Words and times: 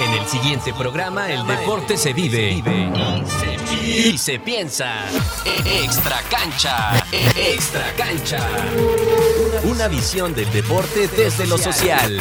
En 0.00 0.12
el 0.12 0.26
siguiente 0.26 0.72
programa, 0.72 1.30
el 1.30 1.46
deporte 1.46 1.96
se 1.96 2.12
vive 2.12 2.62
y 3.84 4.16
se 4.16 4.38
piensa. 4.38 5.06
Extra 5.64 6.20
cancha, 6.30 7.04
extra 7.36 7.92
cancha. 7.96 8.38
Una 9.64 9.88
visión 9.88 10.34
del 10.34 10.50
deporte 10.52 11.08
desde 11.08 11.46
lo 11.46 11.58
social. 11.58 12.20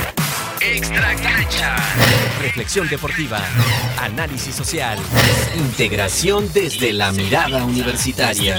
Extra 0.59 1.15
cancha. 1.15 1.75
Reflexión 2.41 2.89
deportiva, 2.89 3.41
análisis 4.01 4.55
social, 4.55 4.97
integración 5.55 6.51
desde 6.51 6.93
la 6.93 7.11
mirada 7.11 7.63
universitaria. 7.63 8.57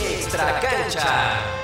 Extra 0.00 0.60
cancha. 0.60 1.57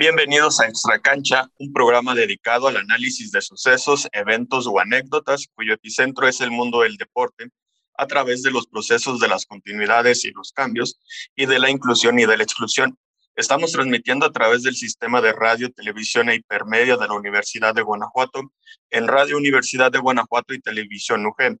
Bienvenidos 0.00 0.60
a 0.60 0.66
Extra 0.66 1.00
Cancha, 1.00 1.50
un 1.58 1.72
programa 1.72 2.14
dedicado 2.14 2.68
al 2.68 2.76
análisis 2.76 3.32
de 3.32 3.40
sucesos, 3.42 4.06
eventos 4.12 4.68
o 4.68 4.78
anécdotas 4.78 5.48
cuyo 5.56 5.74
epicentro 5.74 6.28
es 6.28 6.40
el 6.40 6.52
mundo 6.52 6.82
del 6.82 6.96
deporte 6.96 7.48
a 7.96 8.06
través 8.06 8.44
de 8.44 8.52
los 8.52 8.68
procesos 8.68 9.18
de 9.18 9.26
las 9.26 9.44
continuidades 9.44 10.24
y 10.24 10.30
los 10.30 10.52
cambios 10.52 11.00
y 11.34 11.46
de 11.46 11.58
la 11.58 11.68
inclusión 11.68 12.16
y 12.20 12.26
de 12.26 12.36
la 12.36 12.44
exclusión. 12.44 12.96
Estamos 13.34 13.72
transmitiendo 13.72 14.24
a 14.24 14.30
través 14.30 14.62
del 14.62 14.76
sistema 14.76 15.20
de 15.20 15.32
radio, 15.32 15.68
televisión 15.72 16.28
e 16.28 16.36
hipermedia 16.36 16.96
de 16.96 17.08
la 17.08 17.14
Universidad 17.14 17.74
de 17.74 17.82
Guanajuato, 17.82 18.52
en 18.90 19.08
Radio 19.08 19.36
Universidad 19.36 19.90
de 19.90 19.98
Guanajuato 19.98 20.54
y 20.54 20.60
Televisión 20.60 21.26
UGEM. 21.26 21.58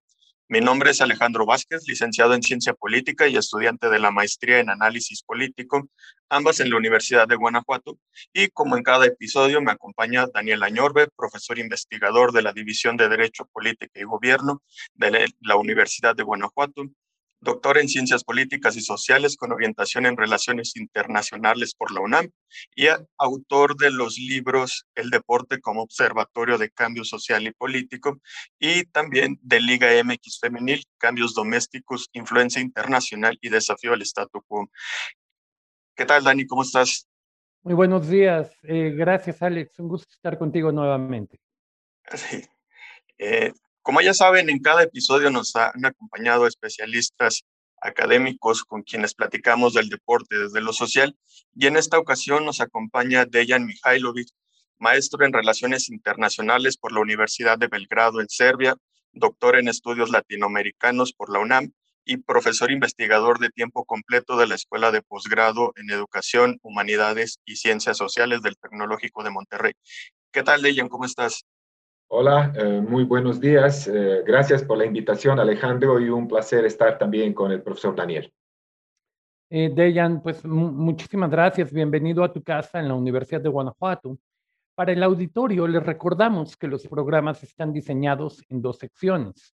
Mi 0.50 0.62
nombre 0.62 0.92
es 0.92 1.02
Alejandro 1.02 1.44
Vázquez, 1.44 1.86
licenciado 1.86 2.32
en 2.32 2.42
Ciencia 2.42 2.72
Política 2.72 3.28
y 3.28 3.36
estudiante 3.36 3.90
de 3.90 3.98
la 3.98 4.10
Maestría 4.10 4.60
en 4.60 4.70
Análisis 4.70 5.22
Político, 5.22 5.90
ambas 6.30 6.60
en 6.60 6.70
la 6.70 6.78
Universidad 6.78 7.28
de 7.28 7.36
Guanajuato. 7.36 7.98
Y 8.32 8.48
como 8.48 8.74
en 8.78 8.82
cada 8.82 9.04
episodio 9.04 9.60
me 9.60 9.72
acompaña 9.72 10.26
Daniel 10.32 10.62
Añorbe, 10.62 11.08
profesor 11.14 11.58
investigador 11.58 12.32
de 12.32 12.40
la 12.40 12.54
División 12.54 12.96
de 12.96 13.10
Derecho, 13.10 13.44
Política 13.52 14.00
y 14.00 14.04
Gobierno 14.04 14.62
de 14.94 15.28
la 15.40 15.56
Universidad 15.56 16.16
de 16.16 16.22
Guanajuato, 16.22 16.84
doctor 17.40 17.78
en 17.78 17.88
Ciencias 17.88 18.24
Políticas 18.24 18.76
y 18.76 18.80
Sociales 18.80 19.36
con 19.36 19.52
orientación 19.52 20.06
en 20.06 20.16
Relaciones 20.16 20.76
Internacionales 20.76 21.74
por 21.74 21.92
la 21.92 22.00
UNAM 22.00 22.30
y 22.74 22.86
autor 23.18 23.76
de 23.76 23.90
los 23.90 24.18
libros 24.18 24.86
El 24.94 25.10
deporte 25.10 25.60
como 25.60 25.82
observatorio 25.82 26.58
de 26.58 26.70
cambio 26.70 27.04
social 27.04 27.46
y 27.46 27.52
político 27.52 28.20
y 28.58 28.84
también 28.84 29.38
de 29.42 29.60
Liga 29.60 29.88
MX 30.02 30.40
Femenil, 30.40 30.84
Cambios 30.98 31.34
Domésticos, 31.34 32.08
Influencia 32.12 32.60
Internacional 32.60 33.38
y 33.40 33.48
Desafío 33.48 33.92
al 33.92 34.02
Statu 34.02 34.42
Quo. 34.46 34.70
¿Qué 35.94 36.04
tal, 36.04 36.24
Dani? 36.24 36.46
¿Cómo 36.46 36.62
estás? 36.62 37.08
Muy 37.62 37.74
buenos 37.74 38.08
días. 38.08 38.52
Eh, 38.62 38.94
gracias, 38.96 39.42
Alex. 39.42 39.78
Un 39.78 39.88
gusto 39.88 40.12
estar 40.12 40.38
contigo 40.38 40.72
nuevamente. 40.72 41.40
Sí. 42.14 42.42
Eh, 43.18 43.52
como 43.88 44.02
ya 44.02 44.12
saben, 44.12 44.50
en 44.50 44.58
cada 44.58 44.82
episodio 44.82 45.30
nos 45.30 45.56
han 45.56 45.86
acompañado 45.86 46.46
especialistas 46.46 47.46
académicos 47.80 48.62
con 48.62 48.82
quienes 48.82 49.14
platicamos 49.14 49.72
del 49.72 49.88
deporte 49.88 50.36
desde 50.36 50.60
lo 50.60 50.74
social 50.74 51.16
y 51.54 51.68
en 51.68 51.78
esta 51.78 51.98
ocasión 51.98 52.44
nos 52.44 52.60
acompaña 52.60 53.24
Dejan 53.24 53.64
Mihailovic, 53.64 54.28
maestro 54.78 55.24
en 55.24 55.32
Relaciones 55.32 55.88
Internacionales 55.88 56.76
por 56.76 56.92
la 56.92 57.00
Universidad 57.00 57.56
de 57.56 57.68
Belgrado 57.68 58.20
en 58.20 58.28
Serbia, 58.28 58.76
doctor 59.12 59.56
en 59.56 59.68
Estudios 59.68 60.10
Latinoamericanos 60.10 61.14
por 61.14 61.32
la 61.32 61.38
UNAM 61.38 61.72
y 62.04 62.18
profesor 62.18 62.70
investigador 62.70 63.38
de 63.38 63.48
tiempo 63.48 63.86
completo 63.86 64.36
de 64.36 64.48
la 64.48 64.56
Escuela 64.56 64.92
de 64.92 65.00
Posgrado 65.00 65.72
en 65.76 65.88
Educación, 65.88 66.58
Humanidades 66.60 67.38
y 67.46 67.56
Ciencias 67.56 67.96
Sociales 67.96 68.42
del 68.42 68.58
Tecnológico 68.58 69.24
de 69.24 69.30
Monterrey. 69.30 69.72
¿Qué 70.30 70.42
tal, 70.42 70.60
Dejan? 70.60 70.90
¿Cómo 70.90 71.06
estás? 71.06 71.46
Hola, 72.10 72.54
eh, 72.56 72.80
muy 72.80 73.04
buenos 73.04 73.38
días. 73.38 73.86
Eh, 73.86 74.22
gracias 74.24 74.64
por 74.64 74.78
la 74.78 74.86
invitación, 74.86 75.38
Alejandro, 75.38 76.00
y 76.00 76.08
un 76.08 76.26
placer 76.26 76.64
estar 76.64 76.96
también 76.96 77.34
con 77.34 77.52
el 77.52 77.60
profesor 77.60 77.94
Daniel. 77.94 78.32
Eh, 79.50 79.70
Dejan, 79.74 80.22
pues 80.22 80.42
muchísimas 80.42 81.30
gracias. 81.30 81.70
Bienvenido 81.70 82.24
a 82.24 82.32
tu 82.32 82.42
casa 82.42 82.80
en 82.80 82.88
la 82.88 82.94
Universidad 82.94 83.42
de 83.42 83.50
Guanajuato. 83.50 84.18
Para 84.74 84.92
el 84.92 85.02
auditorio, 85.02 85.68
les 85.68 85.82
recordamos 85.82 86.56
que 86.56 86.66
los 86.66 86.86
programas 86.88 87.42
están 87.42 87.74
diseñados 87.74 88.42
en 88.48 88.62
dos 88.62 88.78
secciones. 88.78 89.54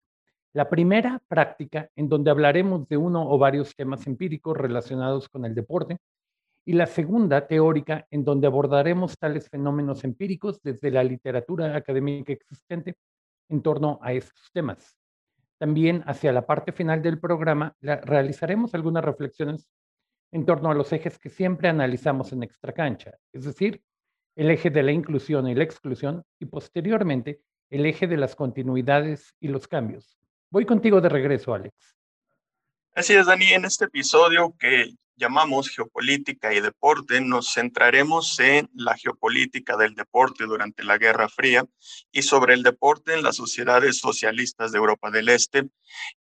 La 0.54 0.70
primera, 0.70 1.20
práctica, 1.28 1.90
en 1.96 2.08
donde 2.08 2.30
hablaremos 2.30 2.88
de 2.88 2.98
uno 2.98 3.28
o 3.28 3.40
varios 3.40 3.76
temas 3.76 4.06
empíricos 4.06 4.56
relacionados 4.56 5.28
con 5.28 5.44
el 5.46 5.56
deporte 5.56 5.98
y 6.66 6.74
la 6.74 6.86
segunda 6.86 7.48
teórica, 7.48 8.08
en 8.10 8.24
donde 8.24 8.48
abordaremos 8.48 9.18
tales 9.18 9.50
fenómenos 9.50 10.04
empíricos 10.04 10.62
desde 10.62 10.92
la 10.92 11.04
literatura 11.04 11.76
académica 11.76 12.32
existente 12.32 12.96
en 13.50 13.62
torno 13.62 14.00
a 14.02 14.14
estos 14.14 14.52
temas. 14.52 14.98
También 15.58 16.04
hacia 16.06 16.32
la 16.32 16.46
parte 16.46 16.72
final 16.72 17.02
del 17.02 17.20
programa 17.20 17.76
realizaremos 17.82 18.74
algunas 18.74 19.04
reflexiones 19.04 19.68
en 20.32 20.46
torno 20.46 20.72
a 20.72 20.74
los 20.74 20.92
ejes 20.92 21.20
que 21.20 21.30
siempre 21.30 21.70
analizamos 21.70 22.34
en 22.34 22.44
extracancha, 22.44 23.12
es 23.32 23.46
decir, 23.46 23.82
el 24.36 24.50
eje 24.50 24.72
de 24.72 24.82
la 24.82 24.92
inclusión 24.92 25.48
y 25.48 25.54
la 25.56 25.64
exclusión 25.64 26.24
y 26.40 26.46
posteriormente 26.46 27.42
el 27.70 27.86
eje 27.86 28.08
de 28.08 28.18
las 28.18 28.36
continuidades 28.36 29.36
y 29.40 29.48
los 29.50 29.68
cambios. 29.68 30.18
Voy 30.50 30.66
contigo 30.66 31.02
de 31.02 31.10
regreso, 31.10 31.54
Alex. 31.54 31.96
Así 32.96 33.14
es, 33.14 33.26
Dani. 33.26 33.54
En 33.54 33.66
este 33.66 33.86
episodio 33.86 34.56
que 34.60 34.94
llamamos 35.16 35.70
geopolítica 35.70 36.54
y 36.54 36.62
deporte, 36.62 37.22
nos 37.22 37.52
centraremos 37.52 38.40
en 38.40 38.70
la 38.76 38.96
geopolítica 38.96 39.76
del 39.78 39.96
deporte 39.96 40.44
durante 40.44 40.84
la 40.84 41.00
Guerra 41.00 41.28
Fría 41.28 41.66
y 42.12 42.22
sobre 42.22 42.54
el 42.54 42.62
deporte 42.62 43.16
en 43.16 43.24
las 43.24 43.38
sociedades 43.38 43.98
socialistas 43.98 44.72
de 44.72 44.78
Europa 44.78 45.10
del 45.10 45.30
Este 45.30 45.70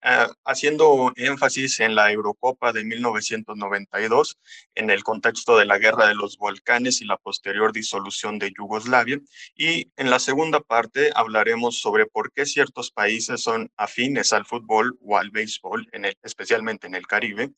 Ah, 0.05 0.29
haciendo 0.45 1.13
énfasis 1.15 1.79
en 1.79 1.95
la 1.95 2.11
Eurocopa 2.11 2.73
de 2.73 2.83
1992, 2.85 4.37
en 4.75 4.91
el 4.91 5.05
contexto 5.05 5.57
de 5.57 5.65
la 5.65 5.79
guerra 5.79 6.09
de 6.09 6.17
los 6.17 6.39
Balcanes 6.39 7.01
y 7.01 7.05
la 7.05 7.19
posterior 7.19 7.73
disolución 7.73 8.41
de 8.41 8.53
Yugoslavia. 8.59 9.21
Y 9.55 9.93
en 9.97 10.11
la 10.11 10.19
segunda 10.19 10.59
parte 10.59 11.13
hablaremos 11.15 11.79
sobre 11.79 12.07
por 12.07 12.33
qué 12.33 12.47
ciertos 12.47 12.91
países 12.91 13.43
son 13.43 13.71
afines 13.77 14.33
al 14.33 14.45
fútbol 14.45 14.99
o 15.03 15.19
al 15.19 15.31
béisbol, 15.31 15.89
en 15.93 16.07
el, 16.07 16.19
especialmente 16.25 16.89
en 16.89 16.97
el 16.97 17.07
Caribe, 17.07 17.53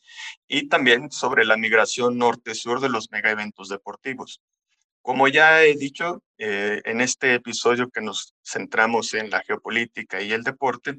y 0.46 0.68
también 0.68 1.10
sobre 1.10 1.46
la 1.46 1.56
migración 1.56 2.18
norte-sur 2.18 2.80
de 2.80 2.90
los 2.90 3.10
mega 3.10 3.30
eventos 3.30 3.70
deportivos. 3.70 4.42
Como 5.00 5.28
ya 5.28 5.62
he 5.64 5.76
dicho, 5.76 6.22
eh, 6.38 6.82
en 6.84 7.00
este 7.00 7.34
episodio 7.34 7.90
que 7.90 8.00
nos 8.00 8.34
centramos 8.42 9.14
en 9.14 9.30
la 9.30 9.42
geopolítica 9.42 10.20
y 10.22 10.32
el 10.32 10.42
deporte, 10.42 10.96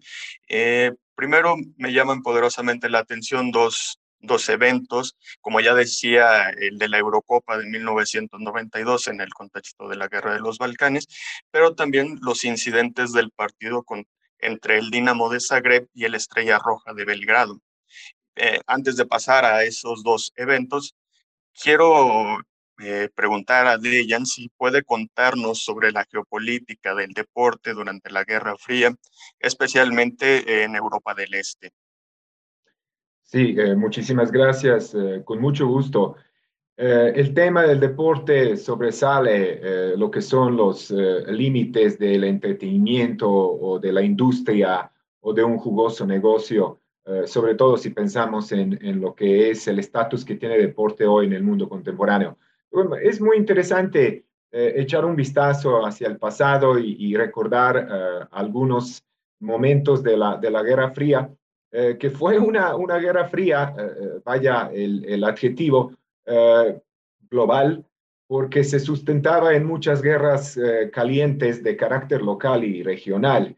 eh, 0.47 0.91
primero 1.15 1.55
me 1.77 1.93
llaman 1.93 2.21
poderosamente 2.21 2.89
la 2.89 2.99
atención 2.99 3.51
dos, 3.51 3.99
dos 4.19 4.49
eventos, 4.49 5.15
como 5.41 5.59
ya 5.61 5.73
decía, 5.73 6.49
el 6.49 6.77
de 6.77 6.89
la 6.89 6.97
Eurocopa 6.97 7.57
de 7.57 7.65
1992 7.65 9.07
en 9.07 9.21
el 9.21 9.33
contexto 9.33 9.87
de 9.87 9.95
la 9.95 10.07
Guerra 10.07 10.33
de 10.33 10.39
los 10.39 10.57
Balcanes, 10.57 11.07
pero 11.51 11.75
también 11.75 12.19
los 12.21 12.43
incidentes 12.43 13.13
del 13.13 13.31
partido 13.31 13.85
entre 14.39 14.77
el 14.77 14.91
Dinamo 14.91 15.29
de 15.29 15.39
Zagreb 15.39 15.87
y 15.93 16.05
el 16.05 16.15
Estrella 16.15 16.59
Roja 16.59 16.93
de 16.93 17.05
Belgrado. 17.05 17.61
Eh, 18.35 18.59
antes 18.67 18.97
de 18.97 19.05
pasar 19.05 19.45
a 19.45 19.63
esos 19.63 20.03
dos 20.03 20.33
eventos, 20.35 20.93
quiero 21.53 22.39
eh, 22.77 23.09
preguntar 23.15 23.67
a 23.67 23.77
Dejan 23.77 24.25
si 24.25 24.49
puede 24.49 24.83
contarnos 24.83 25.63
sobre 25.63 25.93
la 25.93 26.03
geopolítica 26.03 26.93
del 26.93 27.13
deporte 27.13 27.73
durante 27.73 28.11
la 28.11 28.25
Guerra 28.25 28.55
Fría, 28.57 28.93
especialmente 29.39 30.63
en 30.63 30.75
Europa 30.75 31.13
del 31.13 31.33
Este. 31.35 31.71
Sí, 33.23 33.55
eh, 33.57 33.75
muchísimas 33.75 34.29
gracias, 34.29 34.93
eh, 34.93 35.21
con 35.23 35.39
mucho 35.39 35.67
gusto. 35.67 36.15
el 36.77 37.33
tema 37.33 37.63
del 37.63 37.79
deporte 37.79 38.57
sobresale 38.57 39.95
lo 39.95 40.11
que 40.11 40.21
son 40.21 40.57
los 40.57 40.91
límites 40.91 41.97
del 41.97 42.25
entretenimiento 42.25 43.31
o 43.31 43.79
de 43.79 43.93
la 43.93 44.01
industria 44.01 44.91
o 45.21 45.33
de 45.33 45.41
un 45.41 45.57
jugoso 45.57 46.05
negocio, 46.05 46.81
sobre 47.25 47.55
todo 47.55 47.77
si 47.77 47.91
pensamos 47.91 48.51
en, 48.51 48.77
en 48.85 48.99
lo 48.99 49.15
que 49.15 49.51
es 49.51 49.65
el 49.69 49.79
estatus 49.79 50.25
que 50.25 50.35
tiene 50.35 50.55
el 50.55 50.63
deporte 50.63 51.07
hoy 51.07 51.27
en 51.27 51.33
el 51.33 51.43
mundo 51.43 51.69
contemporáneo 51.69 52.37
es 53.01 53.21
muy 53.21 53.37
interesante 53.37 54.25
eh, 54.51 54.73
echar 54.77 55.03
un 55.03 55.15
vistazo 55.15 55.85
hacia 55.85 56.07
el 56.07 56.17
pasado 56.17 56.79
y, 56.79 57.13
recordar 57.15 57.77
eh, 57.77 58.25
algunos 58.31 59.03
momentos 59.41 60.01
de 60.01 60.15
la, 60.15 60.37
de 60.37 60.49
la 60.49 60.63
Guerra 60.63 60.91
Fría, 60.91 61.29
eh, 61.71 61.97
que 61.99 62.09
fue 62.09 62.39
una, 62.39 62.75
una 62.75 62.97
guerra 62.97 63.27
fría, 63.27 63.75
vaya 64.23 64.69
el, 64.73 65.03
el 65.05 65.23
adjetivo 65.25 65.91
global, 67.29 67.85
porque 68.27 68.63
se 68.63 68.79
sustentaba 68.79 69.53
en 69.53 69.65
muchas 69.65 70.01
guerras 70.01 70.57
calientes 70.93 71.61
de 71.61 71.75
carácter 71.75 72.21
local 72.21 72.63
y 72.63 72.81
regional. 72.81 73.55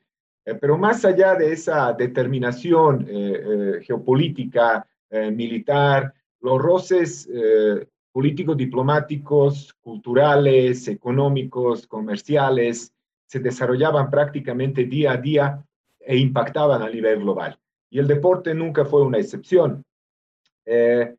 pero 0.60 0.78
más 0.80 1.06
allá 1.06 1.36
de 1.36 1.54
esa 1.54 1.94
determinación 1.94 3.06
geopolítica, 3.84 4.86
militar, 5.12 6.14
los 6.42 6.60
roces 6.60 7.30
políticos, 8.18 8.58
diplomáticos, 8.58 9.76
culturales, 9.80 10.88
económicos, 10.88 11.86
comerciales, 11.86 12.92
se 13.28 13.40
desarrollaban 13.40 14.10
prácticamente 14.10 14.86
día 14.86 15.12
a 15.12 15.18
día 15.18 15.64
e 16.00 16.18
impactaban 16.18 16.82
a 16.82 16.90
nivel 16.90 17.20
global. 17.20 17.60
Y 17.92 18.00
el 18.00 18.08
deporte 18.08 18.56
nunca 18.56 18.86
fue 18.86 19.04
una 19.04 19.20
excepción. 19.20 19.84
Eh, 20.66 21.14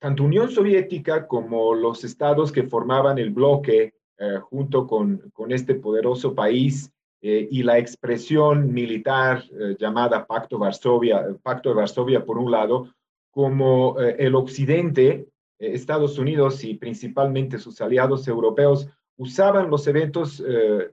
tanto 0.00 0.24
Unión 0.24 0.50
Soviética 0.50 1.28
como 1.28 1.72
los 1.72 2.02
estados 2.02 2.50
que 2.50 2.64
formaban 2.64 3.18
el 3.20 3.30
bloque 3.30 3.94
eh, 4.18 4.38
junto 4.50 4.88
con, 4.88 5.30
con, 5.32 5.52
este 5.52 5.76
poderoso 5.76 6.34
país 6.34 6.90
eh, 7.20 7.46
y 7.48 7.62
la 7.62 7.78
expresión 7.78 8.72
militar 8.72 9.44
llamada 9.78 10.26
Pacto, 10.26 10.58
Varsovia, 10.58 11.28
Pacto 11.44 11.68
de 11.68 11.76
Varsovia 11.76 12.24
por 12.24 12.38
un 12.38 12.50
lado, 12.50 12.88
como 13.30 13.98
el 14.00 14.34
occidente, 14.34 15.28
Estados 15.62 16.18
Unidos 16.18 16.64
y 16.64 16.74
principalmente 16.74 17.58
sus 17.58 17.80
aliados 17.80 18.26
europeos 18.28 18.88
usaban 19.16 19.70
los 19.70 19.86
eventos 19.86 20.42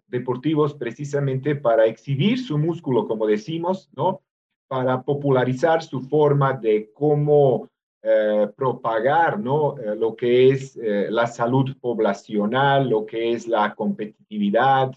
deportivos 0.07 0.73
precisamente 0.75 1.55
para 1.55 1.85
exhibir 1.85 2.37
su 2.37 2.57
músculo, 2.57 3.07
como 3.07 3.25
decimos, 3.25 3.89
¿no? 3.95 4.21
Para 4.67 5.01
popularizar 5.01 5.81
su 5.81 6.01
forma 6.01 6.53
de 6.53 6.91
cómo 6.93 7.69
eh, 8.01 8.47
propagar 8.55 9.37
¿no? 9.37 9.77
Eh, 9.77 9.93
lo 9.93 10.15
que 10.15 10.51
es 10.51 10.77
eh, 10.77 11.07
la 11.09 11.27
salud 11.27 11.75
poblacional, 11.81 12.87
lo 12.87 13.05
que 13.05 13.33
es 13.33 13.45
la 13.45 13.75
competitividad, 13.75 14.93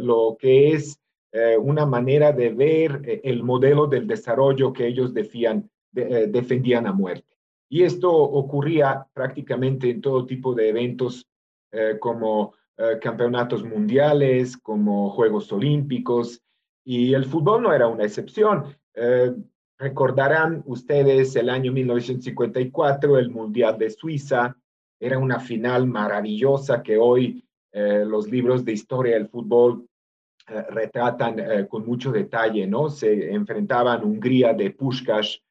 lo 0.00 0.38
que 0.38 0.72
es 0.72 0.98
una 1.60 1.84
manera 1.84 2.32
de 2.32 2.48
ver 2.48 3.20
el 3.22 3.42
modelo 3.42 3.86
del 3.86 4.06
desarrollo 4.06 4.72
que 4.72 4.86
ellos 4.86 5.12
defendían 5.12 5.66
a 6.86 6.92
muerte. 6.94 7.35
Y 7.68 7.82
esto 7.82 8.12
ocurría 8.12 9.06
prácticamente 9.12 9.90
en 9.90 10.00
todo 10.00 10.26
tipo 10.26 10.54
de 10.54 10.68
eventos 10.68 11.26
como 12.00 12.54
campeonatos 13.02 13.64
mundiales, 13.64 14.56
como 14.56 15.10
Juegos 15.10 15.52
Olímpicos, 15.52 16.40
y 16.84 17.12
el 17.12 17.24
fútbol 17.24 17.62
no 17.62 17.72
era 17.72 17.88
una 17.88 18.04
excepción. 18.04 18.64
Recordarán 19.78 20.62
ustedes 20.66 21.36
el 21.36 21.50
año 21.50 21.70
1954, 21.72 23.18
el 23.18 23.30
Mundial 23.30 23.76
de 23.76 23.90
Suiza, 23.90 24.56
era 24.98 25.18
una 25.18 25.38
final 25.38 25.86
maravillosa 25.86 26.82
que 26.82 26.96
hoy 26.96 27.44
eh, 27.72 28.04
los 28.06 28.30
libros 28.30 28.64
de 28.64 28.72
historia 28.72 29.14
del 29.14 29.28
fútbol 29.28 29.86
eh, 30.48 30.62
retratan 30.70 31.38
eh, 31.38 31.66
con 31.68 31.84
mucho 31.84 32.10
detalle, 32.10 32.66
¿no? 32.66 32.88
Se 32.88 33.30
enfrentaban 33.32 34.02
Hungría 34.02 34.54
de 34.54 34.70
Puskás, 34.70 35.42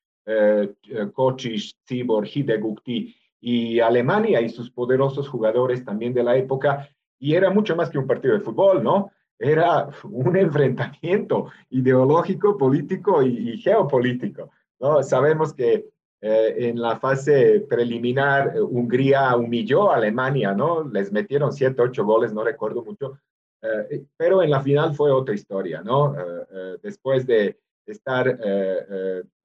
Kocic, 1.13 1.75
Cibor, 1.85 2.27
Hidegukti 2.27 3.15
y 3.41 3.79
Alemania 3.79 4.41
y 4.41 4.49
sus 4.49 4.71
poderosos 4.71 5.29
jugadores 5.29 5.85
también 5.85 6.13
de 6.13 6.23
la 6.23 6.35
época, 6.35 6.89
y 7.19 7.35
era 7.35 7.51
mucho 7.51 7.75
más 7.75 7.89
que 7.89 7.99
un 7.99 8.07
partido 8.07 8.33
de 8.33 8.39
fútbol, 8.39 8.83
¿no? 8.83 9.11
era 9.39 9.89
un 10.03 10.37
enfrentamiento 10.37 11.51
ideológico, 11.69 12.57
político 12.57 13.21
y, 13.21 13.57
geopolítico. 13.57 14.51
¿no? 14.79 15.03
Sabemos 15.03 15.53
que 15.53 15.89
eh, 16.21 16.55
en 16.57 16.81
la 16.81 16.97
fase 16.97 17.65
preliminar 17.69 18.53
eh, 18.55 18.61
Hungría 18.61 19.35
humilló 19.35 19.91
a 19.91 19.97
Alemania, 19.97 20.53
¿no? 20.53 20.83
Les 20.83 21.11
metieron 21.11 21.51
siete, 21.51 21.81
ocho 21.81 22.05
goles, 22.05 22.33
no 22.33 22.43
recuerdo 22.43 22.83
mucho, 22.83 23.19
eh, 23.61 24.05
pero 24.17 24.41
en 24.41 24.49
la 24.49 24.61
final 24.61 24.95
fue 24.95 25.11
otra 25.11 25.35
historia, 25.35 25.81
¿no? 25.81 26.15
después 26.81 27.25
de 27.25 27.57
estar 27.91 28.39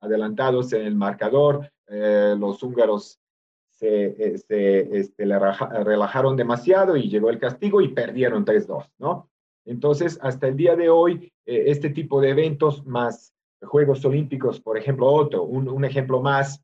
adelantados 0.00 0.72
en 0.72 0.82
el 0.82 0.94
marcador, 0.94 1.70
los 1.88 2.62
húngaros 2.62 3.20
se, 3.80 4.38
se 4.38 4.98
este, 4.98 5.24
relajaron 5.24 6.36
demasiado 6.36 6.96
y 6.96 7.08
llegó 7.08 7.30
el 7.30 7.38
castigo 7.38 7.80
y 7.80 7.88
perdieron 7.88 8.44
3-2, 8.44 8.90
¿no? 8.98 9.30
Entonces, 9.64 10.18
hasta 10.22 10.48
el 10.48 10.56
día 10.56 10.76
de 10.76 10.90
hoy, 10.90 11.32
eh, 11.46 11.64
este 11.66 11.90
tipo 11.90 12.20
de 12.20 12.30
eventos 12.30 12.84
más 12.86 13.34
Juegos 13.62 14.04
Olímpicos, 14.04 14.60
por 14.60 14.76
ejemplo, 14.76 15.06
otro, 15.06 15.44
un, 15.44 15.84
ejemplo 15.84 16.20
más, 16.20 16.62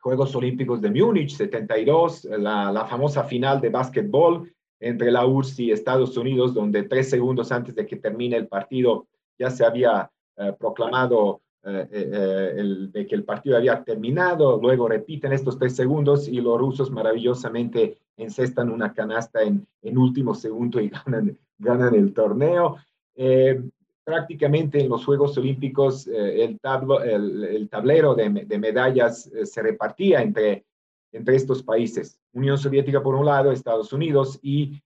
Juegos 0.00 0.34
Olímpicos 0.34 0.80
de 0.80 0.90
Múnich 0.90 1.36
72, 1.36 2.24
la, 2.24 2.72
la, 2.72 2.86
famosa 2.86 3.24
final 3.24 3.60
de 3.60 3.68
básquetbol 3.68 4.52
entre 4.80 5.10
la 5.10 5.24
URSS 5.26 5.60
y 5.60 5.70
Estados 5.70 6.16
Unidos, 6.16 6.54
donde 6.54 6.82
tres 6.82 7.08
segundos 7.08 7.52
antes 7.52 7.74
de 7.74 7.86
que 7.86 7.96
termine 7.96 8.36
el 8.36 8.48
partido 8.48 9.06
ya 9.38 9.50
se 9.50 9.64
había 9.64 10.10
eh, 10.36 10.52
proclamado 10.58 11.40
eh, 11.64 12.54
el, 12.56 12.90
de 12.90 13.06
que 13.06 13.14
el 13.14 13.24
partido 13.24 13.56
había 13.56 13.82
terminado, 13.84 14.58
luego 14.60 14.88
repiten 14.88 15.32
estos 15.32 15.58
tres 15.58 15.76
segundos 15.76 16.26
y 16.28 16.40
los 16.40 16.58
rusos 16.58 16.90
maravillosamente 16.90 17.98
encestan 18.16 18.70
una 18.70 18.92
canasta 18.92 19.42
en, 19.42 19.66
en 19.82 19.98
último 19.98 20.34
segundo 20.34 20.80
y 20.80 20.88
ganan, 21.06 21.38
ganan 21.58 21.94
el 21.94 22.12
torneo. 22.12 22.76
Eh, 23.14 23.62
prácticamente 24.04 24.80
en 24.80 24.88
los 24.88 25.04
Juegos 25.04 25.36
Olímpicos 25.38 26.06
eh, 26.08 26.44
el, 26.44 26.58
tablo, 26.58 27.02
el, 27.02 27.68
tablero 27.68 28.14
de, 28.14 28.30
de 28.30 28.58
medallas 28.58 29.26
eh, 29.28 29.46
se 29.46 29.62
repartía 29.62 30.22
entre, 30.22 30.64
entre 31.12 31.36
estos 31.36 31.62
países. 31.62 32.18
Unión 32.32 32.58
Soviética 32.58 33.02
por 33.02 33.14
un 33.14 33.26
lado, 33.26 33.52
Estados 33.52 33.92
Unidos 33.92 34.38
y 34.42 34.80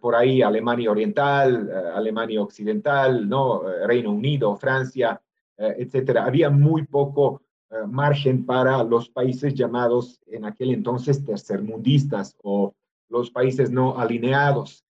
por 0.00 0.14
ahí 0.14 0.42
Alemania 0.42 0.90
Oriental, 0.90 1.70
Alemania 1.94 2.42
Occidental, 2.42 3.28
¿no? 3.28 3.62
Reino 3.86 4.10
Unido, 4.10 4.56
Francia, 4.56 5.20
etcétera. 5.56 6.24
Había 6.24 6.50
muy 6.50 6.84
poco 6.86 7.42
margen 7.88 8.44
para 8.44 8.82
los 8.82 9.08
países 9.08 9.54
llamados 9.54 10.20
en 10.26 10.44
aquel 10.44 10.72
entonces 10.72 11.24
tercermundistas 11.24 12.36
o 12.42 12.74
los 13.10 13.30
países 13.30 13.70
no 13.70 13.98
alineados. 13.98 14.84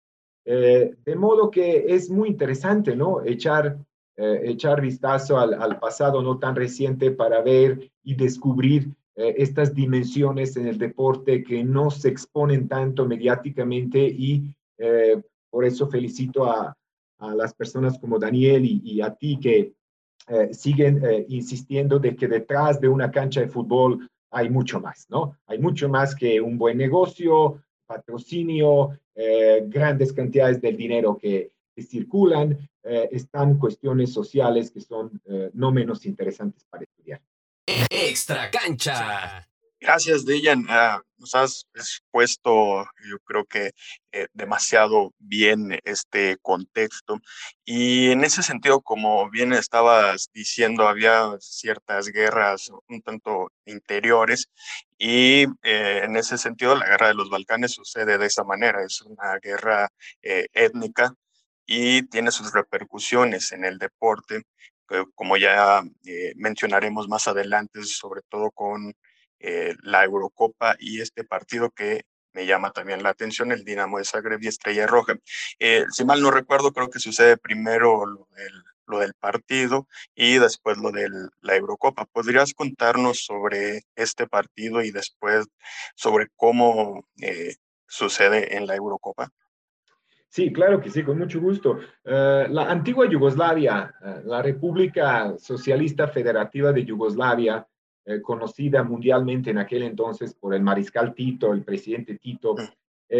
Eh, 0.44 0.96
de 1.04 1.16
modo 1.16 1.50
que 1.50 1.86
es 1.88 2.10
muy 2.10 2.28
interesante, 2.28 2.96
¿no? 2.96 3.22
Echar, 3.22 3.78
eh, 4.16 4.40
echar 4.44 4.80
vistazo 4.80 5.38
al, 5.38 5.78
pasado 5.78 6.22
no 6.22 6.38
tan 6.38 6.56
reciente 6.56 7.10
para 7.10 7.42
ver 7.42 7.90
y 8.02 8.14
descubrir 8.14 8.92
eh, 9.18 9.34
estas 9.36 9.74
dimensiones 9.74 10.56
en 10.56 10.66
el 10.66 10.78
deporte 10.78 11.44
que 11.44 11.62
no 11.62 11.90
se 11.90 12.08
exponen 12.08 12.68
tanto 12.68 13.06
mediáticamente 13.06 13.98
y 13.98 14.54
por 15.50 15.64
eso 15.64 15.88
felicito 15.88 16.44
a, 16.44 16.72
a, 17.18 17.34
las 17.34 17.52
personas 17.52 17.98
como 17.98 18.16
Daniel 18.16 18.64
y, 18.64 18.80
y 18.84 19.00
a 19.00 19.12
ti 19.12 19.36
que 19.40 19.74
siguen 20.52 21.02
insistiendo 21.28 21.98
de 21.98 22.14
que 22.14 22.28
detrás 22.28 22.80
de 22.80 22.86
una 22.86 23.10
cancha 23.10 23.40
de 23.40 23.48
fútbol 23.48 24.08
hay 24.30 24.50
mucho 24.50 24.80
más, 24.80 25.06
¿no? 25.08 25.36
Hay 25.46 25.58
mucho 25.58 25.88
más 25.88 26.14
que 26.14 26.40
un 26.40 26.58
buen 26.58 26.78
negocio, 26.78 27.60
patrocinio, 27.88 29.00
eh, 29.14 29.64
grandes 29.66 30.12
cantidades 30.12 30.60
del 30.60 30.76
dinero 30.76 31.18
que, 31.18 31.52
circulan, 31.80 32.58
eh, 32.82 33.08
están 33.12 33.56
cuestiones 33.56 34.12
sociales 34.12 34.72
que 34.72 34.80
son 34.80 35.20
eh, 35.26 35.48
no 35.54 35.70
menos 35.70 36.06
interesantes 36.06 36.64
para 36.68 36.82
estudiar. 36.82 37.20
Extra 37.90 38.50
cancha. 38.50 39.46
Gracias, 39.78 40.24
Dejan. 40.24 40.64
Ah, 40.70 41.02
nos 41.18 41.34
has 41.34 41.66
expuesto, 41.74 42.84
yo 43.08 43.18
creo 43.24 43.44
que 43.44 43.72
demasiado 44.32 45.12
bien 45.18 45.78
este 45.84 46.38
contexto. 46.40 47.20
Y 47.66 48.10
en 48.10 48.24
ese 48.24 48.42
sentido, 48.42 48.80
como 48.80 49.28
bien 49.28 49.52
estabas 49.52 50.30
diciendo, 50.32 50.88
había 50.88 51.36
ciertas 51.40 52.08
guerras 52.08 52.70
un 52.88 53.02
tanto 53.02 53.52
interiores 53.66 54.48
y 54.96 55.44
eh, 55.62 56.00
en 56.04 56.16
ese 56.16 56.38
sentido, 56.38 56.74
la 56.74 56.86
guerra 56.86 57.08
de 57.08 57.14
los 57.14 57.28
Balcanes 57.28 57.72
sucede 57.72 58.16
de 58.16 58.26
esa 58.26 58.44
manera, 58.44 58.82
es 58.82 59.02
una 59.02 59.36
guerra 59.42 59.88
eh, 60.22 60.46
étnica 60.54 61.14
y 61.66 62.02
tiene 62.08 62.30
sus 62.30 62.52
repercusiones 62.52 63.52
en 63.52 63.64
el 63.64 63.78
deporte, 63.78 64.42
como 65.14 65.36
ya 65.36 65.82
eh, 66.04 66.32
mencionaremos 66.36 67.08
más 67.08 67.28
adelante, 67.28 67.82
sobre 67.84 68.22
todo 68.28 68.50
con 68.50 68.94
la 69.40 70.02
Eurocopa 70.02 70.74
y 70.80 71.00
este 71.00 71.22
partido 71.22 71.70
que 71.70 72.02
me 72.32 72.44
llama 72.44 72.72
también 72.72 73.04
la 73.04 73.10
atención, 73.10 73.52
el 73.52 73.64
Dinamo 73.64 73.98
de 73.98 74.04
Zagreb 74.04 74.42
y 74.42 74.48
Estrella 74.48 74.88
Roja. 74.88 75.14
si 75.92 76.04
mal 76.04 76.20
no 76.20 76.32
recuerdo, 76.32 76.72
creo 76.72 76.90
que 76.90 76.98
sucede 76.98 77.36
primero 77.36 78.02
el 78.36 78.52
lo 78.88 78.98
del 78.98 79.14
partido 79.14 79.86
y 80.14 80.38
después 80.38 80.78
lo 80.78 80.90
de 80.90 81.08
la 81.42 81.56
Eurocopa. 81.56 82.06
¿Podrías 82.06 82.54
contarnos 82.54 83.24
sobre 83.24 83.82
este 83.94 84.26
partido 84.26 84.82
y 84.82 84.90
después 84.90 85.46
sobre 85.94 86.28
cómo 86.36 87.06
eh, 87.20 87.56
sucede 87.86 88.56
en 88.56 88.66
la 88.66 88.74
Eurocopa? 88.74 89.30
Sí, 90.30 90.52
claro 90.52 90.80
que 90.80 90.90
sí, 90.90 91.02
con 91.02 91.18
mucho 91.18 91.40
gusto. 91.40 91.78
Eh, 92.04 92.46
la 92.50 92.70
antigua 92.70 93.08
Yugoslavia, 93.08 93.94
eh, 94.04 94.22
la 94.24 94.42
República 94.42 95.36
Socialista 95.38 96.08
Federativa 96.08 96.72
de 96.72 96.84
Yugoslavia, 96.84 97.66
conocida 98.22 98.82
mundialmente 98.82 99.50
en 99.50 99.58
aquel 99.58 99.82
entonces 99.82 100.32
por 100.32 100.54
el 100.54 100.62
mariscal 100.62 101.12
Tito, 101.12 101.52
el 101.52 101.62
presidente 101.62 102.14
Tito, 102.14 102.54
mm. 102.54 103.12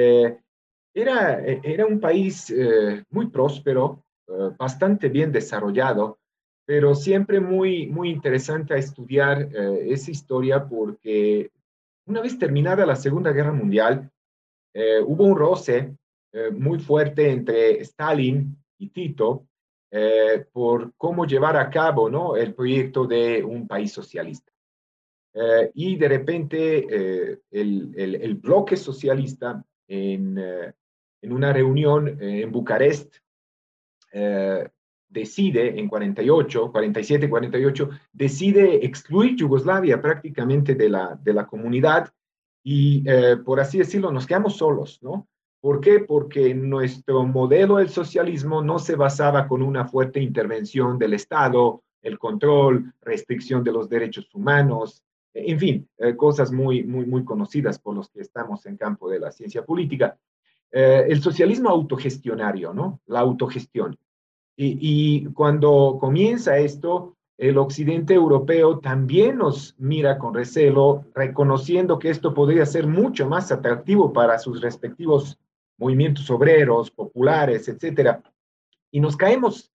era, 0.94 1.40
era 1.44 1.84
un 1.84 2.00
país 2.00 2.50
muy 3.10 3.26
próspero, 3.26 4.02
eh, 4.28 4.50
bastante 4.58 5.08
bien 5.08 5.32
desarrollado, 5.32 6.18
pero 6.66 6.94
siempre 6.94 7.40
muy, 7.40 7.86
muy 7.86 8.10
interesante 8.10 8.74
a 8.74 8.76
estudiar 8.76 9.40
eh, 9.40 9.86
esa 9.88 10.10
historia 10.10 10.68
porque 10.68 11.50
una 12.04 12.20
vez 12.20 12.38
terminada 12.38 12.84
la 12.84 12.96
Segunda 12.96 13.32
Guerra 13.32 13.52
Mundial, 13.52 14.10
eh, 14.74 15.00
hubo 15.00 15.24
un 15.24 15.34
roce 15.34 15.96
eh, 16.32 16.50
muy 16.50 16.78
fuerte 16.78 17.30
entre 17.30 17.80
Stalin 17.80 18.56
y 18.78 18.88
Tito 18.88 19.46
eh, 19.90 20.44
por 20.52 20.92
cómo 20.96 21.26
llevar 21.26 21.56
a 21.56 21.70
cabo 21.70 22.10
¿no? 22.10 22.36
el 22.36 22.54
proyecto 22.54 23.06
de 23.06 23.42
un 23.42 23.66
país 23.66 23.92
socialista. 23.92 24.52
y 25.74 25.96
de 25.96 26.08
repente 26.08 27.38
el, 27.50 27.94
el, 27.96 28.34
bloque 28.34 28.76
socialista 28.76 29.64
en, 29.86 30.36
en 31.22 31.32
una 31.32 31.52
reunión 31.52 32.18
en 32.20 32.50
Bucarest 32.50 33.16
decide 35.08 35.78
en 35.78 35.88
48, 35.88 36.70
47, 36.70 37.30
48, 37.30 37.90
decide 38.12 38.84
excluir 38.84 39.36
Yugoslavia 39.36 40.00
prácticamente 40.00 40.74
de 40.74 40.88
la, 40.88 41.18
de 41.22 41.32
la 41.32 41.46
comunidad 41.46 42.12
y, 42.62 43.02
eh, 43.06 43.36
por 43.36 43.60
así 43.60 43.78
decirlo, 43.78 44.12
nos 44.12 44.26
quedamos 44.26 44.56
solos, 44.56 44.98
¿no? 45.02 45.28
¿Por 45.60 45.80
qué? 45.80 46.00
Porque 46.00 46.54
nuestro 46.54 47.24
modelo 47.24 47.76
del 47.76 47.88
socialismo 47.88 48.62
no 48.62 48.78
se 48.78 48.94
basaba 48.94 49.48
con 49.48 49.62
una 49.62 49.86
fuerte 49.86 50.20
intervención 50.20 50.98
del 50.98 51.14
Estado, 51.14 51.82
el 52.02 52.18
control, 52.18 52.92
restricción 53.00 53.64
de 53.64 53.72
los 53.72 53.88
derechos 53.88 54.32
humanos, 54.34 55.02
en 55.34 55.58
fin, 55.58 55.88
eh, 55.98 56.16
cosas 56.16 56.52
muy, 56.52 56.84
muy, 56.84 57.06
muy 57.06 57.24
conocidas 57.24 57.78
por 57.78 57.94
los 57.94 58.08
que 58.08 58.20
estamos 58.20 58.66
en 58.66 58.76
campo 58.76 59.08
de 59.08 59.20
la 59.20 59.30
ciencia 59.30 59.64
política. 59.64 60.18
Eh, 60.70 61.06
el 61.08 61.22
socialismo 61.22 61.70
autogestionario, 61.70 62.72
¿no? 62.72 63.00
La 63.06 63.20
autogestión. 63.20 63.98
Y, 64.60 65.26
cuando 65.34 65.98
comienza 66.00 66.58
esto, 66.58 67.16
el 67.36 67.58
occidente 67.58 68.14
europeo 68.14 68.80
también 68.80 69.38
nos 69.38 69.76
mira 69.78 70.18
con 70.18 70.34
recelo, 70.34 71.04
reconociendo 71.14 72.00
que 72.00 72.10
esto 72.10 72.34
podría 72.34 72.66
ser 72.66 72.88
mucho 72.88 73.28
más 73.28 73.52
atractivo 73.52 74.12
para 74.12 74.36
sus 74.40 74.60
respectivos 74.60 75.38
movimientos 75.78 76.28
obreros, 76.30 76.90
populares, 76.90 77.68
etcétera. 77.68 78.22
Y 78.90 79.00
nos 79.00 79.16
caemos 79.16 79.72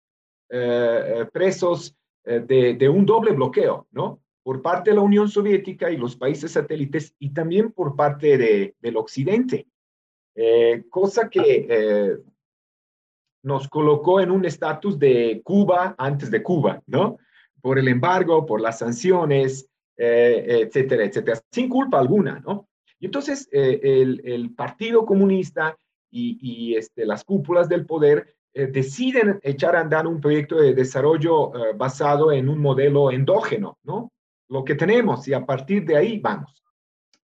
eh, 0.49 1.15
eh, 1.21 1.25
presos 1.31 1.95
eh, 2.25 2.39
de, 2.39 2.89
un 2.89 3.05
doble 3.05 3.31
bloqueo, 3.31 3.87
¿no? 3.91 4.21
Por 4.43 4.61
parte 4.61 4.89
de 4.89 4.97
la 4.97 5.01
Unión 5.01 5.29
Soviética 5.29 5.89
y 5.89 5.97
los 5.97 6.15
países 6.15 6.51
satélites 6.51 7.15
y 7.17 7.29
también 7.29 7.71
por 7.71 7.95
parte 7.95 8.37
de, 8.37 8.75
del 8.79 8.97
occidente. 8.97 9.67
cosa 10.89 11.29
que 11.29 12.17
nos 13.43 13.67
colocó 13.69 14.19
en 14.19 14.31
un 14.31 14.45
estatus 14.45 14.97
de 14.97 15.41
Cuba 15.43 15.95
antes 15.97 16.29
de 16.29 16.41
Cuba, 16.43 16.81
¿no? 16.87 17.17
Por 17.61 17.79
el 17.79 17.87
embargo, 17.87 18.45
por 18.45 18.59
las 18.59 18.79
sanciones, 18.79 19.69
etcétera, 19.95 21.05
etcétera, 21.05 21.39
sin 21.51 21.69
culpa 21.69 21.99
alguna, 21.99 22.41
¿no? 22.45 22.67
Y 23.03 23.07
entonces 23.07 23.49
eh, 23.51 23.81
el, 23.83 24.55
Partido 24.55 25.05
Comunista 25.05 25.77
y, 26.15 26.75
este, 26.75 27.05
las 27.05 27.23
cúpulas 27.23 27.67
del 27.67 27.85
poder 27.85 28.35
eh, 28.53 28.67
deciden 28.67 29.39
echar 29.41 29.75
a 29.75 29.81
andar 29.81 30.05
un 30.05 30.21
proyecto 30.21 30.57
de 30.57 30.73
desarrollo 30.73 31.51
basado 31.75 32.31
en 32.31 32.49
un 32.49 32.59
modelo 32.59 33.11
endógeno, 33.11 33.79
¿no? 33.83 34.11
Lo 34.49 34.63
que 34.63 34.75
tenemos 34.75 35.27
y 35.27 35.33
a 35.33 35.45
partir 35.45 35.85
de 35.85 35.97
ahí 35.97 36.19
vamos. 36.19 36.63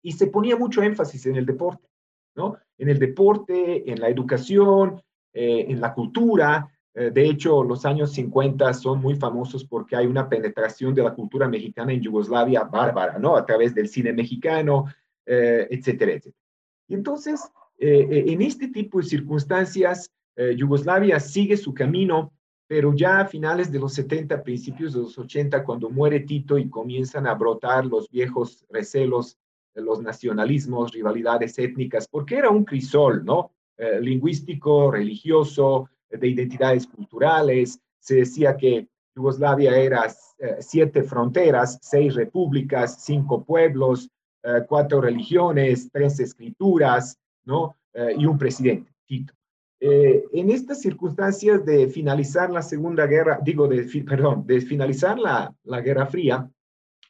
Y 0.02 0.14
se 0.14 0.28
ponía 0.28 0.56
mucho 0.56 0.82
énfasis 0.82 1.26
en 1.28 1.36
el 1.36 1.46
deporte, 1.46 1.88
¿no? 2.36 2.58
En 2.78 2.90
el 2.90 2.98
deporte, 2.98 3.92
en 3.92 4.00
la 4.00 4.10
educación, 4.10 5.02
eh, 5.34 5.68
en 5.70 5.80
la 5.80 5.94
cultura. 5.94 6.68
Eh, 6.94 7.12
de 7.12 7.26
hecho, 7.26 7.64
los 7.64 7.86
años 7.86 8.14
50 8.14 8.74
son 8.74 9.00
muy 9.00 9.16
famosos 9.16 9.64
porque 9.64 9.96
hay 9.96 10.08
una 10.08 10.28
penetración 10.28 10.96
de 10.96 11.04
la 11.04 11.14
cultura 11.14 11.48
mexicana 11.48 11.94
en 11.94 12.02
Yugoslavia 12.02 12.64
bárbara, 12.64 13.20
¿no? 13.20 13.36
A 13.36 13.46
través 13.46 13.76
del 13.76 13.88
cine 13.90 14.12
mexicano, 14.12 14.86
eh, 15.26 15.68
etcétera, 15.70 16.14
etcétera. 16.14 16.44
Y 16.88 16.96
entonces, 16.96 17.52
en 17.80 18.42
este 18.42 18.68
tipo 18.68 19.00
de 19.00 19.06
circunstancias, 19.06 20.12
Yugoslavia 20.56 21.20
sigue 21.20 21.56
su 21.56 21.74
camino, 21.74 22.34
pero 22.68 22.94
ya 22.94 23.22
a 23.22 23.26
finales 23.26 23.72
de 23.72 23.80
los 23.80 23.94
70, 23.94 24.44
principios 24.44 24.94
de 24.94 25.00
los 25.00 25.18
80, 25.18 25.64
cuando 25.64 25.90
muere 25.90 26.20
Tito 26.20 26.58
y 26.58 26.70
comienzan 26.70 27.26
a 27.26 27.34
brotar 27.34 27.86
los 27.86 28.10
viejos 28.10 28.66
recelos, 28.70 29.38
los 29.76 30.02
nacionalismos, 30.02 30.92
rivalidades 30.92 31.58
étnicas, 31.58 32.08
porque 32.08 32.36
era 32.36 32.50
un 32.50 32.66
crisol, 32.66 33.24
¿no? 33.24 33.52
Eh, 33.78 34.00
lingüístico, 34.02 34.92
religioso, 34.92 35.90
de 36.10 36.28
identidades 36.28 36.86
culturales. 36.86 37.80
Se 38.00 38.16
decía 38.16 38.58
que 38.58 38.88
Yugoslavia 39.16 39.78
era 39.78 40.06
eh, 40.40 40.58
siete 40.60 41.04
fronteras, 41.04 41.80
seis 41.82 42.14
repúblicas, 42.16 43.04
cinco 43.04 43.44
pueblos, 43.44 44.10
eh, 44.44 44.64
cuatro 44.68 45.02
religiones, 45.02 45.90
tres 45.92 46.20
escrituras, 46.20 47.18
¿no? 47.46 47.76
y 48.18 48.26
un 48.26 48.38
presidente, 48.38 48.94
Tito. 49.06 49.34
en 49.80 50.52
estas 50.52 50.80
circunstancias 50.80 51.66
de 51.66 51.88
finalizar 51.88 52.50
la 52.50 52.62
Segunda 52.62 53.08
Guerra, 53.08 53.40
digo, 53.44 53.68
de, 53.68 53.84
perdón, 54.08 54.46
de 54.46 54.62
finalizar 54.62 55.18
la, 55.18 55.54
la 55.64 55.82
Guerra 55.82 56.06
Fría, 56.06 56.50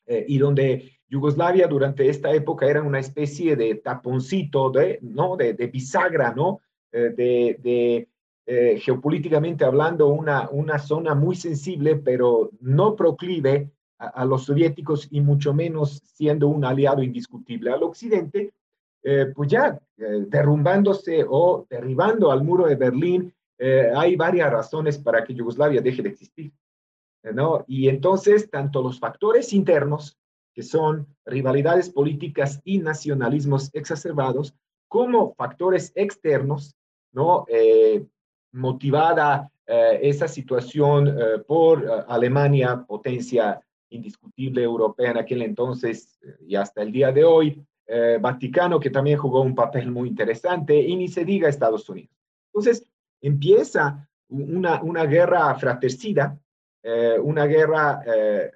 y 0.07 0.37
donde 0.37 0.99
Yugoslavia 1.09 1.67
durante 1.67 2.07
esta 2.07 2.31
época 2.31 2.67
era 2.67 2.81
una 2.81 2.99
especie 2.99 3.55
de 3.55 3.75
taponcito, 3.75 4.69
de, 4.69 4.99
¿no? 5.01 5.35
de, 5.35 5.53
de 5.53 5.67
bisagra, 5.67 6.33
¿no? 6.33 6.61
Eh, 6.91 7.13
de, 7.15 7.59
de 7.61 8.09
eh, 8.45 8.79
geopolíticamente 8.79 9.63
hablando, 9.63 10.07
una, 10.07 10.49
una 10.49 10.79
zona 10.79 11.13
muy 11.13 11.35
sensible, 11.35 11.97
pero 11.97 12.51
no 12.61 12.95
proclive 12.95 13.71
a, 13.99 14.25
los 14.25 14.45
soviéticos 14.45 15.07
y 15.11 15.21
mucho 15.21 15.53
menos 15.53 16.01
siendo 16.15 16.47
un 16.47 16.63
aliado 16.63 17.03
indiscutible 17.03 17.71
al 17.71 17.83
occidente, 17.83 18.53
eh, 19.03 19.31
pues 19.35 19.49
ya 19.49 19.79
derrumbándose 19.97 21.25
o 21.27 21.65
derribando 21.69 22.31
al 22.31 22.43
muro 22.43 22.67
de 22.67 22.75
Berlín, 22.75 23.33
hay 23.95 24.15
varias 24.15 24.49
razones 24.49 24.97
para 24.97 25.23
que 25.23 25.33
Yugoslavia 25.33 25.81
deje 25.81 26.01
de 26.01 26.09
existir. 26.09 26.53
¿no? 27.33 27.65
Y 27.67 27.89
entonces, 27.89 28.49
tanto 28.49 28.81
los 28.81 28.97
factores 28.97 29.51
internos 29.51 30.17
que 30.53 30.63
son 30.63 31.07
rivalidades 31.25 31.89
políticas 31.89 32.61
y 32.63 32.79
nacionalismos 32.79 33.69
exacerbados, 33.73 34.53
como 34.89 35.33
factores 35.35 35.91
externos, 35.95 36.75
¿no? 37.13 37.45
Eh, 37.47 38.05
motivada 38.51 39.51
eh, 39.65 39.99
esa 40.01 40.27
situación 40.27 41.07
eh, 41.07 41.39
por 41.47 42.05
Alemania, 42.07 42.83
potencia 42.85 43.61
indiscutible 43.91 44.63
europea 44.63 45.11
en 45.11 45.17
aquel 45.17 45.43
entonces 45.43 46.19
y 46.45 46.55
hasta 46.55 46.81
el 46.81 46.91
día 46.91 47.11
de 47.11 47.23
hoy, 47.23 47.65
Vaticano, 48.21 48.79
que 48.79 48.91
también 48.91 49.17
jugó 49.17 49.41
un 49.41 49.55
papel 49.55 49.89
muy 49.91 50.09
interesante, 50.09 50.79
y 50.79 50.95
ni 50.95 51.07
se 51.07 51.25
diga 51.25 51.49
Estados 51.49 51.89
Unidos. 51.89 52.15
Entonces, 52.53 52.85
empieza 53.19 54.07
una, 54.29 54.81
una 54.83 55.05
guerra 55.05 55.55
fratricida, 55.55 56.37
una 57.23 57.45
guerra 57.47 58.03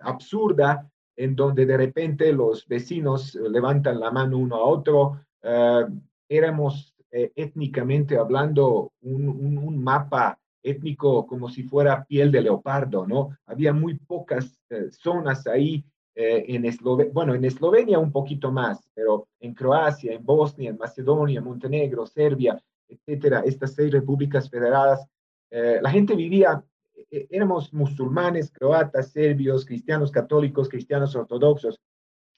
absurda 0.02 0.88
en 1.16 1.36
donde 1.36 1.66
de 1.66 1.78
repente 1.78 2.32
los 2.34 2.68
vecinos 2.68 3.36
levantan 3.36 4.00
la 4.00 4.12
mano 4.12 4.38
uno 4.38 4.56
a 4.56 4.64
otro. 4.64 5.20
Eh, 5.42 5.86
éramos 6.30 6.96
eh, 7.12 7.32
étnicamente 7.36 8.18
hablando 8.18 8.94
un, 9.02 9.84
mapa 9.84 10.40
étnico 10.64 11.28
como 11.28 11.50
si 11.50 11.64
fuera 11.64 12.06
piel 12.06 12.32
de 12.32 12.42
leopardo, 12.42 13.06
¿no? 13.06 13.38
Había 13.46 13.74
muy 13.74 13.96
pocas 13.96 14.58
eh, 14.70 14.90
zonas 14.92 15.46
ahí 15.46 15.84
en 16.16 16.66
Eslovenia, 16.66 17.12
bueno, 17.12 17.34
en 17.34 17.44
Eslovenia 17.44 17.98
un 17.98 18.12
poquito 18.12 18.52
más, 18.52 18.88
pero 18.94 19.28
en 19.40 19.54
Croacia, 19.54 20.14
en 20.14 20.24
Bosnia, 20.24 20.70
en 20.70 20.78
Macedonia, 20.78 21.42
Montenegro, 21.42 22.06
Serbia, 22.06 22.62
etcétera, 22.88 23.42
estas 23.46 23.74
seis 23.74 23.92
repúblicas 23.92 24.50
federadas, 24.50 25.08
la 25.50 25.90
gente 25.90 26.16
vivía 26.16 26.64
e, 27.12 27.28
éramos 27.30 27.74
musulmanes, 27.74 28.52
croatas, 28.52 29.12
serbios, 29.12 29.66
cristianos 29.66 30.12
católicos, 30.12 30.70
cristianos 30.70 31.16
ortodoxos, 31.16 31.80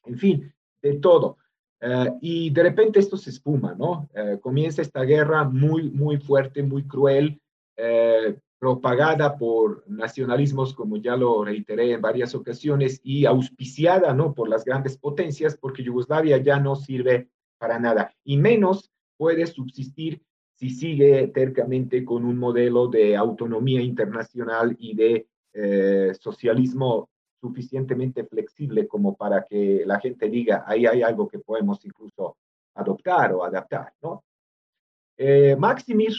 en 0.05 0.17
fin, 0.17 0.53
de 0.81 0.99
todo. 0.99 1.37
Eh, 1.81 2.11
y 2.21 2.49
de 2.51 2.63
repente 2.63 2.99
esto 2.99 3.17
se 3.17 3.29
espuma, 3.29 3.75
¿no? 3.75 4.09
Eh, 4.13 4.39
comienza 4.41 4.81
esta 4.81 5.01
guerra 5.01 5.43
muy, 5.43 5.89
muy 5.89 6.17
fuerte, 6.17 6.63
muy 6.63 6.83
cruel, 6.87 7.39
eh, 7.77 8.37
propagada 8.65 9.37
por 9.37 9.83
nacionalismos, 9.87 10.73
como 10.73 10.97
ya 10.97 11.15
lo 11.15 11.45
reiteré 11.45 11.91
en 11.91 12.01
varias 12.01 12.33
ocasiones, 12.33 12.99
y 13.03 13.25
auspiciada, 13.25 14.11
¿no? 14.11 14.33
Por 14.33 14.49
las 14.49 14.65
grandes 14.65 14.97
potencias, 14.97 15.55
porque 15.55 15.83
Yugoslavia 15.83 16.37
ya 16.37 16.59
no 16.59 16.75
sirve 16.75 17.29
para 17.59 17.77
nada, 17.77 18.11
y 18.23 18.37
menos 18.37 18.89
puede 19.17 19.45
subsistir 19.45 20.19
si 20.55 20.71
sigue 20.71 21.27
tercamente 21.27 22.03
con 22.03 22.25
un 22.25 22.39
modelo 22.39 22.87
de 22.87 23.15
autonomía 23.15 23.83
internacional 23.83 24.75
y 24.79 24.95
de 24.95 25.27
eh, 25.53 26.11
socialismo 26.19 27.11
suficientemente 27.39 28.23
flexible 28.23 28.87
como 28.87 29.15
para 29.15 29.43
que 29.43 29.83
la 29.85 29.99
gente 29.99 30.27
diga, 30.27 30.63
ahí 30.65 30.87
hay 30.87 31.03
algo 31.03 31.27
que 31.27 31.37
podemos 31.37 31.85
incluso 31.85 32.37
adoptar 32.73 33.31
o 33.31 33.43
adaptar, 33.43 33.93
¿no? 34.01 34.23
Eh, 35.17 35.55
Maximir, 35.55 36.15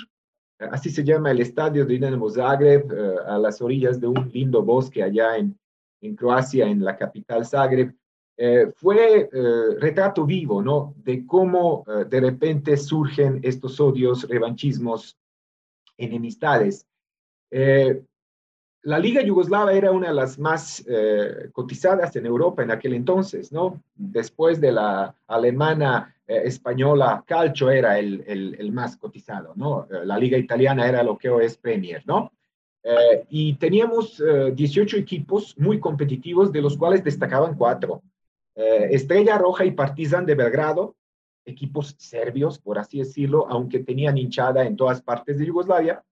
así 0.58 0.90
se 0.90 1.04
llama 1.04 1.30
el 1.30 1.40
estadio 1.40 1.84
de 1.84 1.94
Dinamo 1.94 2.30
Zagreb, 2.30 2.92
eh, 2.92 3.16
a 3.26 3.38
las 3.38 3.60
orillas 3.60 4.00
de 4.00 4.06
un 4.06 4.30
lindo 4.32 4.62
bosque 4.62 5.02
allá 5.02 5.36
en, 5.36 5.58
en 6.00 6.16
Croacia, 6.16 6.66
en 6.66 6.84
la 6.84 6.96
capital 6.96 7.44
Zagreb, 7.44 7.94
eh, 8.38 8.70
fue 8.76 9.30
eh, 9.32 9.76
retrato 9.78 10.26
vivo, 10.26 10.60
¿no? 10.60 10.94
De 10.98 11.24
cómo 11.26 11.84
eh, 11.86 12.04
de 12.04 12.20
repente 12.20 12.76
surgen 12.76 13.40
estos 13.42 13.80
odios, 13.80 14.28
revanchismos, 14.28 15.16
enemistades. 15.96 16.86
la 18.82 18.98
Liga 18.98 19.22
Yugoslava 19.22 19.72
era 19.72 19.90
una 19.90 20.08
de 20.08 20.14
las 20.14 20.38
más 20.38 20.84
cotizadas 21.52 22.14
en 22.16 22.26
Europa 22.26 22.62
en 22.62 22.70
aquel 22.70 22.92
entonces, 22.92 23.50
¿no? 23.50 23.82
Después 23.94 24.60
de 24.60 24.72
la 24.72 25.16
alemana 25.26 26.14
española, 26.26 27.22
Calcio 27.26 27.70
era 27.70 27.98
el, 27.98 28.24
el, 28.26 28.72
más 28.72 28.96
cotizado, 28.96 29.52
¿no? 29.54 29.86
La 30.04 30.18
Liga 30.18 30.36
Italiana 30.36 30.88
era 30.88 31.02
lo 31.02 31.16
que 31.16 31.28
hoy 31.28 31.44
es 31.44 31.56
Premier, 31.56 32.02
¿no? 32.06 32.32
y 33.30 33.54
teníamos 33.54 34.22
18 34.54 34.96
equipos 34.96 35.58
muy 35.58 35.80
competitivos, 35.80 36.52
de 36.52 36.62
los 36.62 36.76
cuales 36.76 37.02
destacaban 37.02 37.56
cuatro. 37.56 38.00
Eh, 38.56 38.88
Estrella 38.92 39.36
Roja 39.36 39.66
y 39.66 39.72
Partizan 39.72 40.24
de 40.24 40.34
Belgrado, 40.34 40.96
equipos 41.44 41.94
serbios, 41.98 42.58
por 42.58 42.78
así 42.78 42.98
decirlo, 42.98 43.46
aunque 43.50 43.80
tenían 43.80 44.16
hinchada 44.16 44.64
en 44.64 44.76
todas 44.76 45.02
partes 45.02 45.38
de 45.38 45.46
Yugoslavia. 45.46 46.02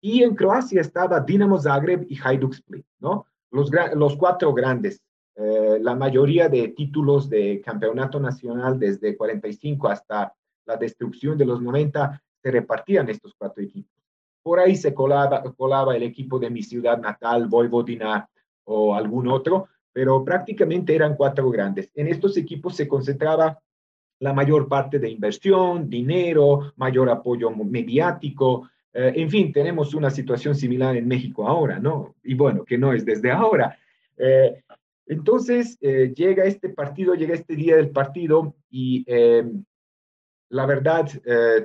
Y 0.00 0.22
en 0.22 0.36
Croacia 0.36 0.80
estaba 0.80 1.18
Dinamo 1.20 1.58
Zagreb 1.58 2.06
y 2.08 2.16
Hajduk 2.16 2.54
Split, 2.54 2.86
¿no? 3.00 3.26
Los, 3.50 3.70
los 3.94 4.16
cuatro 4.16 4.54
grandes. 4.54 5.02
Eh, 5.40 5.78
la 5.80 5.94
mayoría 5.94 6.48
de 6.48 6.68
títulos 6.68 7.30
de 7.30 7.60
campeonato 7.60 8.18
nacional 8.18 8.76
desde 8.76 9.16
45 9.16 9.88
hasta 9.88 10.34
la 10.66 10.76
destrucción 10.76 11.38
de 11.38 11.46
los 11.46 11.62
90 11.62 12.20
se 12.42 12.50
repartían 12.50 13.08
estos 13.08 13.34
cuatro 13.38 13.62
equipos. 13.62 13.96
Por 14.42 14.58
ahí 14.58 14.74
se 14.74 14.92
colaba, 14.92 15.42
colaba 15.56 15.94
el 15.94 16.02
equipo 16.02 16.40
de 16.40 16.50
mi 16.50 16.62
ciudad 16.62 16.98
natal, 16.98 17.46
Vojvodina 17.46 18.28
o 18.64 18.96
algún 18.96 19.28
otro, 19.28 19.68
pero 19.92 20.24
prácticamente 20.24 20.94
eran 20.94 21.14
cuatro 21.14 21.48
grandes. 21.50 21.88
En 21.94 22.08
estos 22.08 22.36
equipos 22.36 22.74
se 22.74 22.88
concentraba 22.88 23.60
la 24.18 24.32
mayor 24.32 24.68
parte 24.68 24.98
de 24.98 25.08
inversión, 25.08 25.88
dinero, 25.88 26.72
mayor 26.76 27.10
apoyo 27.10 27.50
mediático. 27.50 28.68
Eh, 28.92 29.12
en 29.14 29.30
fin, 29.30 29.52
tenemos 29.52 29.94
una 29.94 30.10
situación 30.10 30.56
similar 30.56 30.96
en 30.96 31.06
México 31.06 31.46
ahora, 31.46 31.78
¿no? 31.78 32.16
Y 32.24 32.34
bueno, 32.34 32.64
que 32.64 32.76
no 32.76 32.92
es 32.92 33.04
desde 33.04 33.30
ahora. 33.30 33.78
Eh, 34.16 34.64
entonces, 35.08 35.76
eh, 35.80 36.12
llega 36.14 36.44
este 36.44 36.68
partido, 36.68 37.14
llega 37.14 37.34
este 37.34 37.56
día 37.56 37.76
del 37.76 37.90
partido 37.90 38.54
y 38.70 39.04
la 40.50 40.64
verdad, 40.64 41.06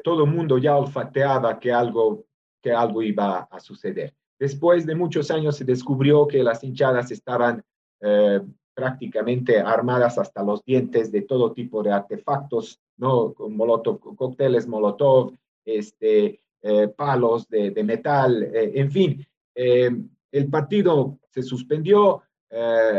todo 0.03 0.25
el 0.25 0.31
mundo 0.31 0.57
ya 0.57 0.75
olfateaba 0.75 1.57
que 1.57 1.71
algo, 1.71 2.25
que 2.61 2.73
algo 2.73 3.01
iba 3.01 3.47
a 3.49 3.59
suceder. 3.61 4.13
Después 4.43 4.85
de 4.85 4.95
muchos 4.95 5.31
años 5.31 5.55
se 5.55 5.63
descubrió 5.63 6.27
que 6.27 6.43
las 6.43 6.63
hinchadas 6.65 7.11
estaban 7.11 7.63
eh, 8.01 8.41
prácticamente 8.73 9.59
armadas 9.59 10.17
hasta 10.17 10.43
los 10.43 10.61
dientes 10.65 11.13
de 11.13 11.21
todo 11.21 11.53
tipo 11.53 11.81
de 11.81 11.93
artefactos, 11.93 12.77
¿no? 12.97 13.33
Molotov, 13.37 14.01
cócteles 14.17 14.67
Molotov, 14.67 15.33
este, 15.63 16.41
eh, 16.61 16.87
palos 16.89 17.47
de, 17.47 17.71
metal, 17.85 18.43
eh, 18.43 18.73
en 18.75 18.91
fin. 18.91 19.25
el 19.55 20.49
partido 20.49 21.19
se 21.29 21.43
suspendió, 21.43 22.23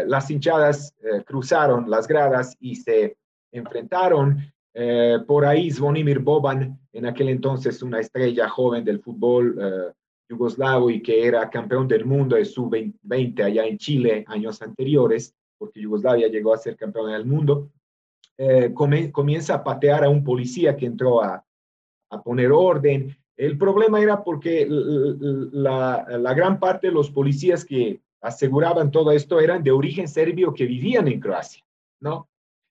las 0.06 0.30
hinchadas 0.30 0.94
cruzaron 1.26 1.88
las 1.88 2.08
gradas 2.08 2.56
y 2.58 2.76
se 2.76 3.16
enfrentaron. 3.52 4.38
por 5.26 5.44
ahí 5.44 5.70
Zvonimir 5.70 6.18
Boban, 6.18 6.78
en 6.92 7.06
aquel 7.06 7.28
entonces 7.28 7.82
una 7.82 8.00
estrella 8.00 8.48
joven 8.48 8.84
del 8.84 9.00
fútbol 9.00 9.94
yugoslavo 10.28 10.90
y 10.90 11.02
que 11.02 11.26
era 11.26 11.48
campeón 11.50 11.86
del 11.86 12.04
mundo 12.04 12.36
de 12.36 12.44
sub-20 12.44 13.44
allá 13.44 13.66
en 13.66 13.78
Chile 13.78 14.24
años 14.26 14.60
anteriores, 14.62 15.34
porque 15.58 15.80
Yugoslavia 15.80 16.28
llegó 16.28 16.54
a 16.54 16.58
ser 16.58 16.76
campeón 16.76 17.12
del 17.12 17.26
mundo, 17.26 17.70
eh, 18.36 18.72
comienza 18.74 19.54
a 19.54 19.64
patear 19.64 20.04
a 20.04 20.08
un 20.08 20.24
policía 20.24 20.76
que 20.76 20.86
entró 20.86 21.22
a, 21.22 21.44
poner 22.24 22.52
orden. 22.52 23.16
El 23.36 23.58
problema 23.58 24.00
era 24.00 24.22
porque 24.22 24.68
la, 24.68 26.06
gran 26.36 26.60
parte 26.60 26.86
de 26.86 26.92
los 26.92 27.10
policías 27.10 27.64
que 27.64 28.00
aseguraban 28.24 28.90
todo 28.90 29.12
esto 29.12 29.38
eran 29.38 29.62
de 29.62 29.70
origen 29.70 30.08
serbio 30.08 30.54
que 30.54 30.64
vivían 30.64 31.08
en 31.08 31.20
Croacia, 31.20 31.62
¿no? 32.00 32.28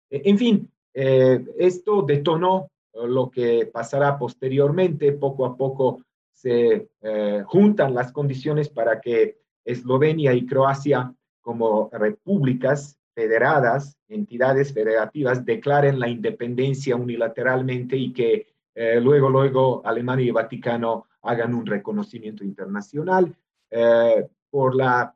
E, 0.10 0.22
en 0.26 0.38
fin, 0.38 0.72
eh, 0.94 1.46
esto 1.58 2.02
detonó 2.02 2.70
lo 2.94 3.30
que 3.30 3.68
pasará 3.72 4.18
posteriormente, 4.18 5.12
poco 5.14 5.46
a 5.46 5.56
poco 5.56 6.04
se 6.32 6.90
eh, 7.02 7.44
juntan 7.46 7.94
las 7.94 8.12
condiciones 8.12 8.70
para 8.70 9.00
que 9.00 9.38
Eslovenia 9.64 10.34
y 10.34 10.46
Croacia, 10.46 11.14
como 11.42 11.90
repúblicas 11.92 13.00
federadas, 13.14 13.98
entidades 14.08 14.74
federativas, 14.74 15.46
declaren 15.46 16.00
la 16.00 16.10
independencia 16.10 16.96
unilateralmente 16.96 17.96
y 17.96 18.12
que 18.12 18.48
eh, 18.76 19.00
luego, 19.00 19.30
luego 19.30 19.82
Alemania 19.86 20.26
y 20.26 20.32
Vaticano 20.32 21.06
hagan 21.22 21.54
un 21.54 21.66
reconocimiento 21.66 22.44
internacional. 22.44 23.34
Eh, 23.70 24.28
por, 24.50 24.76
la, 24.76 25.16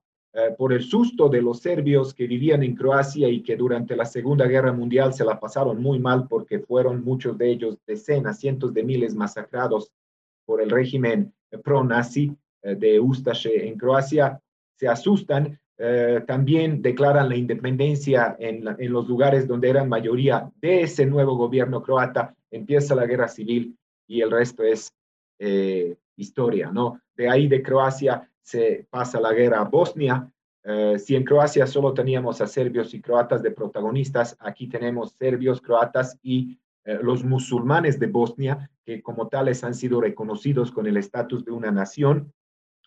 por 0.58 0.72
el 0.72 0.84
susto 0.84 1.30
de 1.30 1.42
los 1.42 1.60
serbios 1.60 2.14
que 2.14 2.28
vivían 2.28 2.62
en 2.62 2.76
Croacia 2.76 3.28
y 3.28 3.42
que 3.42 3.56
durante 3.56 3.96
la 3.96 4.06
Segunda 4.06 4.46
Guerra 4.46 4.72
Mundial 4.72 5.14
se 5.14 5.26
la 5.26 5.40
pasaron 5.40 5.82
muy 5.82 6.00
mal 6.00 6.28
porque 6.28 6.60
fueron 6.60 7.04
muchos 7.04 7.38
de 7.38 7.50
ellos 7.50 7.78
decenas, 7.88 8.40
cientos 8.40 8.74
de 8.74 8.84
miles 8.84 9.16
masacrados 9.16 9.92
por 10.46 10.62
el 10.62 10.70
régimen 10.70 11.34
pro-nazi 11.64 12.36
eh, 12.62 12.76
de 12.76 13.00
Ustaše 13.00 13.68
en 13.68 13.78
Croacia, 13.78 14.40
se 14.76 14.88
asustan, 14.88 15.60
eh, 15.78 16.24
también 16.26 16.82
declaran 16.82 17.30
la 17.30 17.36
independencia 17.36 18.36
en, 18.40 18.64
en, 18.80 18.92
los 18.92 19.08
lugares 19.08 19.48
donde 19.48 19.70
eran 19.70 19.90
mayoría 19.90 20.52
de 20.60 20.82
ese 20.82 21.06
nuevo 21.06 21.36
gobierno 21.36 21.84
croata, 21.84 22.36
empieza 22.52 22.96
la 22.96 23.06
guerra 23.06 23.28
civil 23.28 23.78
y 24.08 24.22
el 24.22 24.32
resto 24.32 24.64
es 24.64 24.92
eh, 25.40 25.96
historia, 26.16 26.72
¿no? 26.72 27.00
De 27.16 27.30
ahí 27.30 27.48
de 27.48 27.62
Croacia 27.62 28.28
se 28.48 28.88
pasa 28.90 29.20
la 29.20 29.34
guerra 29.34 29.60
a 29.60 29.66
Bosnia. 29.66 30.32
si 30.98 31.16
en 31.16 31.24
Croacia 31.24 31.66
solo 31.68 31.94
teníamos 31.94 32.40
a 32.42 32.48
serbios 32.48 32.94
y 32.94 33.02
croatas 33.02 33.42
de 33.42 33.52
protagonistas, 33.52 34.36
aquí 34.40 34.68
tenemos 34.68 35.14
serbios, 35.14 35.62
croatas 35.62 36.18
y 36.22 36.58
eh, 36.88 37.00
los 37.04 37.22
musulmanes 37.26 38.00
de 38.00 38.08
Bosnia, 38.08 38.72
que 38.86 39.02
como 39.02 39.28
tales 39.28 39.62
han 39.66 39.74
sido 39.74 40.00
reconocidos 40.00 40.72
con 40.72 40.88
el 40.88 40.96
estatus 40.96 41.44
de 41.44 41.52
una 41.52 41.70
nación, 41.70 42.32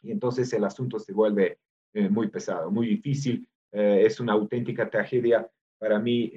y 0.03 0.11
entonces 0.11 0.51
el 0.55 0.65
asunto 0.65 0.99
se 0.99 1.13
vuelve 1.13 1.59
eh, 1.93 2.09
muy 2.09 2.29
pesado, 2.29 2.71
muy 2.71 2.87
difícil, 2.87 3.47
eh, 3.73 4.05
es 4.07 4.19
una 4.19 4.33
auténtica 4.33 4.89
tragedia. 4.89 5.47
Para 5.79 5.99
mí 5.99 6.33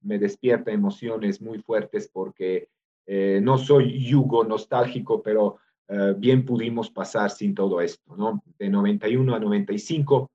me 0.00 0.18
despierta 0.18 0.70
emociones 0.72 1.40
muy 1.40 1.58
fuertes 1.60 2.08
porque 2.12 2.68
no 3.06 3.58
soy 3.58 4.04
yugo 4.04 4.42
nostálgico, 4.42 5.22
pero 5.22 5.58
bien 6.16 6.44
pudimos 6.44 6.90
pasar 6.90 7.30
sin 7.30 7.54
todo 7.54 7.80
esto, 7.80 8.16
¿no? 8.16 8.42
De 8.58 8.68
91 8.68 9.34
a 9.34 9.38
95 9.38 10.30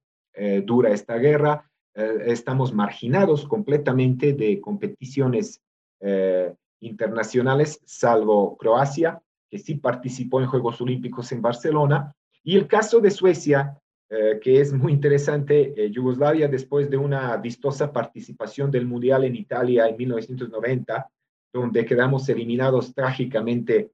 dura 0.64 0.92
esta 0.92 1.18
guerra, 1.18 1.70
estamos 1.94 2.74
marginados 2.74 3.46
completamente 3.46 4.34
de 4.34 4.62
competiciones 4.62 5.62
eh, 6.02 6.54
internacionales, 6.80 7.80
salvo 7.86 8.58
Croacia, 8.58 9.22
que 9.52 9.60
sí 9.60 9.76
participó 9.76 10.42
en 10.42 10.48
Juegos 10.48 10.82
Olímpicos 10.82 11.32
en 11.32 11.44
Barcelona. 11.44 12.12
Y 12.44 12.58
el 12.58 12.68
caso 12.68 13.00
de 13.00 13.12
Suecia, 13.12 13.78
eh, 14.10 14.40
que 14.42 14.60
es 14.60 14.74
muy 14.74 14.92
interesante, 14.92 15.74
eh, 15.76 15.92
Yugoslavia, 15.92 16.48
después 16.48 16.90
de 16.90 16.98
una 16.98 17.38
vistosa 17.38 17.94
participación 17.94 18.72
del 18.72 18.88
Mundial 18.88 19.26
en 19.26 19.36
Italia 19.36 19.88
en 19.88 19.96
1990, 19.96 21.08
donde 21.54 21.86
quedamos 21.86 22.28
eliminados 22.30 22.96
trágicamente 22.96 23.92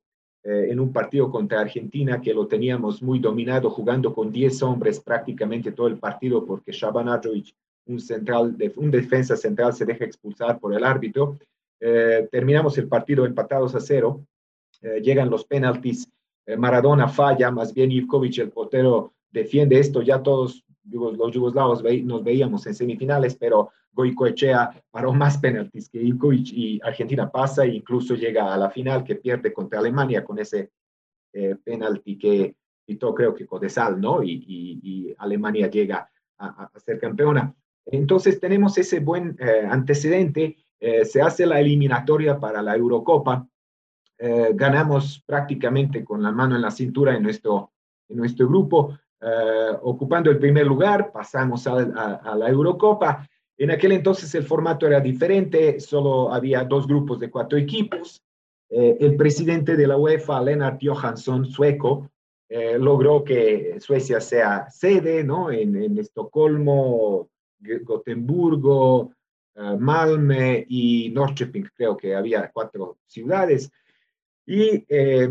en 0.49 0.79
un 0.79 0.93
partido 0.93 1.29
contra 1.29 1.59
Argentina, 1.59 2.21
que 2.21 2.33
lo 2.33 2.47
teníamos 2.47 3.03
muy 3.03 3.19
dominado, 3.19 3.69
jugando 3.69 4.13
con 4.13 4.31
10 4.31 4.63
hombres 4.63 4.99
prácticamente 5.01 5.73
todo 5.73 5.87
el 5.87 5.97
partido, 5.97 6.45
porque 6.45 6.71
Shaban 6.71 7.09
un, 7.87 7.99
central 7.99 8.55
un 8.77 8.91
defensa 8.91 9.35
central, 9.35 9.73
se 9.73 9.85
deja 9.85 10.05
expulsar 10.05 10.57
por 10.59 10.73
el 10.73 10.83
árbitro. 10.83 11.37
Eh, 11.79 12.27
terminamos 12.31 12.77
el 12.77 12.87
partido 12.87 13.25
empatados 13.25 13.75
a 13.75 13.81
cero, 13.81 14.25
eh, 14.81 15.01
llegan 15.01 15.29
los 15.29 15.45
penaltis, 15.45 16.07
eh, 16.45 16.55
Maradona 16.55 17.07
falla, 17.07 17.51
más 17.51 17.73
bien 17.73 17.91
Ivkovic, 17.91 18.39
el 18.39 18.51
portero, 18.51 19.13
defiende 19.29 19.79
esto, 19.79 20.01
ya 20.01 20.23
todos 20.23 20.63
los 20.89 21.31
yugoslavos 21.33 21.83
nos 22.03 22.23
veíamos 22.23 22.65
en 22.67 22.73
semifinales, 22.73 23.35
pero 23.35 23.71
Goicoechea 23.91 24.83
paró 24.91 25.13
más 25.13 25.37
penaltis 25.37 25.89
que 25.89 26.01
Ivkovic 26.01 26.47
y 26.53 26.79
Argentina 26.83 27.29
pasa 27.29 27.65
e 27.65 27.75
incluso 27.75 28.15
llega 28.15 28.53
a 28.53 28.57
la 28.57 28.69
final 28.69 29.03
que 29.03 29.15
pierde 29.15 29.51
contra 29.51 29.79
Alemania 29.79 30.23
con 30.23 30.39
ese 30.39 30.71
penalti 31.63 32.17
que 32.17 32.55
quitó 32.85 33.13
creo 33.13 33.33
que 33.33 33.45
Codesal, 33.45 33.99
¿no? 33.99 34.23
Y, 34.23 35.13
Alemania 35.19 35.69
llega 35.69 36.09
a, 36.37 36.69
a, 36.73 36.79
ser 36.79 36.99
campeona. 36.99 37.53
Entonces 37.85 38.39
tenemos 38.39 38.77
ese 38.77 38.99
buen 38.99 39.37
antecedente 39.69 40.55
eh, 40.79 41.05
se 41.05 41.21
hace 41.21 41.45
la 41.45 41.59
eliminatoria 41.59 42.39
para 42.39 42.61
la 42.61 42.75
Eurocopa. 42.75 43.47
Eh, 44.17 44.51
ganamos 44.53 45.23
prácticamente 45.25 46.03
con 46.03 46.21
la 46.21 46.31
mano 46.31 46.55
en 46.55 46.61
la 46.61 46.71
cintura 46.71 47.15
en 47.15 47.23
nuestro, 47.23 47.71
en 48.09 48.17
nuestro 48.17 48.47
grupo, 48.47 48.97
eh, 49.21 49.71
ocupando 49.81 50.29
el 50.29 50.39
primer 50.39 50.65
lugar, 50.65 51.11
pasamos 51.11 51.65
a, 51.67 52.35
la 52.35 52.49
Eurocopa 52.49 53.27
En 53.57 53.71
aquel 53.71 53.93
entonces 53.93 54.33
el 54.35 54.43
formato 54.43 54.85
era 54.85 54.99
diferente, 54.99 55.79
solo 55.79 56.31
había 56.31 56.63
dos 56.63 56.87
grupos 56.87 57.19
de 57.19 57.29
cuatro 57.29 57.57
equipos. 57.57 58.21
Eh, 58.69 58.97
el 58.99 59.15
presidente 59.15 59.75
de 59.75 59.87
la 59.87 59.97
UEFA, 59.97 60.41
Lennart 60.41 60.79
Johansson, 60.81 61.45
sueco, 61.45 62.09
eh, 62.49 62.77
logró 62.77 63.23
que 63.23 63.77
Suecia 63.79 64.21
sea 64.21 64.69
sede, 64.69 65.23
¿no? 65.23 65.51
En, 65.51 65.75
en 65.75 65.97
Estocolmo, 65.97 67.29
Gotemburgo, 67.59 69.11
uh, 69.55 69.77
Malmö 69.79 70.65
y 70.67 71.09
Norrköping, 71.09 71.69
creo 71.75 71.97
que 71.97 72.15
había 72.15 72.49
cuatro 72.51 72.97
ciudades. 73.05 73.71
Y 74.45 74.85
eh, 74.87 75.29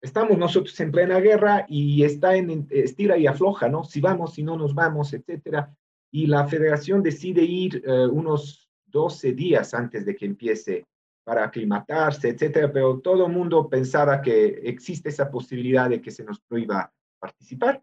estamos 0.00 0.38
nosotros 0.38 0.78
en 0.80 0.92
plena 0.92 1.20
guerra 1.20 1.66
y 1.68 2.02
está 2.04 2.36
en 2.36 2.66
estira 2.70 3.16
y 3.16 3.26
afloja, 3.26 3.68
¿no? 3.68 3.84
Si 3.84 4.00
vamos, 4.00 4.34
si 4.34 4.42
no 4.42 4.56
nos 4.56 4.74
vamos, 4.74 5.12
etcétera. 5.12 5.74
Y 6.10 6.26
la 6.26 6.46
federación 6.46 7.02
decide 7.02 7.42
ir 7.42 7.82
uh, 7.86 8.08
unos 8.08 8.70
12 8.86 9.32
días 9.32 9.74
antes 9.74 10.06
de 10.06 10.14
que 10.14 10.26
empiece 10.26 10.86
para 11.24 11.44
aclimatarse, 11.44 12.28
etcétera, 12.28 12.72
pero 12.72 13.00
todo 13.00 13.26
el 13.26 13.32
mundo 13.32 13.68
pensaba 13.68 14.22
que 14.22 14.46
existe 14.62 15.08
esa 15.08 15.28
posibilidad 15.28 15.90
de 15.90 16.00
que 16.00 16.12
se 16.12 16.22
nos 16.22 16.40
prohíba 16.40 16.92
participar. 17.18 17.82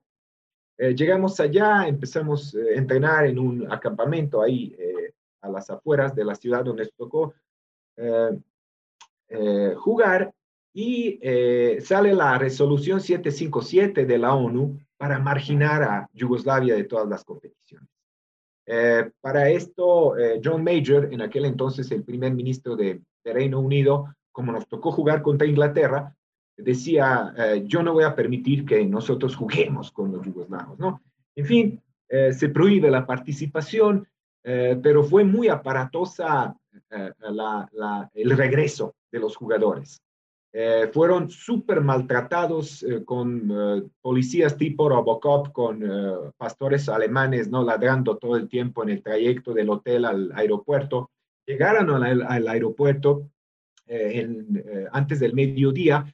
Eh, 0.78 0.96
llegamos 0.96 1.40
allá, 1.40 1.86
empezamos 1.86 2.56
a 2.56 2.74
entrenar 2.74 3.26
en 3.26 3.38
un 3.38 3.72
acampamento 3.72 4.42
ahí 4.42 4.74
eh, 4.80 5.14
a 5.42 5.50
las 5.50 5.70
afueras 5.70 6.16
de 6.16 6.24
la 6.24 6.36
ciudad 6.36 6.64
donde 6.64 6.84
nos 6.84 6.94
tocó 6.96 7.34
eh, 7.98 9.76
jugar 9.76 10.34
y 10.74 11.20
sale 11.82 12.14
la 12.14 12.38
resolución 12.38 13.00
757 13.00 14.06
de 14.06 14.18
la 14.18 14.34
ONU 14.34 14.80
para 14.98 15.20
marginar 15.20 15.84
a 15.84 16.10
Yugoslavia 16.14 16.76
de 16.76 16.86
todas 16.86 17.08
las 17.08 17.24
competiciones. 17.24 17.88
para 19.22 19.50
esto, 19.50 20.16
John 20.44 20.64
Major, 20.64 21.10
en 21.12 21.22
aquel 21.22 21.46
entonces 21.46 21.92
el 21.92 22.04
primer 22.04 22.34
ministro 22.34 22.76
de, 22.76 23.02
de 23.24 23.34
Reino 23.34 23.60
Unido, 23.60 24.16
como 24.32 24.52
nos 24.52 24.68
tocó 24.68 24.92
jugar 24.92 25.22
contra 25.22 25.48
Inglaterra, 25.48 26.16
decía, 26.58 27.34
eh, 27.38 27.64
yo 27.66 27.82
no 27.82 27.94
voy 27.94 28.04
a 28.04 28.16
permitir 28.16 28.66
que 28.66 28.86
nosotros 28.86 29.36
juguemos 29.36 29.92
con 29.92 30.12
los 30.12 30.26
yugoslavos, 30.26 30.78
¿no? 30.80 31.02
En 31.36 31.46
fin, 31.46 31.82
eh, 32.10 32.32
se 32.34 32.50
prohíbe 32.50 32.92
la 32.92 33.06
participación, 33.06 34.08
eh, 34.44 34.78
pero 34.82 35.04
fue 35.04 35.24
muy 35.24 35.48
aparatosa 35.48 36.56
el 38.14 38.38
regreso 38.38 38.96
de 39.12 39.20
los 39.20 39.36
jugadores. 39.36 40.02
Fueron 40.92 41.32
súper 41.32 41.82
maltratados 41.82 42.86
con 43.06 43.92
policías 44.02 44.56
tipo 44.56 44.88
Robocop, 44.88 45.52
con 45.52 45.84
pastores 46.38 46.88
alemanes, 46.90 47.50
¿no? 47.50 47.64
Ladrando 47.64 48.18
todo 48.18 48.36
el 48.36 48.48
tiempo 48.48 48.84
en 48.84 48.90
el 48.90 49.02
trayecto 49.02 49.52
del 49.54 49.72
hotel 49.72 50.06
al 50.06 50.32
aeropuerto. 50.36 51.10
Llegaron 51.48 52.04
al, 52.04 52.48
aeropuerto 52.48 53.32
antes 54.92 55.20
del 55.20 55.34
mediodía 55.34 56.06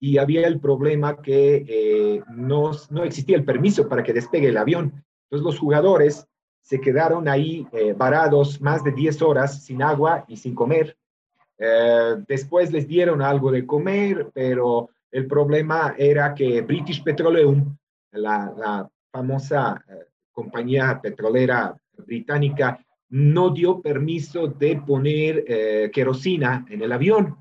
y 0.00 0.18
había 0.18 0.46
el 0.46 0.60
problema 0.60 1.20
que 1.20 1.64
eh, 1.68 2.22
no, 2.28 2.72
no, 2.90 3.04
existía 3.04 3.36
el 3.36 3.44
permiso 3.44 3.88
para 3.88 4.02
que 4.02 4.12
despegue 4.12 4.48
el 4.48 4.56
avión. 4.56 5.04
Entonces 5.24 5.44
los 5.44 5.58
jugadores 5.58 6.26
se 6.60 6.80
quedaron 6.80 7.28
ahí 7.28 7.66
eh, 7.72 7.94
varados 7.94 8.60
más 8.60 8.84
de 8.84 8.92
10 8.92 9.22
horas 9.22 9.64
sin 9.64 9.82
agua 9.82 10.24
y 10.28 10.36
sin 10.36 10.54
comer. 10.54 10.96
Eh, 11.58 12.16
después 12.26 12.72
les 12.72 12.86
dieron 12.86 13.20
algo 13.20 13.50
de 13.50 13.66
comer, 13.66 14.30
pero 14.32 14.90
el 15.10 15.26
problema 15.26 15.94
era 15.98 16.34
que 16.34 16.62
British 16.62 17.02
Petroleum, 17.02 17.76
la, 18.12 18.88
famosa 19.10 19.82
compañía 20.32 21.00
petrolera 21.00 21.74
británica, 22.06 22.78
no 23.08 23.50
dio 23.50 23.80
permiso 23.80 24.46
de 24.46 24.76
poner 24.86 25.90
querosina 25.90 26.66
en 26.68 26.82
el 26.82 26.92
avión 26.92 27.36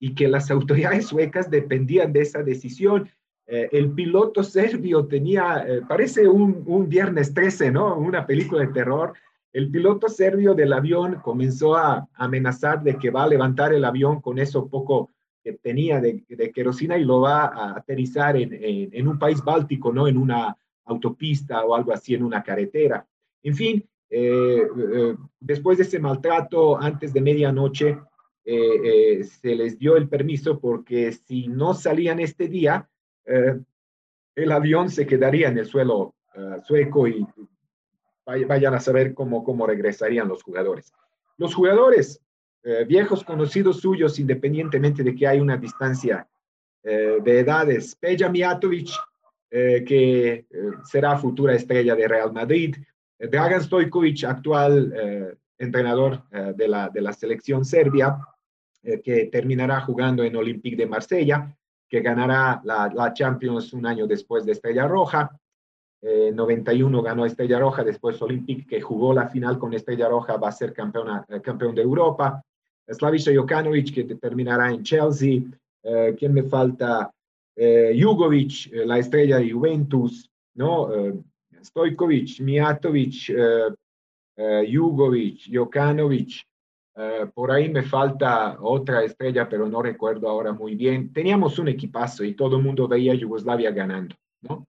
y 0.00 0.14
que 0.14 0.26
las 0.26 0.50
autoridades 0.50 1.06
suecas 1.06 1.50
dependían 1.50 2.12
de 2.12 2.22
esa 2.22 2.42
decisión. 2.42 3.08
Eh, 3.46 3.68
el 3.70 3.90
piloto 3.90 4.42
serbio 4.42 5.06
tenía, 5.06 5.64
eh, 5.68 5.82
parece 5.86 6.26
un, 6.26 6.88
viernes 6.88 7.34
13, 7.34 7.70
¿no? 7.70 7.96
Una 7.96 8.26
película 8.26 8.62
de 8.62 8.72
terror. 8.72 9.12
El 9.52 9.70
piloto 9.70 10.08
serbio 10.08 10.54
del 10.54 10.72
avión 10.72 11.20
comenzó 11.22 11.76
a 11.76 12.08
amenazar 12.14 12.82
de 12.82 12.96
que 12.96 13.10
va 13.10 13.24
a 13.24 13.28
levantar 13.28 13.72
el 13.72 13.84
avión 13.84 14.20
con 14.20 14.38
eso 14.38 14.68
poco 14.68 15.10
que 15.42 15.54
tenía 15.54 16.00
de, 16.00 16.24
de 16.28 16.52
querosina 16.52 16.98
y 16.98 17.04
lo 17.04 17.20
va 17.22 17.46
a 17.46 17.76
aterrizar 17.78 18.36
en, 18.36 18.50
en, 18.52 19.08
un 19.08 19.18
país 19.18 19.42
báltico, 19.42 19.92
¿no? 19.92 20.06
En 20.06 20.16
una 20.18 20.56
autopista 20.84 21.64
o 21.64 21.74
algo 21.74 21.92
así, 21.92 22.14
en 22.14 22.22
una 22.22 22.42
carretera. 22.42 23.06
En 23.42 23.54
fin, 23.54 23.88
eh, 24.10 24.66
después 25.40 25.78
de 25.78 25.84
ese 25.84 25.98
maltrato, 25.98 26.78
antes 26.78 27.12
de 27.12 27.20
medianoche, 27.20 27.98
eh, 28.44 29.20
eh, 29.20 29.24
se 29.24 29.54
les 29.54 29.78
dio 29.78 29.96
el 29.96 30.08
permiso 30.08 30.58
porque 30.58 31.12
si 31.12 31.46
no 31.46 31.74
salían 31.74 32.20
este 32.20 32.48
día, 32.48 32.88
eh, 33.26 33.60
el 34.34 34.52
avión 34.52 34.90
se 34.90 35.06
quedaría 35.06 35.48
en 35.48 35.58
el 35.58 35.66
suelo 35.66 36.14
sueco 36.64 37.06
y 37.06 37.26
vayan 38.24 38.74
a 38.74 38.80
saber 38.80 39.14
cómo, 39.14 39.44
cómo 39.44 39.66
regresarían 39.66 40.28
los 40.28 40.42
jugadores. 40.42 40.92
Los 41.36 41.54
jugadores, 41.54 42.20
viejos 42.86 43.24
conocidos 43.24 43.80
suyos, 43.80 44.18
independientemente 44.18 45.02
de 45.02 45.14
que 45.14 45.26
hay 45.26 45.40
una 45.40 45.56
distancia 45.56 46.28
de 46.82 47.38
edades, 47.38 47.96
Peja 47.96 48.28
Mijatovic, 48.28 48.90
que 49.50 50.46
será 50.84 51.16
futura 51.16 51.54
estrella 51.54 51.94
de 51.96 52.06
Real 52.06 52.32
Madrid, 52.32 52.76
Dragan 53.18 53.62
Stojkovic, 53.62 54.24
actual 54.24 55.38
entrenador 55.56 56.22
de, 56.30 56.68
la, 56.68 56.90
de 56.90 57.00
la 57.00 57.14
selección 57.14 57.64
serbia, 57.64 58.18
eh, 58.82 59.02
que 59.02 59.26
terminará 59.26 59.82
jugando 59.82 60.24
en 60.24 60.34
Olympique 60.36 60.76
de 60.76 60.86
Marsella, 60.86 61.54
que 61.86 62.00
ganará 62.00 62.62
la 62.64 63.12
Champions 63.12 63.74
un 63.74 63.84
año 63.84 64.06
después 64.06 64.46
de 64.46 64.52
Estrella 64.52 64.86
Roja. 64.86 65.38
Eh, 66.02 66.32
91 66.34 67.02
ganó 67.02 67.26
Estrella 67.26 67.58
Roja, 67.58 67.84
después 67.84 68.20
Olympique, 68.22 68.66
que 68.66 68.80
jugó 68.80 69.12
la 69.12 69.28
final 69.28 69.58
con 69.58 69.74
Estrella 69.74 70.08
Roja, 70.08 70.36
va 70.36 70.48
a 70.48 70.52
ser 70.52 70.72
campeona, 70.72 71.24
eh, 71.28 71.40
campeón 71.40 71.74
de 71.74 71.82
Europa. 71.82 72.42
Slaviša 72.88 73.32
Jokanovic, 73.34 73.94
que 73.94 74.04
terminará 74.16 74.70
en 74.70 74.82
Chelsea. 74.82 75.42
Eh, 75.82 76.14
¿Quién 76.18 76.32
me 76.32 76.42
falta? 76.42 77.10
Jugovic, 77.56 78.72
la 78.86 78.98
estrella 78.98 79.36
de 79.36 79.50
Juventus, 79.50 80.30
¿no? 80.54 80.88
Stojkovic, 81.62 82.40
Mijatovic, 82.40 83.36
Jugovic, 84.66 85.40
Jokanovic, 85.52 86.46
eh, 86.96 87.26
por 87.32 87.50
ahí 87.50 87.70
me 87.70 87.82
falta 87.82 88.58
otra 88.60 89.02
estrella, 89.02 89.48
pero 89.48 89.66
no 89.66 89.80
recuerdo 89.80 90.28
ahora 90.28 90.52
muy 90.52 90.74
bien. 90.74 91.12
Teníamos 91.12 91.58
un 91.58 91.68
equipazo 91.68 92.24
y 92.24 92.34
todo 92.34 92.56
el 92.56 92.62
mundo 92.62 92.88
veía 92.88 93.12
a 93.12 93.16
Yugoslavia 93.16 93.70
ganando, 93.70 94.16
¿no? 94.42 94.66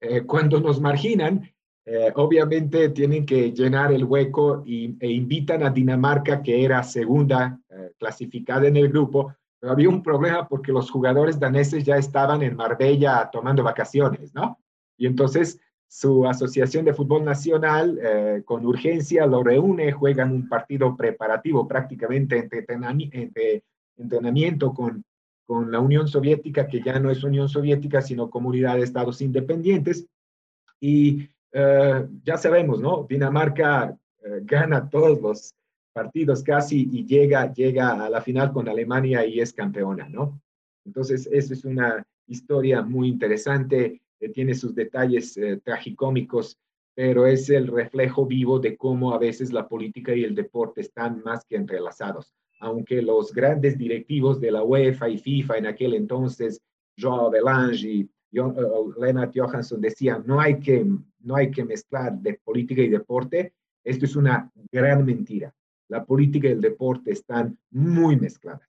Eh, 0.00 0.22
cuando 0.22 0.60
nos 0.60 0.80
marginan, 0.80 1.50
eh, 1.84 2.12
obviamente 2.14 2.90
tienen 2.90 3.26
que 3.26 3.52
llenar 3.52 3.92
el 3.92 4.04
hueco 4.04 4.62
y, 4.64 4.96
e 5.00 5.10
invitan 5.10 5.62
a 5.62 5.70
Dinamarca, 5.70 6.42
que 6.42 6.64
era 6.64 6.82
segunda 6.82 7.58
clasificada 7.98 8.66
en 8.66 8.76
el 8.76 8.88
grupo, 8.88 9.34
pero 9.58 9.72
había 9.72 9.88
un 9.88 10.02
problema 10.02 10.48
porque 10.48 10.72
los 10.72 10.90
jugadores 10.90 11.38
daneses 11.38 11.84
ya 11.84 11.96
estaban 11.96 12.42
en 12.42 12.56
Marbella 12.56 13.28
tomando 13.30 13.62
vacaciones, 13.62 14.34
¿no? 14.34 14.58
Y 14.96 15.06
entonces 15.06 15.60
su 15.90 16.24
asociación 16.24 16.84
de 16.84 16.94
fútbol 16.94 17.24
nacional 17.24 17.98
eh, 18.00 18.42
con 18.44 18.64
urgencia 18.64 19.26
lo 19.26 19.42
reúne, 19.42 19.90
juegan 19.90 20.30
un 20.30 20.48
partido 20.48 20.96
preparativo 20.96 21.66
prácticamente 21.66 22.38
entre, 22.38 23.64
entrenamiento 23.96 24.72
con, 24.72 25.04
con 25.50 25.72
la 25.72 25.80
Unión 25.80 26.06
Soviética, 26.06 26.68
que 26.68 26.80
ya 26.80 27.00
no 27.00 27.10
es 27.10 27.24
Unión 27.24 27.48
Soviética, 27.48 28.00
sino 28.00 28.30
Comunidad 28.30 28.76
de 28.76 28.84
Estados 28.84 29.20
Independientes. 29.20 30.06
Y 30.78 31.28
eh, 31.50 32.06
ya 32.22 32.36
sabemos, 32.36 32.80
¿no? 32.80 33.04
Dinamarca 33.08 33.98
eh, 34.22 34.40
gana 34.42 34.88
todos 34.88 35.20
los 35.20 35.54
partidos 35.92 36.44
casi 36.44 36.88
y 36.92 37.04
llega, 37.04 37.52
llega 37.52 38.04
a 38.04 38.08
la 38.08 38.20
final 38.20 38.52
con 38.52 38.68
Alemania 38.68 39.26
y 39.26 39.40
es 39.40 39.52
campeona, 39.52 40.08
¿no? 40.08 40.40
Entonces, 40.84 41.28
eso 41.32 41.52
es 41.52 41.64
una 41.64 42.06
historia 42.28 42.82
muy 42.82 43.08
interesante 43.08 44.00
eh, 44.20 44.28
tiene 44.28 44.54
sus 44.54 44.74
detalles 44.74 45.36
eh, 45.36 45.60
tragicómicos, 45.64 46.58
pero 46.94 47.26
es 47.26 47.48
el 47.48 47.66
reflejo 47.66 48.26
vivo 48.26 48.60
de 48.60 48.76
cómo 48.76 49.14
a 49.14 49.18
veces 49.18 49.52
la 49.52 49.66
política 49.66 50.14
y 50.14 50.22
el 50.22 50.34
deporte 50.34 50.82
están 50.82 51.22
más 51.24 51.44
que 51.44 51.56
entrelazados. 51.56 52.34
Aunque 52.60 53.02
los 53.02 53.32
grandes 53.32 53.76
directivos 53.76 54.40
de 54.40 54.52
la 54.52 54.62
UEFA 54.62 55.08
y 55.08 55.18
FIFA 55.18 55.58
en 55.58 55.66
aquel 55.66 55.94
entonces, 55.94 56.60
Joao 56.98 57.28
Avelange 57.28 57.88
y 57.88 58.10
John, 58.32 58.54
uh, 58.56 58.92
Lennart 59.00 59.32
Johansson 59.34 59.80
decían, 59.80 60.22
no 60.26 60.40
hay, 60.40 60.60
que, 60.60 60.86
no 61.20 61.36
hay 61.36 61.50
que 61.50 61.64
mezclar 61.64 62.18
de 62.18 62.34
política 62.34 62.82
y 62.82 62.88
deporte, 62.88 63.54
esto 63.82 64.04
es 64.04 64.14
una 64.14 64.50
gran 64.70 65.04
mentira. 65.04 65.52
La 65.88 66.04
política 66.04 66.48
y 66.48 66.52
el 66.52 66.60
deporte 66.60 67.10
están 67.10 67.58
muy 67.70 68.16
mezcladas. 68.16 68.68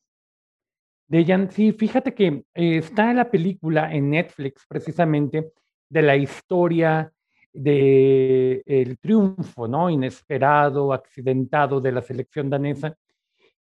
Dejan, 1.07 1.51
sí, 1.51 1.73
fíjate 1.73 2.13
que 2.13 2.45
eh, 2.53 2.77
está 2.77 3.13
la 3.13 3.29
película 3.29 3.93
en 3.93 4.09
Netflix 4.09 4.65
precisamente 4.67 5.51
de 5.89 6.01
la 6.01 6.15
historia 6.15 7.11
de 7.53 8.63
el 8.65 8.97
triunfo, 8.97 9.67
¿no? 9.67 9.89
Inesperado, 9.89 10.93
accidentado 10.93 11.81
de 11.81 11.91
la 11.91 12.01
selección 12.01 12.49
danesa. 12.49 12.97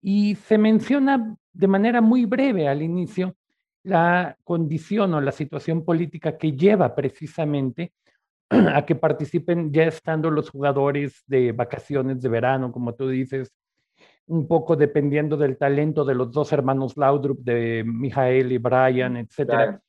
Y 0.02 0.34
se 0.34 0.58
menciona 0.58 1.36
de 1.52 1.66
manera 1.68 2.00
muy 2.00 2.26
breve 2.26 2.68
al 2.68 2.82
inicio 2.82 3.36
la 3.84 4.36
condición 4.44 5.14
o 5.14 5.20
la 5.20 5.32
situación 5.32 5.84
política 5.84 6.36
que 6.36 6.52
lleva 6.52 6.94
precisamente 6.94 7.92
a 8.50 8.84
que 8.84 8.94
participen 8.94 9.72
ya 9.72 9.84
estando 9.84 10.30
los 10.30 10.50
jugadores 10.50 11.22
de 11.26 11.52
vacaciones 11.52 12.20
de 12.20 12.28
verano, 12.28 12.70
como 12.70 12.94
tú 12.94 13.08
dices, 13.08 13.52
un 14.26 14.46
poco 14.46 14.76
dependiendo 14.76 15.36
del 15.36 15.56
talento 15.56 16.04
de 16.04 16.14
los 16.14 16.32
dos 16.32 16.52
hermanos 16.52 16.96
Laudrup, 16.96 17.40
de 17.40 17.82
Mijael 17.84 18.52
y 18.52 18.58
Brian, 18.58 19.16
etcétera, 19.16 19.80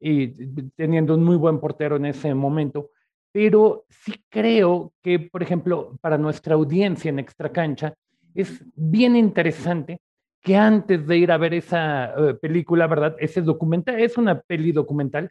y 0.00 0.28
teniendo 0.70 1.14
un 1.14 1.24
muy 1.24 1.36
buen 1.36 1.60
portero 1.60 1.96
en 1.96 2.06
ese 2.06 2.34
momento. 2.34 2.90
Pero 3.32 3.84
sí 3.88 4.14
creo 4.28 4.92
que, 5.02 5.18
por 5.18 5.42
ejemplo, 5.42 5.96
para 6.00 6.16
nuestra 6.16 6.54
audiencia 6.54 7.08
en 7.08 7.18
Extra 7.18 7.50
Cancha, 7.50 7.94
es 8.34 8.64
bien 8.74 9.16
interesante 9.16 10.00
que 10.44 10.56
antes 10.56 11.06
de 11.06 11.16
ir 11.16 11.32
a 11.32 11.38
ver 11.38 11.54
esa 11.54 12.12
eh, 12.12 12.34
película, 12.34 12.86
¿verdad? 12.86 13.16
Ese 13.18 13.40
documental, 13.40 13.98
es 13.98 14.18
una 14.18 14.40
peli 14.40 14.72
documental, 14.72 15.30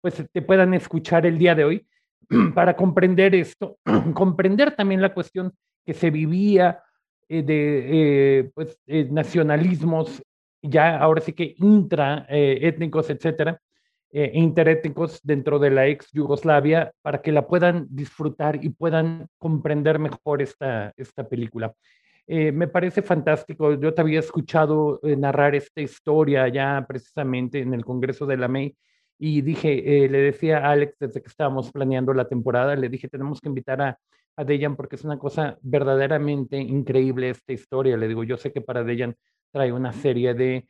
pues 0.00 0.24
te 0.32 0.42
puedan 0.42 0.72
escuchar 0.72 1.26
el 1.26 1.36
día 1.38 1.54
de 1.54 1.64
hoy 1.64 1.86
para 2.54 2.74
comprender 2.74 3.34
esto, 3.34 3.78
comprender 4.14 4.74
también 4.74 5.02
la 5.02 5.12
cuestión 5.12 5.52
que 5.84 5.92
se 5.92 6.10
vivía 6.10 6.82
eh, 7.28 7.42
de 7.42 8.38
eh, 8.38 8.50
pues, 8.54 8.78
nacionalismos, 8.86 10.22
ya 10.62 10.96
ahora 10.96 11.20
sí 11.20 11.34
que 11.34 11.54
intraétnicos, 11.58 13.10
etcétera, 13.10 13.60
interétnicos 14.10 15.20
dentro 15.24 15.58
de 15.58 15.70
la 15.70 15.88
ex 15.88 16.10
Yugoslavia, 16.12 16.92
para 17.02 17.20
que 17.20 17.32
la 17.32 17.48
puedan 17.48 17.86
disfrutar 17.90 18.64
y 18.64 18.70
puedan 18.70 19.26
comprender 19.38 19.98
mejor 19.98 20.40
esta, 20.40 20.94
esta 20.96 21.28
película. 21.28 21.74
Eh, 22.26 22.52
me 22.52 22.68
parece 22.68 23.02
fantástico. 23.02 23.74
Yo 23.74 23.92
te 23.92 24.00
había 24.00 24.20
escuchado 24.20 24.98
eh, 25.02 25.16
narrar 25.16 25.54
esta 25.54 25.80
historia 25.82 26.48
ya 26.48 26.84
precisamente 26.88 27.60
en 27.60 27.74
el 27.74 27.84
Congreso 27.84 28.24
de 28.26 28.36
la 28.38 28.48
MEI 28.48 28.76
y 29.18 29.42
dije, 29.42 30.04
eh, 30.04 30.08
le 30.08 30.18
decía 30.18 30.58
a 30.58 30.70
Alex 30.72 30.96
desde 30.98 31.20
que 31.22 31.28
estábamos 31.28 31.70
planeando 31.70 32.14
la 32.14 32.26
temporada, 32.26 32.76
le 32.76 32.88
dije, 32.88 33.08
tenemos 33.08 33.40
que 33.40 33.48
invitar 33.48 33.82
a, 33.82 33.98
a 34.36 34.44
Dejan 34.44 34.74
porque 34.74 34.96
es 34.96 35.04
una 35.04 35.18
cosa 35.18 35.58
verdaderamente 35.62 36.56
increíble 36.58 37.30
esta 37.30 37.52
historia. 37.52 37.96
Le 37.96 38.08
digo, 38.08 38.24
yo 38.24 38.36
sé 38.38 38.52
que 38.52 38.60
para 38.62 38.84
Dejan 38.84 39.16
trae 39.52 39.72
una 39.72 39.92
serie 39.92 40.34
de 40.34 40.66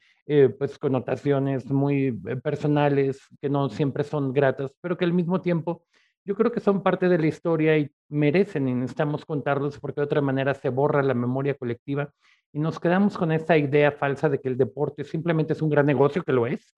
pues 0.58 0.78
connotaciones 0.78 1.70
muy 1.70 2.12
personales 2.42 3.20
que 3.42 3.50
no 3.50 3.68
siempre 3.68 4.04
son 4.04 4.32
gratas, 4.32 4.74
pero 4.80 4.96
que 4.96 5.04
al 5.04 5.12
mismo 5.12 5.42
tiempo 5.42 5.84
yo 6.24 6.34
creo 6.34 6.50
que 6.50 6.60
son 6.60 6.82
parte 6.82 7.08
de 7.08 7.18
la 7.18 7.26
historia 7.26 7.76
y 7.76 7.90
merecen 8.08 8.68
y 8.68 8.74
necesitamos 8.74 9.24
contarlos 9.24 9.78
porque 9.78 10.00
de 10.00 10.06
otra 10.06 10.20
manera 10.20 10.54
se 10.54 10.70
borra 10.70 11.02
la 11.02 11.14
memoria 11.14 11.54
colectiva 11.54 12.10
y 12.52 12.58
nos 12.58 12.80
quedamos 12.80 13.18
con 13.18 13.32
esa 13.32 13.56
idea 13.56 13.92
falsa 13.92 14.28
de 14.28 14.38
que 14.40 14.48
el 14.48 14.56
deporte 14.56 15.04
simplemente 15.04 15.52
es 15.52 15.60
un 15.60 15.70
gran 15.70 15.86
negocio, 15.86 16.22
que 16.22 16.32
lo 16.32 16.46
es, 16.46 16.74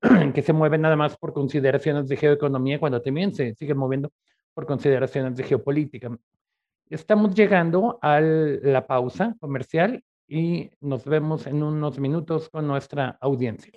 que 0.34 0.42
se 0.42 0.52
mueve 0.52 0.78
nada 0.78 0.96
más 0.96 1.16
por 1.16 1.32
consideraciones 1.32 2.08
de 2.08 2.16
geoeconomía 2.16 2.78
cuando 2.80 3.02
también 3.02 3.34
se 3.34 3.54
sigue 3.54 3.74
moviendo 3.74 4.10
por 4.54 4.66
consideraciones 4.66 5.36
de 5.36 5.44
geopolítica. 5.44 6.16
Estamos 6.88 7.34
llegando 7.34 7.98
a 8.00 8.20
la 8.20 8.86
pausa 8.86 9.34
comercial 9.40 10.02
y 10.28 10.70
nos 10.80 11.04
vemos 11.04 11.46
en 11.46 11.62
unos 11.62 11.98
minutos 11.98 12.48
con 12.50 12.66
nuestra 12.66 13.18
audiencia. 13.20 13.72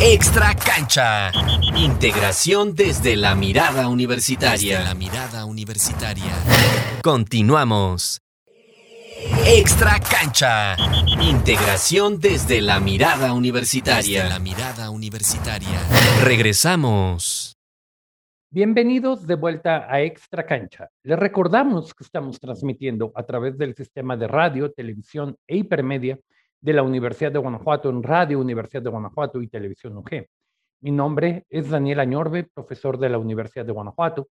Extra 0.00 0.54
cancha. 0.54 1.32
Integración 1.76 2.74
desde 2.74 3.16
la 3.16 3.34
mirada 3.34 3.88
universitaria. 3.88 4.84
la 4.84 4.94
mirada 4.94 5.44
universitaria. 5.44 6.32
Continuamos. 7.02 8.20
Extra 9.46 9.98
cancha. 10.00 10.76
Integración 11.20 12.20
desde 12.20 12.60
la 12.60 12.78
mirada 12.78 13.32
universitaria. 13.32 14.28
la 14.28 14.38
mirada 14.38 14.90
universitaria. 14.90 15.80
Regresamos. 16.22 17.53
Bienvenidos 18.54 19.26
de 19.26 19.34
vuelta 19.34 19.92
a 19.92 20.00
Extra 20.02 20.46
Cancha. 20.46 20.88
Les 21.02 21.18
recordamos 21.18 21.92
que 21.92 22.04
estamos 22.04 22.38
transmitiendo 22.38 23.10
a 23.16 23.24
través 23.24 23.58
del 23.58 23.74
sistema 23.74 24.16
de 24.16 24.28
radio, 24.28 24.70
televisión 24.70 25.36
e 25.48 25.56
hipermedia 25.56 26.20
de 26.60 26.72
la 26.72 26.84
Universidad 26.84 27.32
de 27.32 27.40
Guanajuato 27.40 27.90
en 27.90 28.00
Radio 28.04 28.38
Universidad 28.38 28.82
de 28.82 28.90
Guanajuato 28.90 29.42
y 29.42 29.48
Televisión 29.48 29.96
UG. 29.96 30.28
Mi 30.82 30.92
nombre 30.92 31.44
es 31.50 31.68
Daniel 31.68 31.98
Añorbe, 31.98 32.44
profesor 32.44 32.96
de 32.96 33.08
la 33.08 33.18
Universidad 33.18 33.66
de 33.66 33.72
Guanajuato. 33.72 34.28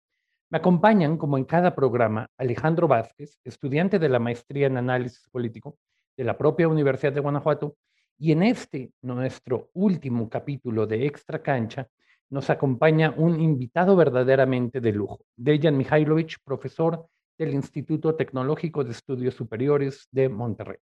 Me 0.51 0.59
acompañan, 0.59 1.17
como 1.17 1.39
en 1.39 1.45
cada 1.45 1.73
programa, 1.73 2.27
Alejandro 2.37 2.87
Vázquez, 2.87 3.39
estudiante 3.43 3.97
de 3.97 4.09
la 4.09 4.19
maestría 4.19 4.67
en 4.67 4.77
análisis 4.77 5.27
político 5.31 5.79
de 6.15 6.25
la 6.25 6.37
propia 6.37 6.67
Universidad 6.67 7.13
de 7.13 7.21
Guanajuato, 7.21 7.75
y 8.19 8.33
en 8.33 8.43
este, 8.43 8.91
nuestro 9.01 9.71
último 9.73 10.29
capítulo 10.29 10.85
de 10.85 11.07
Extra 11.07 11.41
Cancha, 11.41 11.87
nos 12.31 12.49
acompaña 12.49 13.13
un 13.15 13.39
invitado 13.39 13.95
verdaderamente 13.95 14.79
de 14.79 14.93
lujo, 14.93 15.19
Dejan 15.35 15.77
Mihailovich, 15.77 16.37
profesor 16.43 17.05
del 17.37 17.53
Instituto 17.53 18.15
Tecnológico 18.15 18.85
de 18.85 18.91
Estudios 18.91 19.35
Superiores 19.35 20.07
de 20.11 20.29
Monterrey. 20.29 20.79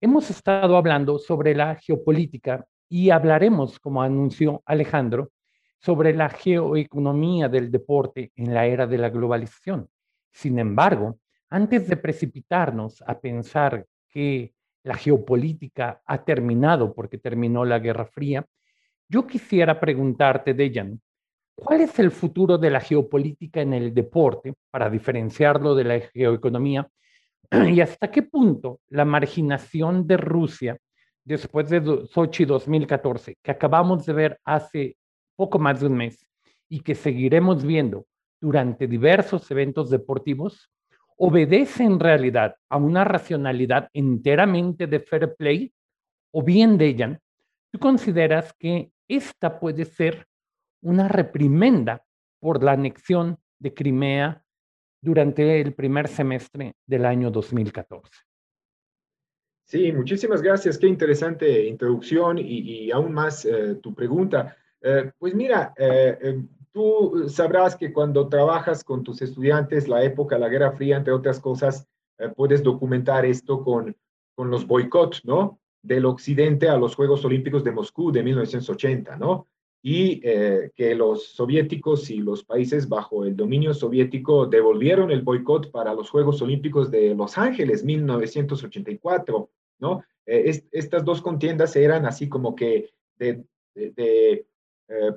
Hemos 0.00 0.30
estado 0.30 0.76
hablando 0.76 1.18
sobre 1.18 1.54
la 1.54 1.74
geopolítica 1.74 2.64
y 2.88 3.10
hablaremos, 3.10 3.80
como 3.80 4.02
anunció 4.02 4.62
Alejandro, 4.66 5.32
sobre 5.80 6.14
la 6.14 6.28
geoeconomía 6.28 7.48
del 7.48 7.72
deporte 7.72 8.30
en 8.36 8.54
la 8.54 8.66
era 8.66 8.86
de 8.86 8.98
la 8.98 9.10
globalización. 9.10 9.88
Sin 10.30 10.60
embargo, 10.60 11.18
antes 11.50 11.88
de 11.88 11.96
precipitarnos 11.96 13.02
a 13.04 13.18
pensar 13.18 13.84
que 14.08 14.54
la 14.84 14.94
geopolítica 14.94 16.02
ha 16.06 16.24
terminado 16.24 16.94
porque 16.94 17.18
terminó 17.18 17.64
la 17.64 17.80
Guerra 17.80 18.06
Fría, 18.06 18.46
yo 19.08 19.26
quisiera 19.26 19.78
preguntarte, 19.78 20.54
Dejan, 20.54 21.00
¿cuál 21.54 21.82
es 21.82 21.98
el 21.98 22.10
futuro 22.10 22.58
de 22.58 22.70
la 22.70 22.80
geopolítica 22.80 23.60
en 23.60 23.74
el 23.74 23.94
deporte 23.94 24.54
para 24.70 24.90
diferenciarlo 24.90 25.74
de 25.74 25.84
la 25.84 26.00
geoeconomía 26.00 26.88
y 27.68 27.80
hasta 27.80 28.10
qué 28.10 28.22
punto 28.22 28.80
la 28.88 29.04
marginación 29.04 30.06
de 30.06 30.16
Rusia 30.16 30.78
después 31.24 31.70
de 31.70 32.06
Sochi 32.06 32.44
2014, 32.44 33.36
que 33.42 33.50
acabamos 33.50 34.04
de 34.06 34.12
ver 34.12 34.40
hace 34.44 34.96
poco 35.36 35.58
más 35.58 35.80
de 35.80 35.86
un 35.86 35.96
mes 35.96 36.26
y 36.68 36.80
que 36.80 36.94
seguiremos 36.94 37.64
viendo 37.64 38.06
durante 38.40 38.86
diversos 38.86 39.50
eventos 39.50 39.90
deportivos, 39.90 40.70
obedece 41.16 41.84
en 41.84 42.00
realidad 42.00 42.56
a 42.68 42.76
una 42.76 43.04
racionalidad 43.04 43.88
enteramente 43.92 44.86
de 44.86 45.00
fair 45.00 45.34
play 45.36 45.72
o 46.32 46.42
bien 46.42 46.76
de 46.76 46.86
ella, 46.86 47.20
tú 47.70 47.78
consideras 47.78 48.52
que 48.58 48.90
esta 49.08 49.58
puede 49.58 49.84
ser 49.84 50.26
una 50.82 51.08
reprimenda 51.08 52.04
por 52.40 52.62
la 52.62 52.72
anexión 52.72 53.38
de 53.58 53.72
Crimea 53.72 54.44
durante 55.00 55.60
el 55.60 55.74
primer 55.74 56.08
semestre 56.08 56.76
del 56.86 57.04
año 57.04 57.30
2014. 57.30 58.10
Sí, 59.66 59.92
muchísimas 59.92 60.42
gracias. 60.42 60.78
Qué 60.78 60.86
interesante 60.86 61.66
introducción 61.66 62.38
y, 62.38 62.90
aún 62.90 63.12
más 63.12 63.44
eh, 63.44 63.76
tu 63.76 63.94
pregunta. 63.94 64.56
Eh, 64.80 65.10
pues 65.18 65.34
mira, 65.34 65.72
eh, 65.76 66.42
tú 66.70 67.26
sabrás 67.28 67.74
que 67.76 67.92
cuando 67.92 68.28
trabajas 68.28 68.84
con 68.84 69.02
tus 69.02 69.22
estudiantes, 69.22 69.88
la 69.88 70.02
época, 70.02 70.38
la 70.38 70.48
Guerra 70.48 70.72
Fría, 70.72 70.98
entre 70.98 71.14
otras 71.14 71.40
cosas, 71.40 71.88
puedes 72.36 72.62
documentar 72.62 73.24
esto 73.24 73.64
con, 73.64 73.96
con 74.34 74.50
los 74.50 74.66
boicots, 74.66 75.24
¿no? 75.24 75.60
Del 75.84 76.06
occidente 76.06 76.68
a 76.68 76.76
los 76.76 76.96
Juegos 76.96 77.24
Olímpicos 77.24 77.62
de 77.62 77.70
Moscú 77.70 78.10
de 78.10 78.24
1980, 78.24 79.16
¿no? 79.16 79.46
y 79.86 80.22
eh, 80.24 80.70
que 80.74 80.94
los 80.94 81.26
soviéticos 81.34 82.10
y 82.10 82.16
los 82.16 82.42
países 82.42 82.88
bajo 82.88 83.26
el 83.26 83.36
dominio 83.36 83.74
soviético 83.74 84.46
devolvieron 84.46 85.10
el 85.10 85.20
boicot 85.20 85.70
para 85.70 85.92
los 85.92 86.08
Juegos 86.08 86.40
Olímpicos 86.40 86.90
de 86.90 87.14
Los 87.14 87.36
Ángeles 87.36 87.84
1984, 87.84 89.50
¿no? 89.80 90.02
Eh, 90.24 90.62
estas 90.72 91.04
dos 91.04 91.20
contiendas 91.20 91.76
eran 91.76 92.06
así 92.06 92.30
como 92.30 92.56
que 92.56 92.94
de, 93.18 93.44
eh, 93.74 94.46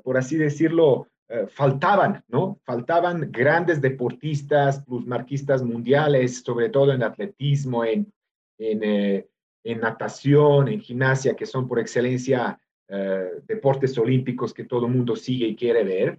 por 0.04 0.18
así 0.18 0.36
decirlo, 0.36 1.08
faltaban, 1.48 2.22
¿no? 2.28 2.58
Faltaban 2.64 3.32
grandes 3.32 3.80
deportistas, 3.80 4.84
plusmarquistas 4.84 5.62
mundiales, 5.62 6.42
sobre 6.42 6.68
todo 6.68 6.92
en 6.92 7.02
atletismo, 7.02 7.86
en, 7.86 8.12
en, 8.58 9.26
en 9.68 9.80
natación, 9.80 10.68
en 10.68 10.80
gimnasia, 10.80 11.34
que 11.34 11.44
son 11.44 11.68
por 11.68 11.78
excelencia 11.78 12.58
eh, 12.88 13.42
deportes 13.46 13.98
olímpicos 13.98 14.54
que 14.54 14.64
todo 14.64 14.86
el 14.86 14.92
mundo 14.92 15.14
sigue 15.14 15.46
y 15.46 15.54
quiere 15.54 15.84
ver. 15.84 16.18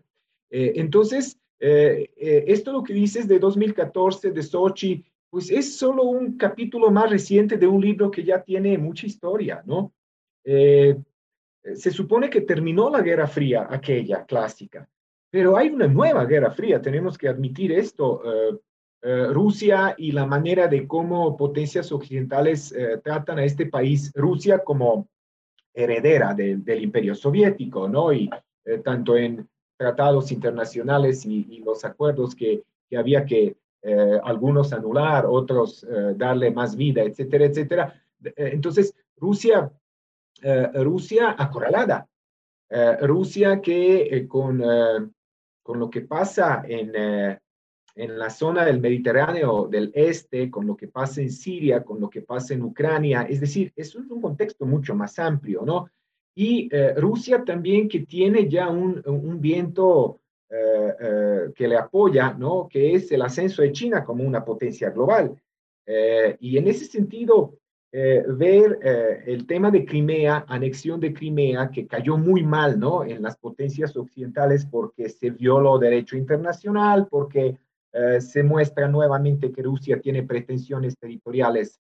Eh, 0.52 0.74
entonces, 0.76 1.40
eh, 1.60 2.12
esto 2.48 2.72
lo 2.72 2.84
que 2.84 2.94
dices 2.94 3.28
de 3.28 3.40
2014, 3.40 4.32
de 4.32 4.44
Sochi, 4.44 5.04
pues 5.32 5.50
es 5.50 5.78
solo 5.78 6.04
un 6.04 6.38
capítulo 6.38 6.92
más 6.92 7.10
reciente 7.10 7.58
de 7.58 7.66
un 7.66 7.82
libro 7.82 8.12
que 8.12 8.24
ya 8.24 8.44
tiene 8.44 8.78
mucha 8.78 9.08
historia, 9.08 9.64
¿no? 9.66 9.94
se 10.42 11.92
supone 11.92 12.32
que 12.32 12.42
terminó 12.42 12.90
la 12.90 13.02
Guerra 13.02 13.28
Fría, 13.28 13.68
aquella 13.70 14.26
clásica, 14.26 14.90
pero 15.30 15.56
hay 15.56 15.70
una 15.70 15.86
nueva 15.86 16.26
guerra 16.26 16.50
fría, 16.50 16.82
tenemos 16.82 17.16
que 17.16 17.28
admitir 17.28 17.72
esto. 17.72 18.24
Rusia 19.02 19.96
y 19.98 20.12
la 20.12 20.26
manera 20.26 20.68
de 20.68 20.86
cómo 20.86 21.38
potencias 21.38 21.90
occidentales 21.92 22.76
tratan 23.02 23.40
a 23.40 23.46
este 23.46 23.66
país, 23.66 24.12
Rusia 24.14 24.60
como 24.60 25.08
heredera 25.74 26.34
del 26.34 26.84
imperio 26.84 27.16
soviético, 27.16 27.88
¿no? 27.88 28.12
Y 28.12 28.30
tanto 28.84 29.16
en 29.16 29.48
tratados 29.78 30.34
internacionales 30.34 31.26
y, 31.26 31.62
los 31.64 31.86
acuerdos 31.86 32.36
que, 32.36 32.64
que 32.90 32.98
había 32.98 33.26
que 33.26 33.56
eh, 33.82 34.20
algunos 34.24 34.74
anular, 34.74 35.26
otros 35.26 35.86
eh, 35.86 36.14
darle 36.16 36.52
más 36.52 36.76
vida, 36.76 37.02
etcétera, 37.02 37.46
etcétera. 37.46 38.04
Eh, 38.24 38.34
entonces, 38.54 38.94
Rusia, 39.16 39.72
Rusia 40.74 41.36
acorralada, 41.38 42.08
Rusia 43.02 43.62
que 43.62 44.26
con, 44.30 44.64
con 45.62 45.80
lo 45.80 45.90
que 45.90 46.00
pasa 46.00 46.64
en, 46.66 46.94
en 48.00 48.18
la 48.18 48.30
zona 48.30 48.66
del 48.66 48.80
Mediterráneo 48.80 49.68
del 49.68 49.92
Este, 49.94 50.50
con 50.50 50.66
lo 50.66 50.76
que 50.76 50.88
pasa 50.88 51.22
en 51.22 51.32
Siria, 51.32 51.84
con 51.84 52.00
lo 52.00 52.10
que 52.10 52.22
pasa 52.22 52.54
en 52.54 52.64
Ucrania, 52.64 53.24
es 53.24 53.40
decir, 53.40 53.72
es 53.76 53.96
un 53.96 54.22
contexto 54.22 54.66
mucho 54.66 54.96
más 54.96 55.20
amplio, 55.20 55.64
¿no? 55.66 55.90
Y 56.36 56.70
Rusia 56.96 57.44
también 57.44 57.90
que 57.90 58.00
tiene 58.02 58.48
ya 58.48 58.70
un, 58.70 59.02
un 59.06 59.42
viento 59.42 60.20
eh, 60.52 60.96
eh, 61.00 61.52
que 61.54 61.68
le 61.68 61.78
apoya, 61.78 62.34
¿no? 62.34 62.68
que 62.68 62.96
es 62.96 63.12
el 63.12 63.22
ascenso 63.22 63.62
de 63.62 63.72
China 63.72 64.04
como 64.04 64.24
una 64.24 64.44
potencia 64.44 64.90
global. 64.90 65.40
Eh, 65.86 66.38
y 66.40 66.58
en 66.58 66.68
ese 66.68 66.86
sentido, 66.86 67.54
ver 67.92 68.80
el 69.26 69.48
tema 69.48 69.72
de 69.72 69.84
Crimea, 69.84 70.46
anexión 70.48 71.00
de 71.00 71.14
Crimea, 71.14 71.70
que 71.72 71.88
cayó 71.88 72.18
muy 72.18 72.44
mal 72.44 72.80
¿no? 72.80 73.04
en 73.04 73.22
las 73.22 73.38
potencias 73.38 73.96
occidentales 73.96 74.66
porque 74.66 75.10
se 75.10 75.32
violó 75.32 75.80
derecho 75.80 76.16
internacional, 76.16 77.08
porque 77.10 77.58
se 78.20 78.44
muestra 78.44 78.88
nuevamente 78.88 79.52
que 79.52 79.64
Rusia 79.64 80.00
tiene 80.00 80.24
pretensiones 80.24 80.96
territoriales 80.98 81.80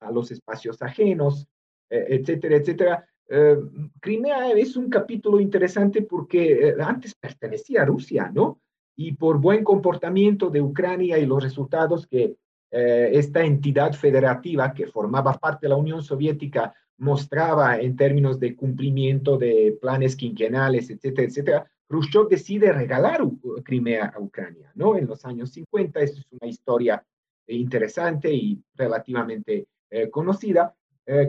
a 0.00 0.10
los 0.10 0.30
espacios 0.30 0.80
ajenos, 0.80 1.46
etcétera, 1.90 2.56
etcétera. 2.56 3.06
Eh, 3.32 3.56
Crimea 4.00 4.50
es 4.50 4.76
un 4.76 4.90
capítulo 4.90 5.38
interesante 5.38 6.02
porque 6.02 6.68
eh, 6.70 6.74
antes 6.80 7.14
pertenecía 7.14 7.82
a 7.82 7.84
Rusia, 7.84 8.28
¿no? 8.34 8.60
Y 8.96 9.12
por 9.12 9.38
buen 9.38 9.62
comportamiento 9.62 10.50
de 10.50 10.60
Ucrania 10.60 11.16
y 11.16 11.26
los 11.26 11.40
resultados 11.40 12.08
que 12.08 12.36
eh, 12.72 13.10
esta 13.12 13.44
entidad 13.44 13.92
federativa 13.92 14.74
que 14.74 14.88
formaba 14.88 15.34
parte 15.34 15.66
de 15.66 15.70
la 15.70 15.76
Unión 15.76 16.02
Soviética 16.02 16.74
mostraba 16.98 17.78
en 17.78 17.96
términos 17.96 18.40
de 18.40 18.56
cumplimiento 18.56 19.38
de 19.38 19.78
planes 19.80 20.16
quinquenales, 20.16 20.90
etcétera, 20.90 21.28
etcétera, 21.28 21.70
Khrushchev 21.90 22.28
decide 22.28 22.72
regalar 22.72 23.20
Crimea 23.64 24.12
a 24.14 24.20
Ucrania, 24.20 24.70
¿no? 24.76 24.96
En 24.96 25.08
los 25.08 25.24
años 25.24 25.50
50, 25.50 26.00
eso 26.00 26.20
es 26.20 26.26
una 26.30 26.48
historia 26.48 27.04
interesante 27.48 28.32
y 28.32 28.62
relativamente 28.76 29.66
conocida. 30.12 30.72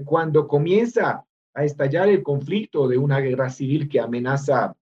cuando 0.05 0.47
comienza 0.47 1.25
a 1.55 1.65
estallar 1.65 2.09
el 2.09 2.21
conflicto 2.21 2.87
de 2.87 2.99
una 2.99 3.19
guerra 3.19 3.49
civil 3.49 3.89
que 3.89 3.99
amenaza 3.99 4.75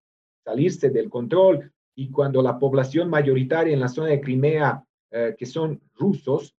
salirse 0.43 0.89
del 0.89 1.09
control 1.09 1.71
y 1.95 2.09
cuando 2.11 2.41
la 2.41 2.57
población 2.57 3.09
mayoritaria 3.09 3.73
en 3.73 3.79
la 3.79 3.89
zona 3.89 4.09
de 4.09 4.21
Crimea, 4.21 4.83
eh, 5.11 5.35
que 5.37 5.45
son 5.45 5.81
rusos, 5.95 6.55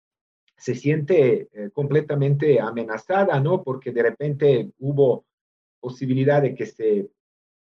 se 0.57 0.75
siente 0.75 1.49
eh, 1.53 1.71
completamente 1.73 2.61
amenazada, 2.61 3.41
¿no? 3.41 3.63
Porque 3.63 3.93
de 3.93 4.03
repente 4.03 4.71
hubo 4.79 5.25
posibilidad 5.81 6.43
de 6.43 6.55
que 6.55 6.67
se, 6.67 7.09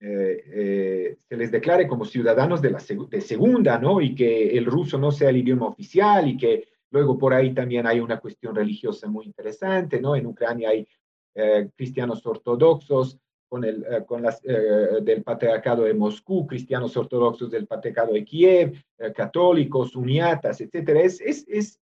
eh, 0.01 1.17
se 1.29 1.37
les 1.37 1.51
declare 1.51 1.87
como 1.87 2.05
ciudadanos 2.05 2.61
de 2.61 2.71
la 2.71 2.79
de 3.09 3.21
segunda, 3.21 3.77
¿no? 3.77 4.01
Y 4.01 4.15
que 4.15 4.57
el 4.57 4.65
ruso 4.65 4.97
no 4.97 5.11
sea 5.11 5.29
el 5.29 5.37
idioma 5.37 5.67
oficial 5.67 6.27
y 6.27 6.37
que 6.37 6.67
luego 6.89 7.17
por 7.17 7.33
ahí 7.33 7.53
también 7.53 7.87
hay 7.87 7.99
una 7.99 8.19
cuestión 8.19 8.55
religiosa 8.55 9.07
muy 9.07 9.25
interesante, 9.25 10.01
¿no? 10.01 10.15
En 10.15 10.25
Ucrania 10.25 10.69
hay 10.69 10.87
eh, 11.33 11.69
cristianos 11.75 12.25
ortodoxos, 12.25 13.17
con 13.47 13.63
el, 13.63 13.83
eh, 13.83 14.03
con 14.05 14.21
las, 14.21 14.41
eh, 14.43 15.01
del 15.01 15.23
patriarcado 15.23 15.83
de 15.83 15.93
Moscú, 15.93 16.45
cristianos 16.45 16.95
ortodoxos 16.95 17.49
del 17.49 17.67
patriarcado 17.67 18.13
de 18.13 18.23
Kiev, 18.23 18.83
católicos, 19.15 19.95
uniatas, 19.95 20.61
etcétera. 20.61 21.01
Es, 21.01 21.21
es, 21.21 21.45
es, 21.47 21.77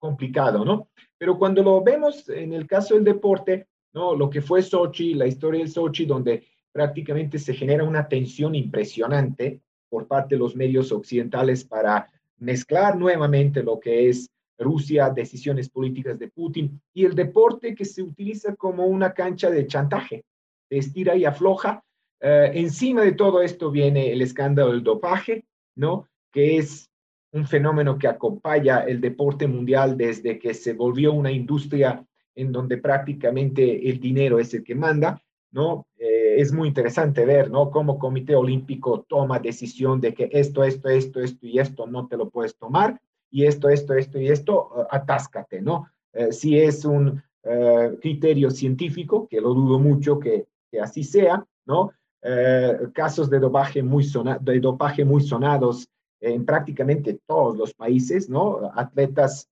complicado, 0.00 0.64
¿no? 0.64 0.90
Pero 1.18 1.36
cuando 1.36 1.60
lo 1.60 1.82
vemos 1.82 2.28
en 2.28 2.52
el 2.52 2.68
caso 2.68 2.94
del 2.94 3.02
deporte, 3.02 3.66
¿no? 3.92 4.14
Lo 4.14 4.30
que 4.30 4.40
fue 4.40 4.62
Sochi, 4.62 5.14
la 5.14 5.26
historia 5.26 5.58
del 5.58 5.68
Sochi, 5.68 6.06
donde 6.06 6.44
prácticamente 6.72 7.38
se 7.38 7.54
genera 7.54 7.84
una 7.84 8.08
tensión 8.08 8.54
impresionante 8.54 9.60
por 9.88 10.06
parte 10.06 10.34
de 10.34 10.40
los 10.40 10.54
medios 10.54 10.92
occidentales 10.92 11.64
para 11.64 12.08
mezclar 12.38 12.96
nuevamente 12.96 13.62
lo 13.62 13.80
que 13.80 14.08
es 14.08 14.30
Rusia, 14.58 15.10
decisiones 15.10 15.68
políticas 15.68 16.18
de 16.18 16.28
Putin 16.28 16.80
y 16.92 17.04
el 17.04 17.14
deporte 17.14 17.74
que 17.74 17.84
se 17.84 18.02
utiliza 18.02 18.56
como 18.56 18.86
una 18.86 19.12
cancha 19.12 19.50
de 19.50 19.66
chantaje, 19.66 20.24
de 20.68 20.78
estira 20.78 21.16
y 21.16 21.24
afloja. 21.24 21.82
Eh, 22.20 22.50
encima 22.54 23.02
de 23.02 23.12
todo 23.12 23.40
esto 23.40 23.70
viene 23.70 24.12
el 24.12 24.20
escándalo 24.20 24.72
del 24.72 24.82
dopaje, 24.82 25.44
¿no? 25.76 26.08
Que 26.32 26.58
es 26.58 26.90
un 27.32 27.46
fenómeno 27.46 27.98
que 27.98 28.08
acompaña 28.08 28.80
el 28.80 29.00
deporte 29.00 29.46
mundial 29.46 29.96
desde 29.96 30.38
que 30.38 30.54
se 30.54 30.72
volvió 30.72 31.12
una 31.12 31.30
industria 31.30 32.04
en 32.34 32.52
donde 32.52 32.78
prácticamente 32.78 33.88
el 33.88 34.00
dinero 34.00 34.38
es 34.38 34.54
el 34.54 34.64
que 34.64 34.74
manda, 34.74 35.22
¿no? 35.50 35.86
Eh, 35.98 36.36
es 36.38 36.52
muy 36.52 36.68
interesante 36.68 37.24
ver, 37.24 37.50
¿no? 37.50 37.70
Cómo 37.70 37.98
Comité 37.98 38.36
Olímpico 38.36 39.06
toma 39.08 39.38
decisión 39.38 40.00
de 40.00 40.14
que 40.14 40.28
esto, 40.32 40.64
esto, 40.64 40.88
esto, 40.88 41.20
esto 41.20 41.46
y 41.46 41.58
esto 41.58 41.86
no 41.86 42.06
te 42.06 42.16
lo 42.16 42.30
puedes 42.30 42.56
tomar 42.56 43.00
y 43.30 43.44
esto, 43.44 43.68
esto, 43.68 43.94
esto 43.94 44.18
y 44.18 44.28
esto, 44.28 44.70
uh, 44.74 44.86
atáscate, 44.90 45.60
¿no? 45.60 45.88
Eh, 46.12 46.32
si 46.32 46.58
es 46.58 46.84
un 46.84 47.22
eh, 47.42 47.96
criterio 48.00 48.50
científico, 48.50 49.28
que 49.28 49.40
lo 49.40 49.54
dudo 49.54 49.78
mucho 49.78 50.18
que, 50.18 50.46
que 50.70 50.80
así 50.80 51.04
sea, 51.04 51.44
¿no? 51.66 51.92
Eh, 52.22 52.88
casos 52.92 53.30
de 53.30 53.38
dopaje, 53.38 53.82
muy 53.82 54.04
de 54.40 54.60
dopaje 54.60 55.04
muy 55.04 55.22
sonados 55.22 55.88
en 56.20 56.44
prácticamente 56.44 57.20
todos 57.26 57.56
los 57.56 57.74
países, 57.74 58.28
¿no? 58.28 58.70
Atletas 58.74 59.48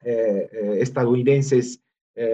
estadounidenses, 0.00 1.82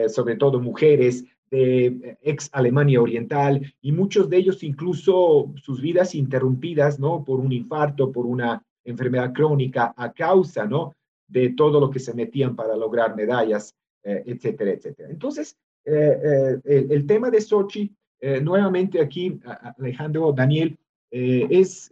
sobre 0.08 0.36
todo 0.36 0.60
mujeres, 0.60 1.24
de 1.54 2.18
ex 2.22 2.50
Alemania 2.52 3.00
Oriental, 3.00 3.72
y 3.80 3.92
muchos 3.92 4.28
de 4.28 4.38
ellos 4.38 4.62
incluso 4.62 5.52
sus 5.56 5.80
vidas 5.80 6.14
interrumpidas, 6.14 6.98
¿no? 6.98 7.24
Por 7.24 7.38
un 7.38 7.52
infarto, 7.52 8.10
por 8.10 8.26
una 8.26 8.62
enfermedad 8.84 9.32
crónica 9.32 9.94
a 9.96 10.12
causa, 10.12 10.66
¿no? 10.66 10.94
De 11.28 11.50
todo 11.50 11.78
lo 11.80 11.90
que 11.90 12.00
se 12.00 12.12
metían 12.14 12.56
para 12.56 12.76
lograr 12.76 13.14
medallas, 13.14 13.74
eh, 14.02 14.22
etcétera, 14.26 14.72
etcétera. 14.72 15.08
Entonces, 15.10 15.56
eh, 15.84 16.58
eh, 16.64 16.86
el, 16.90 17.06
tema 17.06 17.30
de 17.30 17.40
Sochi, 17.40 17.94
nuevamente 18.42 19.00
aquí, 19.00 19.38
Alejandro, 19.78 20.32
Daniel, 20.32 20.78
es 21.10 21.90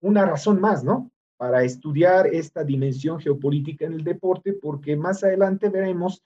una 0.00 0.24
razón 0.24 0.60
más, 0.60 0.84
¿no? 0.84 1.10
Para 1.36 1.64
estudiar 1.64 2.28
esta 2.28 2.62
dimensión 2.62 3.18
geopolítica 3.18 3.84
en 3.84 3.94
el 3.94 4.04
deporte, 4.04 4.52
porque 4.52 4.96
más 4.96 5.24
adelante 5.24 5.68
veremos 5.68 6.22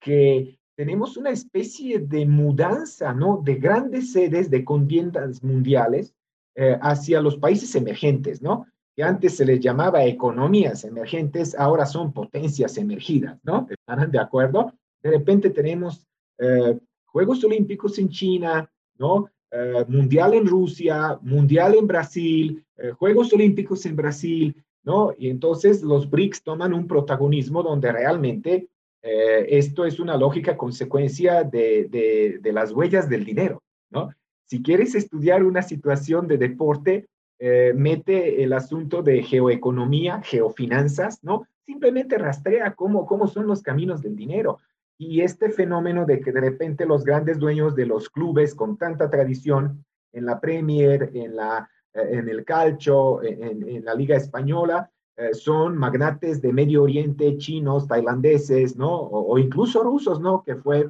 que 0.00 0.58
tenemos 0.76 1.16
una 1.16 1.30
especie 1.30 1.98
de 1.98 2.26
mudanza, 2.26 3.14
¿no? 3.14 3.40
De 3.42 3.54
grandes 3.54 4.12
sedes 4.12 4.50
de 4.50 4.64
contiendas 4.64 5.42
mundiales 5.42 6.14
eh, 6.54 6.78
hacia 6.80 7.20
los 7.20 7.38
países 7.38 7.74
emergentes, 7.74 8.42
¿no? 8.42 8.66
Que 8.94 9.02
antes 9.02 9.36
se 9.36 9.46
les 9.46 9.58
llamaba 9.60 10.04
economías 10.04 10.84
emergentes, 10.84 11.54
ahora 11.58 11.86
son 11.86 12.12
potencias 12.12 12.76
emergidas, 12.76 13.38
¿no? 13.42 13.66
¿Estarán 13.70 14.10
de 14.10 14.18
acuerdo? 14.18 14.72
De 15.02 15.10
repente 15.10 15.50
tenemos 15.50 16.06
eh, 16.38 16.78
Juegos 17.06 17.42
Olímpicos 17.44 17.98
en 17.98 18.10
China, 18.10 18.70
¿no? 18.98 19.30
Eh, 19.50 19.84
mundial 19.88 20.34
en 20.34 20.46
Rusia, 20.46 21.18
Mundial 21.22 21.74
en 21.74 21.86
Brasil, 21.86 22.62
Juegos 22.98 23.32
Olímpicos 23.32 23.86
en 23.86 23.96
Brasil, 23.96 24.54
¿no? 24.82 25.14
Y 25.16 25.30
entonces 25.30 25.82
los 25.82 26.10
BRICS 26.10 26.42
toman 26.42 26.74
un 26.74 26.86
protagonismo 26.86 27.62
donde 27.62 27.90
realmente 27.90 28.68
esto 29.06 29.84
es 29.84 30.00
una 30.00 30.16
lógica 30.16 30.56
consecuencia 30.56 31.44
de, 31.44 31.86
de, 31.88 32.38
de, 32.40 32.52
las 32.52 32.72
huellas 32.72 33.08
del 33.08 33.24
dinero, 33.24 33.62
¿no? 33.90 34.10
Si 34.46 34.62
quieres 34.62 34.94
estudiar 34.94 35.42
una 35.42 35.62
situación 35.62 36.28
de 36.28 36.38
deporte, 36.38 37.08
eh, 37.38 37.74
mete 37.76 38.42
el 38.42 38.52
asunto 38.52 39.02
de 39.02 39.22
geoeconomía, 39.22 40.22
geofinanzas, 40.22 41.22
¿no? 41.22 41.46
Simplemente 41.66 42.16
rastrea 42.16 42.74
cómo, 42.74 43.06
cómo 43.06 43.26
son 43.26 43.46
los 43.46 43.60
caminos 43.62 44.02
del 44.02 44.16
dinero. 44.16 44.58
Y 44.96 45.20
este 45.20 45.50
fenómeno 45.50 46.06
de 46.06 46.20
que 46.20 46.32
de 46.32 46.40
repente 46.40 46.86
los 46.86 47.04
grandes 47.04 47.38
dueños 47.38 47.74
de 47.74 47.86
los 47.86 48.08
clubes 48.08 48.54
con 48.54 48.78
tanta 48.78 49.10
tradición 49.10 49.84
en 50.12 50.24
la 50.24 50.40
Premier, 50.40 51.10
en, 51.12 51.36
la, 51.36 51.68
eh, 51.92 52.08
en 52.12 52.28
el 52.28 52.44
calcio, 52.44 53.22
en, 53.22 53.84
la 53.84 53.94
Liga 53.94 54.16
Española, 54.16 54.90
eh, 55.18 55.32
son 55.32 55.78
magnates 55.78 56.42
de 56.42 56.52
Medio 56.52 56.82
Oriente, 56.82 57.38
chinos, 57.38 57.88
tailandeses, 57.88 58.76
¿no? 58.76 58.94
O, 58.94 59.38
incluso 59.38 59.82
rusos, 59.82 60.20
¿no? 60.20 60.42
Que 60.42 60.56
fue 60.56 60.86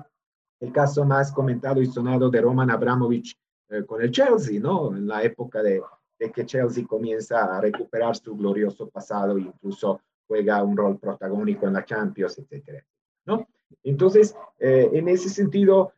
el 0.58 0.72
caso 0.72 1.04
más 1.04 1.30
comentado 1.30 1.80
y 1.80 1.86
sonado 1.86 2.28
de 2.28 2.40
Roman 2.40 2.70
Abramovich 2.70 3.36
eh, 3.68 3.84
con 3.84 4.02
el 4.02 4.10
Chelsea, 4.10 4.58
¿no? 4.58 4.96
En 4.96 5.06
la 5.06 5.22
época 5.22 5.62
de, 5.62 5.80
de 6.18 6.32
que 6.32 6.44
Chelsea 6.44 6.84
comienza 6.86 7.56
a 7.56 7.60
recuperar 7.60 8.16
su 8.16 8.36
glorioso 8.36 8.88
pasado 8.88 9.38
e 9.38 9.42
incluso 9.42 10.00
juega 10.26 10.60
un 10.64 10.76
rol 10.76 10.98
protagónico 10.98 11.68
en 11.68 11.74
la 11.74 11.84
Champions, 11.84 12.36
etcétera. 12.38 12.84
¿no? 13.26 13.46
Entonces, 13.84 14.34
eh, 14.58 14.90
en 14.92 15.08
ese 15.08 15.28
sentido, 15.28 15.92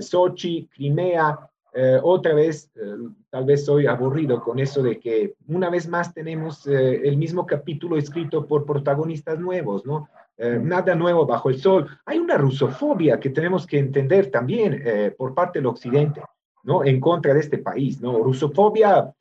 Sochi, 0.00 0.68
Crimea, 0.72 1.50
otra 2.02 2.34
vez, 2.34 2.70
tal 3.30 3.44
vez 3.44 3.64
soy 3.64 3.86
aburrido 3.86 4.42
con 4.42 4.58
eso 4.58 4.82
de 4.82 4.98
que 4.98 5.34
una 5.46 5.70
vez 5.70 5.88
más 5.88 6.12
tenemos 6.12 6.66
el 6.66 7.16
mismo 7.16 7.46
capítulo 7.46 7.96
escrito 7.96 8.46
por 8.46 8.64
protagonistas 8.64 9.38
nuevos, 9.38 9.86
¿no? 9.86 10.08
nada 10.38 10.94
nuevo 10.94 11.26
bajo 11.26 11.50
el 11.50 11.58
sol. 11.58 11.88
Hay 12.06 12.18
una 12.18 12.36
rusofobia 12.36 13.18
que 13.18 13.30
tenemos 13.30 13.66
que 13.66 13.78
entender 13.78 14.30
también 14.30 14.82
por 15.16 15.34
parte 15.34 15.58
del 15.58 15.66
occidente, 15.66 16.22
¿no? 16.62 16.84
En 16.84 17.00
contra 17.00 17.34
de 17.34 17.40
este 17.40 17.58
país, 17.58 18.00
¿no? 18.00 18.22
Rusofobia 18.22 19.12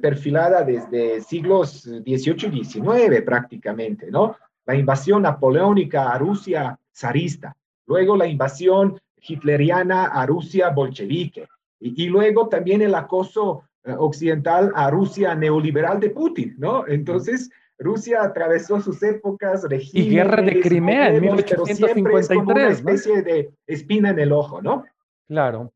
perfilada 0.00 0.64
desde 0.64 1.20
siglos 1.20 1.82
XVIII 1.82 2.60
y 2.60 2.64
XIX 2.64 3.22
prácticamente, 3.24 4.10
¿no? 4.10 4.36
La 4.64 4.74
invasión 4.74 5.22
napoleónica 5.22 6.12
a 6.12 6.18
Rusia 6.18 6.78
zarista, 6.94 7.56
luego 7.86 8.16
la 8.16 8.26
invasión 8.26 8.98
hitleriana 9.20 10.06
a 10.06 10.26
Rusia 10.26 10.70
bolchevique 10.70 11.46
y, 11.94 12.06
luego 12.06 12.48
también 12.48 12.82
el 12.82 12.94
acoso 12.94 13.62
eh, 13.84 13.94
occidental 13.98 14.72
a 14.74 14.90
Rusia 14.90 15.34
neoliberal 15.34 16.00
de 16.00 16.10
Putin, 16.10 16.54
¿no? 16.58 16.86
Entonces, 16.86 17.50
Rusia 17.78 18.22
atravesó 18.22 18.80
sus 18.80 19.02
épocas, 19.02 19.64
regímenes... 19.68 20.12
Y 20.12 20.14
guerra 20.14 20.42
de 20.42 20.60
Crimea 20.60 21.14
en 21.14 21.20
1853, 21.20 22.28
como 22.28 22.52
una 22.52 22.68
especie 22.68 23.22
de 23.22 23.50
espina 23.66 24.10
en 24.10 24.18
el 24.18 24.32
ojo, 24.32 24.62
¿no? 24.62 24.84
Claro. 25.28 25.72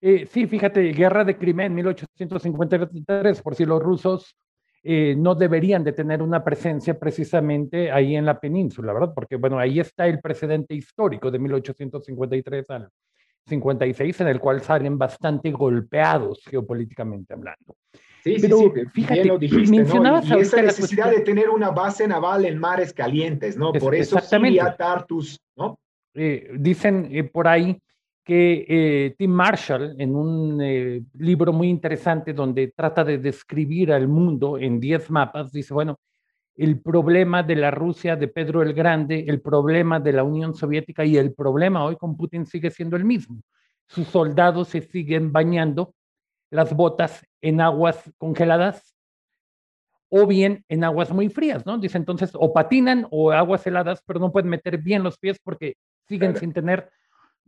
Eh, 0.00 0.26
sí, 0.30 0.46
fíjate, 0.46 0.92
guerra 0.92 1.24
de 1.24 1.36
Crimea 1.36 1.66
en 1.66 1.74
1853, 1.74 3.42
por 3.42 3.54
si 3.54 3.64
los 3.64 3.82
rusos 3.82 4.36
eh, 4.82 5.16
no 5.16 5.34
deberían 5.34 5.82
de 5.82 5.92
tener 5.92 6.22
una 6.22 6.44
presencia 6.44 6.98
precisamente 6.98 7.90
ahí 7.90 8.14
en 8.14 8.24
la 8.24 8.38
península, 8.38 8.92
¿verdad? 8.92 9.12
Porque, 9.14 9.36
bueno, 9.36 9.58
ahí 9.58 9.80
está 9.80 10.06
el 10.06 10.20
precedente 10.20 10.74
histórico 10.74 11.30
de 11.30 11.38
1853 11.40 12.70
al 12.70 12.88
56, 13.46 14.20
en 14.20 14.28
el 14.28 14.40
cual 14.40 14.60
salen 14.60 14.98
bastante 14.98 15.50
golpeados 15.50 16.42
geopolíticamente 16.44 17.34
hablando. 17.34 17.76
Sí, 18.22 18.40
sí, 18.40 18.48
sí, 18.48 18.72
fíjate, 18.92 19.24
lo 19.24 19.38
dijiste, 19.38 19.84
¿no? 19.84 20.20
Y, 20.20 20.40
esa 20.40 20.60
necesidad 20.60 21.10
de 21.10 21.20
tener 21.20 21.48
una 21.48 21.70
base 21.70 22.08
naval 22.08 22.44
en 22.44 22.58
mares 22.58 22.92
calientes, 22.92 23.56
¿no? 23.56 23.72
Por 23.72 23.94
eso 23.94 24.18
Siria, 24.18 24.74
Tartus, 24.76 25.40
¿no? 25.56 25.78
Eh, 26.12 26.50
dicen 26.58 27.08
eh, 27.12 27.22
por 27.24 27.46
ahí 27.46 27.80
que 28.26 28.66
eh, 28.68 29.14
Tim 29.16 29.30
Marshall, 29.30 29.94
en 30.00 30.16
un 30.16 30.60
eh, 30.60 31.00
libro 31.14 31.52
muy 31.52 31.68
interesante 31.68 32.32
donde 32.32 32.72
trata 32.74 33.04
de 33.04 33.18
describir 33.18 33.92
al 33.92 34.08
mundo 34.08 34.58
en 34.58 34.80
10 34.80 35.10
mapas, 35.10 35.52
dice, 35.52 35.72
bueno, 35.72 36.00
el 36.56 36.80
problema 36.80 37.42
de 37.42 37.56
la 37.56 37.70
Rusia 37.70 38.16
de 38.16 38.28
Pedro 38.28 38.62
el 38.62 38.72
Grande, 38.72 39.24
el 39.28 39.40
problema 39.40 40.00
de 40.00 40.12
la 40.12 40.24
Unión 40.24 40.54
Soviética 40.54 41.04
y 41.04 41.16
el 41.16 41.34
problema 41.34 41.84
hoy 41.84 41.96
con 41.96 42.16
Putin 42.16 42.46
sigue 42.46 42.70
siendo 42.70 42.96
el 42.96 43.04
mismo. 43.04 43.42
Sus 43.86 44.08
soldados 44.08 44.68
se 44.68 44.80
siguen 44.80 45.32
bañando 45.32 45.94
las 46.50 46.74
botas 46.74 47.26
en 47.40 47.60
aguas 47.60 48.10
congeladas 48.18 48.96
o 50.08 50.26
bien 50.26 50.64
en 50.68 50.84
aguas 50.84 51.10
muy 51.12 51.28
frías, 51.28 51.66
¿no? 51.66 51.78
Dice 51.78 51.98
entonces, 51.98 52.30
o 52.34 52.52
patinan 52.52 53.06
o 53.10 53.32
aguas 53.32 53.66
heladas, 53.66 54.02
pero 54.06 54.20
no 54.20 54.32
pueden 54.32 54.50
meter 54.50 54.78
bien 54.78 55.02
los 55.02 55.18
pies 55.18 55.38
porque 55.42 55.76
siguen 56.08 56.36
sin 56.36 56.52
tener 56.52 56.90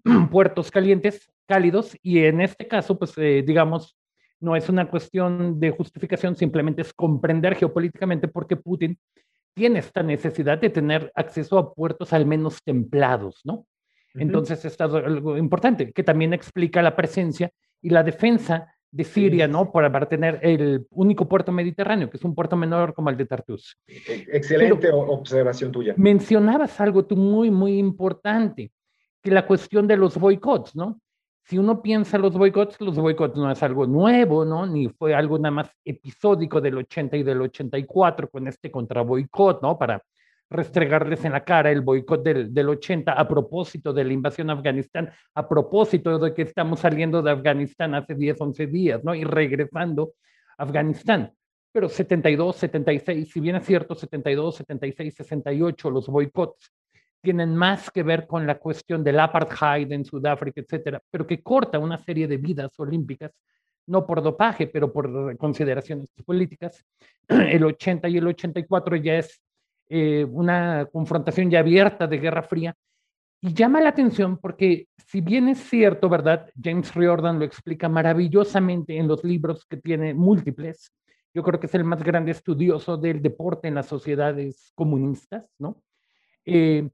puertos 0.30 0.70
calientes, 0.70 1.30
cálidos, 1.46 1.96
y 2.02 2.24
en 2.24 2.40
este 2.40 2.66
caso, 2.66 2.98
pues 2.98 3.16
eh, 3.16 3.42
digamos, 3.46 3.96
no 4.40 4.56
es 4.56 4.68
una 4.68 4.88
cuestión 4.88 5.58
de 5.58 5.70
justificación, 5.70 6.36
simplemente 6.36 6.82
es 6.82 6.92
comprender 6.92 7.56
geopolíticamente 7.56 8.28
por 8.28 8.46
qué 8.46 8.56
Putin 8.56 8.98
tiene 9.54 9.80
esta 9.80 10.02
necesidad 10.02 10.58
de 10.58 10.70
tener 10.70 11.10
acceso 11.14 11.58
a 11.58 11.74
puertos 11.74 12.12
al 12.12 12.26
menos 12.26 12.62
templados, 12.62 13.40
¿no? 13.44 13.66
Entonces, 14.14 14.64
esto 14.64 14.84
es 14.84 15.04
algo 15.04 15.36
importante, 15.36 15.92
que 15.92 16.02
también 16.02 16.32
explica 16.32 16.82
la 16.82 16.96
presencia 16.96 17.50
y 17.80 17.90
la 17.90 18.02
defensa 18.02 18.72
de 18.90 19.04
Siria, 19.04 19.46
¿no? 19.46 19.70
Para, 19.70 20.08
tener 20.08 20.40
el 20.42 20.86
único 20.90 21.28
puerto 21.28 21.52
mediterráneo, 21.52 22.08
que 22.08 22.16
es 22.16 22.24
un 22.24 22.34
puerto 22.34 22.56
menor 22.56 22.94
como 22.94 23.10
el 23.10 23.16
de 23.16 23.26
Tartus. 23.26 23.76
E, 23.86 24.26
excelente 24.32 24.90
observación 24.90 25.70
tuya. 25.70 25.94
Mencionabas 25.96 26.80
algo 26.80 27.04
tú 27.04 27.16
muy, 27.16 27.50
muy 27.50 27.78
importante 27.78 28.72
que 29.22 29.30
la 29.30 29.46
cuestión 29.46 29.86
de 29.86 29.96
los 29.96 30.16
boicots, 30.16 30.74
¿no? 30.74 31.00
Si 31.48 31.56
uno 31.56 31.80
piensa 31.80 32.18
los 32.18 32.34
boicots, 32.34 32.78
los 32.78 32.96
boicots 32.96 33.34
no 33.34 33.50
es 33.50 33.62
algo 33.62 33.86
nuevo, 33.86 34.44
¿no? 34.44 34.66
Ni 34.66 34.86
fue 34.90 35.14
algo 35.14 35.38
nada 35.38 35.50
más 35.50 35.70
episódico 35.82 36.60
del 36.60 36.76
80 36.76 37.16
y 37.16 37.22
del 37.22 37.40
84 37.40 38.28
con 38.28 38.46
este 38.48 38.70
contra 38.70 39.00
boicot, 39.00 39.62
¿no? 39.62 39.78
Para 39.78 40.02
restregarles 40.50 41.24
en 41.24 41.32
la 41.32 41.44
cara 41.44 41.70
el 41.70 41.80
boicot 41.80 42.22
del, 42.22 42.52
del 42.52 42.68
80 42.68 43.12
a 43.12 43.26
propósito 43.26 43.94
de 43.94 44.04
la 44.04 44.12
invasión 44.12 44.50
a 44.50 44.52
Afganistán, 44.52 45.10
a 45.34 45.48
propósito 45.48 46.18
de 46.18 46.34
que 46.34 46.42
estamos 46.42 46.80
saliendo 46.80 47.22
de 47.22 47.30
Afganistán 47.30 47.94
hace 47.94 48.14
10, 48.14 48.38
11 48.38 48.66
días, 48.66 49.02
¿no? 49.02 49.14
Y 49.14 49.24
regresando 49.24 50.12
a 50.58 50.64
Afganistán. 50.64 51.32
Pero 51.72 51.88
72, 51.88 52.56
76, 52.56 53.30
si 53.30 53.40
bien 53.40 53.56
es 53.56 53.64
cierto, 53.64 53.94
72, 53.94 54.56
76, 54.56 55.14
68, 55.14 55.90
los 55.90 56.08
boicots 56.08 56.74
tienen 57.20 57.54
más 57.54 57.90
que 57.90 58.02
ver 58.02 58.26
con 58.26 58.46
la 58.46 58.58
cuestión 58.58 59.02
del 59.02 59.20
apartheid 59.20 59.90
en 59.92 60.04
Sudáfrica, 60.04 60.60
etcétera, 60.60 61.02
pero 61.10 61.26
que 61.26 61.42
corta 61.42 61.78
una 61.78 61.98
serie 61.98 62.28
de 62.28 62.36
vidas 62.36 62.78
olímpicas, 62.78 63.32
no 63.86 64.06
por 64.06 64.22
dopaje, 64.22 64.66
pero 64.66 64.92
por 64.92 65.36
consideraciones 65.36 66.10
políticas. 66.24 66.84
El 67.28 67.64
80 67.64 68.08
y 68.08 68.18
el 68.18 68.26
84 68.26 68.96
ya 68.96 69.18
es 69.18 69.40
eh, 69.88 70.24
una 70.24 70.86
confrontación 70.92 71.50
ya 71.50 71.60
abierta 71.60 72.06
de 72.06 72.18
Guerra 72.18 72.42
Fría. 72.42 72.74
Y 73.40 73.54
llama 73.54 73.80
la 73.80 73.90
atención 73.90 74.36
porque, 74.38 74.88
si 75.06 75.20
bien 75.20 75.48
es 75.48 75.58
cierto, 75.58 76.08
¿verdad? 76.08 76.50
James 76.60 76.92
Riordan 76.94 77.38
lo 77.38 77.44
explica 77.44 77.88
maravillosamente 77.88 78.96
en 78.98 79.06
los 79.06 79.22
libros 79.22 79.64
que 79.64 79.76
tiene 79.76 80.12
múltiples. 80.12 80.92
Yo 81.32 81.42
creo 81.42 81.60
que 81.60 81.66
es 81.66 81.74
el 81.74 81.84
más 81.84 82.02
grande 82.02 82.32
estudioso 82.32 82.96
del 82.96 83.22
deporte 83.22 83.68
en 83.68 83.76
las 83.76 83.86
sociedades 83.86 84.72
comunistas, 84.74 85.46
¿no? 85.58 85.80
Eh, 86.44 86.88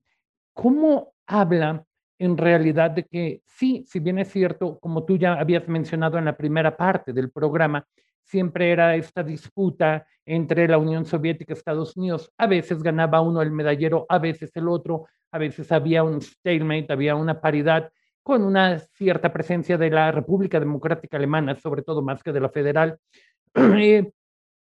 ¿Cómo 0.54 1.12
habla 1.26 1.84
en 2.18 2.38
realidad 2.38 2.92
de 2.92 3.04
que 3.04 3.42
sí, 3.44 3.84
si 3.86 4.00
bien 4.00 4.18
es 4.18 4.30
cierto, 4.30 4.78
como 4.78 5.04
tú 5.04 5.16
ya 5.16 5.34
habías 5.34 5.68
mencionado 5.68 6.16
en 6.16 6.24
la 6.24 6.36
primera 6.36 6.76
parte 6.76 7.12
del 7.12 7.30
programa, 7.30 7.86
siempre 8.22 8.70
era 8.70 8.96
esta 8.96 9.22
disputa 9.22 10.06
entre 10.24 10.66
la 10.68 10.78
Unión 10.78 11.04
Soviética 11.04 11.52
y 11.52 11.56
Estados 11.56 11.96
Unidos. 11.96 12.32
A 12.38 12.46
veces 12.46 12.82
ganaba 12.82 13.20
uno 13.20 13.42
el 13.42 13.50
medallero, 13.50 14.06
a 14.08 14.18
veces 14.18 14.50
el 14.54 14.68
otro, 14.68 15.06
a 15.32 15.38
veces 15.38 15.70
había 15.72 16.02
un 16.02 16.22
stalemate, 16.22 16.92
había 16.92 17.16
una 17.16 17.40
paridad 17.40 17.90
con 18.22 18.42
una 18.42 18.78
cierta 18.78 19.32
presencia 19.32 19.76
de 19.76 19.90
la 19.90 20.10
República 20.10 20.58
Democrática 20.58 21.18
Alemana, 21.18 21.56
sobre 21.56 21.82
todo 21.82 22.00
más 22.00 22.22
que 22.22 22.32
de 22.32 22.40
la 22.40 22.48
federal. 22.48 22.98
Eh, 23.56 24.10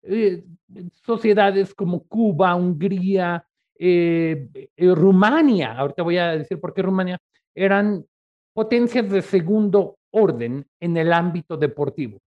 eh, 0.02 0.44
sociedades 1.04 1.74
como 1.74 2.04
Cuba, 2.06 2.54
Hungría, 2.54 3.44
eh, 3.78 4.48
eh, 4.76 4.94
Rumania, 4.94 5.78
ahorita 5.78 6.02
voy 6.02 6.18
a 6.18 6.36
decir 6.36 6.60
por 6.60 6.74
qué 6.74 6.82
Rumania, 6.82 7.18
eran 7.54 8.04
potencias 8.52 9.08
de 9.08 9.22
segundo 9.22 9.98
orden 10.10 10.66
en 10.80 10.96
el 10.96 11.12
ámbito 11.12 11.56
deportivo. 11.56 12.18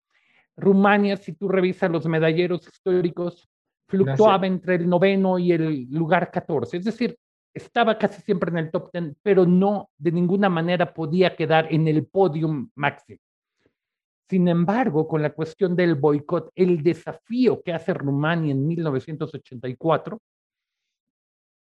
Rumania, 0.55 1.17
si 1.17 1.33
tú 1.33 1.49
revisas 1.49 1.91
los 1.91 2.05
medalleros 2.05 2.67
históricos, 2.67 3.47
fluctuaba 3.87 4.47
entre 4.47 4.75
el 4.75 4.87
noveno 4.87 5.37
y 5.37 5.51
el 5.51 5.87
lugar 5.89 6.31
14, 6.31 6.77
es 6.77 6.85
decir, 6.85 7.17
estaba 7.53 7.97
casi 7.97 8.21
siempre 8.21 8.49
en 8.51 8.57
el 8.57 8.71
top 8.71 8.89
10, 8.93 9.15
pero 9.21 9.45
no 9.45 9.89
de 9.97 10.11
ninguna 10.11 10.49
manera 10.49 10.93
podía 10.93 11.35
quedar 11.35 11.67
en 11.69 11.87
el 11.87 12.05
podium 12.05 12.69
máximo. 12.75 13.19
Sin 14.29 14.47
embargo, 14.47 15.05
con 15.09 15.21
la 15.21 15.31
cuestión 15.31 15.75
del 15.75 15.95
boicot, 15.95 16.51
el 16.55 16.81
desafío 16.81 17.61
que 17.61 17.73
hace 17.73 17.93
Rumania 17.93 18.53
en 18.53 18.65
1984 18.65 20.17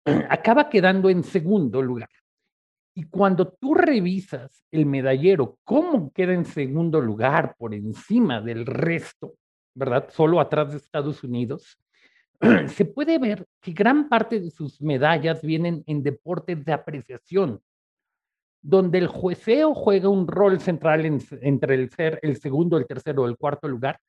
acaba 0.06 0.70
quedando 0.70 1.10
en 1.10 1.24
segundo 1.24 1.82
lugar. 1.82 2.10
Y 2.98 3.04
cuando 3.04 3.50
tú 3.50 3.74
revisas 3.74 4.64
el 4.72 4.86
medallero, 4.86 5.58
cómo 5.64 6.14
queda 6.14 6.34
en 6.34 6.46
segundo 6.46 7.02
lugar 7.02 7.56
por 7.58 7.74
encima 7.74 8.42
del 8.42 8.66
resto, 8.66 9.34
¿verdad? 9.74 10.08
Solo 10.12 10.40
atrás 10.40 10.72
de 10.72 10.78
Estados 10.78 11.24
Unidos, 11.24 11.78
se 12.68 12.86
puede 12.86 13.20
ver 13.20 13.46
que 13.60 13.74
gran 13.74 14.08
parte 14.08 14.40
de 14.40 14.50
sus 14.50 14.82
medallas 14.82 15.42
vienen 15.42 15.84
en 15.88 16.04
deportes 16.04 16.64
de 16.64 16.72
apreciación, 16.72 17.62
donde 18.62 19.00
el 19.00 19.08
jueceo 19.08 19.74
juega 19.74 20.08
un 20.08 20.28
rol 20.28 20.60
central 20.60 21.06
entre 21.06 21.76
el 21.76 21.90
ser 21.90 22.20
el 22.22 22.38
segundo, 22.38 22.78
el 22.78 22.88
tercero 22.88 23.26
el 23.26 23.38
cuarto 23.38 23.68
lugar. 23.68 24.00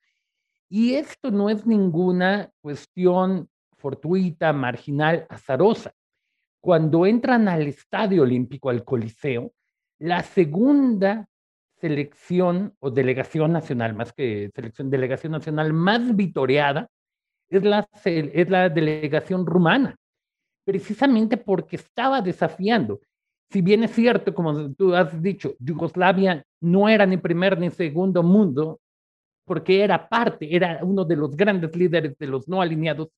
Y 0.69 0.93
esto 0.95 1.29
no 1.29 1.49
es 1.49 1.65
ninguna 1.65 2.51
cuestión 2.61 3.49
fortuita, 3.77 4.53
marginal, 4.53 5.25
azarosa. 5.29 5.93
Cuando 6.61 7.05
entran 7.05 7.47
al 7.47 7.67
estadio 7.67 8.23
olímpico, 8.23 8.69
al 8.69 8.83
Coliseo, 8.83 9.53
la 9.99 10.23
segunda 10.23 11.27
selección 11.79 12.73
o 12.79 12.89
delegación 12.89 13.51
nacional, 13.53 13.93
más 13.93 14.11
que 14.11 14.49
selección, 14.53 14.89
delegación 14.89 15.31
nacional 15.31 15.73
más 15.73 16.15
vitoreada, 16.15 16.89
es 17.49 17.63
la, 17.63 17.87
es 18.03 18.49
la 18.49 18.69
delegación 18.69 19.45
rumana, 19.45 19.95
precisamente 20.65 21.37
porque 21.37 21.77
estaba 21.77 22.21
desafiando. 22.21 22.99
Si 23.49 23.61
bien 23.61 23.83
es 23.83 23.91
cierto, 23.91 24.33
como 24.33 24.73
tú 24.73 24.93
has 24.93 25.21
dicho, 25.21 25.55
Yugoslavia 25.59 26.43
no 26.59 26.89
era 26.89 27.05
ni 27.05 27.17
primer 27.17 27.57
ni 27.57 27.69
segundo 27.69 28.21
mundo, 28.23 28.81
porque 29.45 29.81
era 29.81 30.09
parte, 30.09 30.53
era 30.53 30.79
uno 30.83 31.05
de 31.05 31.15
los 31.15 31.37
grandes 31.37 31.73
líderes 31.73 32.17
de 32.17 32.27
los 32.27 32.49
no 32.49 32.61
alineados 32.61 33.09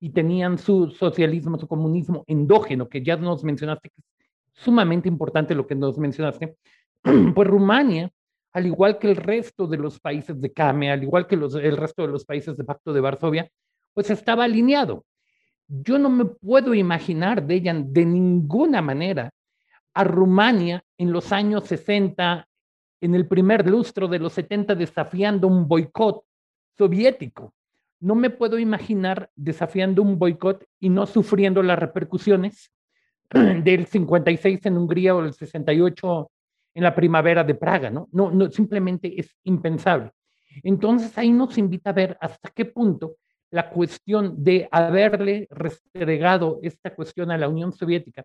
y 0.00 0.10
tenían 0.10 0.58
su 0.58 0.90
socialismo, 0.90 1.58
su 1.58 1.68
comunismo 1.68 2.24
endógeno, 2.26 2.88
que 2.88 3.02
ya 3.02 3.16
nos 3.16 3.44
mencionaste, 3.44 3.90
que 3.90 4.00
es 4.00 4.06
sumamente 4.52 5.08
importante 5.08 5.54
lo 5.54 5.66
que 5.66 5.74
nos 5.74 5.98
mencionaste, 5.98 6.56
pues 7.34 7.48
Rumania, 7.48 8.10
al 8.52 8.66
igual 8.66 8.98
que 8.98 9.10
el 9.10 9.16
resto 9.16 9.66
de 9.66 9.76
los 9.76 10.00
países 10.00 10.40
de 10.40 10.52
CAME, 10.52 10.90
al 10.90 11.02
igual 11.02 11.26
que 11.26 11.36
los, 11.36 11.54
el 11.54 11.76
resto 11.76 12.02
de 12.02 12.08
los 12.08 12.24
países 12.24 12.56
de 12.56 12.64
Pacto 12.64 12.92
de 12.92 13.00
Varsovia, 13.00 13.48
pues 13.94 14.10
estaba 14.10 14.44
alineado. 14.44 15.04
Yo 15.68 15.98
no 15.98 16.08
me 16.08 16.24
puedo 16.24 16.74
imaginar 16.74 17.46
de 17.46 17.54
ella 17.54 17.74
de 17.74 18.04
ninguna 18.04 18.82
manera 18.82 19.30
a 19.94 20.04
Rumania 20.04 20.82
en 20.98 21.12
los 21.12 21.30
años 21.30 21.64
60, 21.64 22.48
en 23.02 23.14
el 23.14 23.28
primer 23.28 23.68
lustro 23.68 24.08
de 24.08 24.18
los 24.18 24.32
70, 24.32 24.74
desafiando 24.74 25.46
un 25.46 25.68
boicot 25.68 26.24
soviético. 26.76 27.54
No 28.00 28.14
me 28.14 28.30
puedo 28.30 28.58
imaginar 28.58 29.30
desafiando 29.36 30.02
un 30.02 30.18
boicot 30.18 30.64
y 30.78 30.88
no 30.88 31.06
sufriendo 31.06 31.62
las 31.62 31.78
repercusiones 31.78 32.72
del 33.30 33.86
56 33.86 34.66
en 34.66 34.78
Hungría 34.78 35.14
o 35.14 35.22
el 35.22 35.34
68 35.34 36.30
en 36.74 36.82
la 36.82 36.94
primavera 36.94 37.44
de 37.44 37.54
Praga, 37.54 37.90
¿no? 37.90 38.08
No, 38.12 38.30
no 38.30 38.50
simplemente 38.50 39.20
es 39.20 39.36
impensable. 39.44 40.10
Entonces 40.62 41.16
ahí 41.18 41.30
nos 41.30 41.58
invita 41.58 41.90
a 41.90 41.94
ver 41.94 42.18
hasta 42.20 42.50
qué 42.50 42.64
punto 42.64 43.16
la 43.50 43.68
cuestión 43.70 44.42
de 44.42 44.68
haberle 44.70 45.48
restregado 45.50 46.60
esta 46.62 46.94
cuestión 46.94 47.30
a 47.30 47.38
la 47.38 47.48
Unión 47.48 47.72
Soviética 47.72 48.24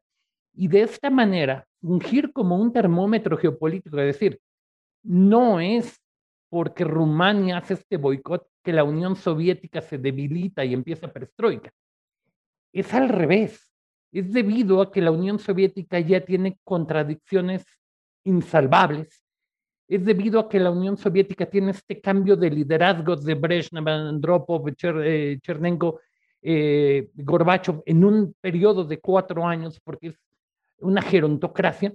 y 0.53 0.67
de 0.67 0.83
esta 0.83 1.09
manera 1.09 1.67
fungir 1.81 2.31
como 2.31 2.57
un 2.57 2.71
termómetro 2.71 3.37
geopolítico, 3.37 3.99
es 3.99 4.05
decir, 4.05 4.39
no 5.03 5.59
es 5.59 5.99
porque 6.55 6.85
Rumania 6.85 7.57
hace 7.57 7.73
este 7.73 7.97
boicot 7.97 8.47
que 8.63 8.71
la 8.71 8.85
Unión 8.85 9.17
Soviética 9.17 9.81
se 9.81 9.97
debilita 9.97 10.63
y 10.63 10.73
empieza 10.73 11.11
perestroika. 11.11 11.69
Es 12.71 12.93
al 12.93 13.09
revés. 13.09 13.69
Es 14.09 14.31
debido 14.31 14.81
a 14.81 14.89
que 14.89 15.01
la 15.01 15.11
Unión 15.11 15.37
Soviética 15.37 15.99
ya 15.99 16.23
tiene 16.23 16.57
contradicciones 16.63 17.65
insalvables. 18.23 19.21
Es 19.89 20.05
debido 20.05 20.39
a 20.39 20.47
que 20.47 20.61
la 20.61 20.71
Unión 20.71 20.95
Soviética 20.95 21.45
tiene 21.45 21.71
este 21.71 21.99
cambio 21.99 22.37
de 22.37 22.49
liderazgos 22.49 23.25
de 23.25 23.33
Brezhnev, 23.33 23.89
Andropov, 23.89 24.69
eh, 24.69 25.37
Chernenko, 25.41 25.99
eh, 26.41 27.09
Gorbachev 27.15 27.83
en 27.85 28.05
un 28.05 28.33
periodo 28.39 28.85
de 28.85 29.01
cuatro 29.01 29.45
años, 29.45 29.81
porque 29.83 30.07
es 30.07 30.15
una 30.77 31.01
gerontocracia, 31.01 31.93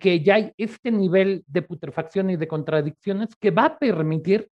que 0.00 0.20
ya 0.20 0.36
hay 0.36 0.52
este 0.56 0.90
nivel 0.90 1.44
de 1.46 1.62
putrefacción 1.62 2.30
y 2.30 2.36
de 2.36 2.48
contradicciones 2.48 3.34
que 3.36 3.50
va 3.50 3.64
a 3.66 3.78
permitir 3.78 4.48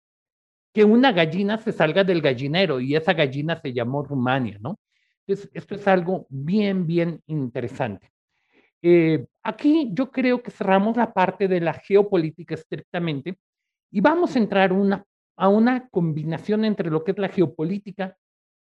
que 0.73 0.83
una 0.83 1.11
gallina 1.11 1.57
se 1.57 1.71
salga 1.71 2.03
del 2.03 2.21
gallinero 2.21 2.81
y 2.81 2.95
esa 2.95 3.13
gallina 3.13 3.59
se 3.61 3.71
llamó 3.71 4.03
Rumania, 4.03 4.57
¿no? 4.59 4.77
Entonces, 5.25 5.49
esto 5.53 5.75
es 5.75 5.87
algo 5.87 6.27
bien, 6.29 6.85
bien 6.85 7.21
interesante. 7.27 8.11
Eh, 8.81 9.25
aquí 9.41 9.89
yo 9.93 10.11
creo 10.11 10.43
que 10.43 10.51
cerramos 10.51 10.97
la 10.97 11.13
parte 11.13 11.47
de 11.47 11.61
la 11.61 11.73
geopolítica 11.73 12.55
estrictamente 12.55 13.37
y 13.89 14.01
vamos 14.01 14.35
a 14.35 14.39
entrar 14.39 14.71
a 15.37 15.47
una 15.49 15.87
combinación 15.89 16.65
entre 16.65 16.91
lo 16.91 17.03
que 17.03 17.11
es 17.11 17.17
la 17.17 17.29
geopolítica, 17.29 18.17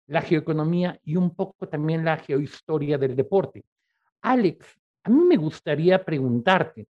la 0.07 0.21
geoeconomía 0.21 0.99
y 1.03 1.17
un 1.17 1.35
poco 1.35 1.67
también 1.67 2.05
la 2.05 2.17
geohistoria 2.17 2.97
del 2.97 3.15
deporte. 3.15 3.65
Alex, 4.21 4.65
a 5.05 5.09
mí 5.09 5.23
me 5.23 5.37
gustaría 5.37 6.03
preguntarte, 6.03 6.87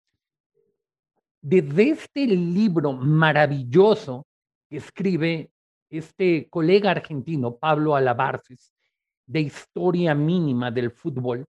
desde 1.40 1.90
este 1.90 2.26
libro 2.26 2.92
maravilloso 2.92 4.26
que 4.68 4.78
escribe 4.78 5.50
este 5.88 6.48
colega 6.50 6.90
argentino, 6.90 7.56
Pablo 7.56 7.94
Alabarces, 7.94 8.72
de 9.26 9.42
historia 9.42 10.12
mínima 10.16 10.72
del 10.72 10.90
fútbol, 10.90 11.46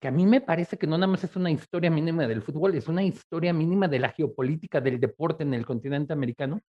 que 0.00 0.08
a 0.08 0.10
mí 0.10 0.24
me 0.24 0.40
parece 0.40 0.78
que 0.78 0.86
no 0.86 0.96
nada 0.96 1.12
más 1.12 1.22
es 1.22 1.36
una 1.36 1.50
historia 1.50 1.90
mínima 1.90 2.26
del 2.26 2.40
fútbol, 2.40 2.74
es 2.74 2.88
una 2.88 3.02
historia 3.02 3.52
mínima 3.52 3.86
de 3.86 3.98
la 3.98 4.08
geopolítica 4.08 4.80
del 4.80 4.98
deporte 4.98 5.42
en 5.42 5.52
el 5.52 5.66
continente 5.66 6.14
americano. 6.14 6.62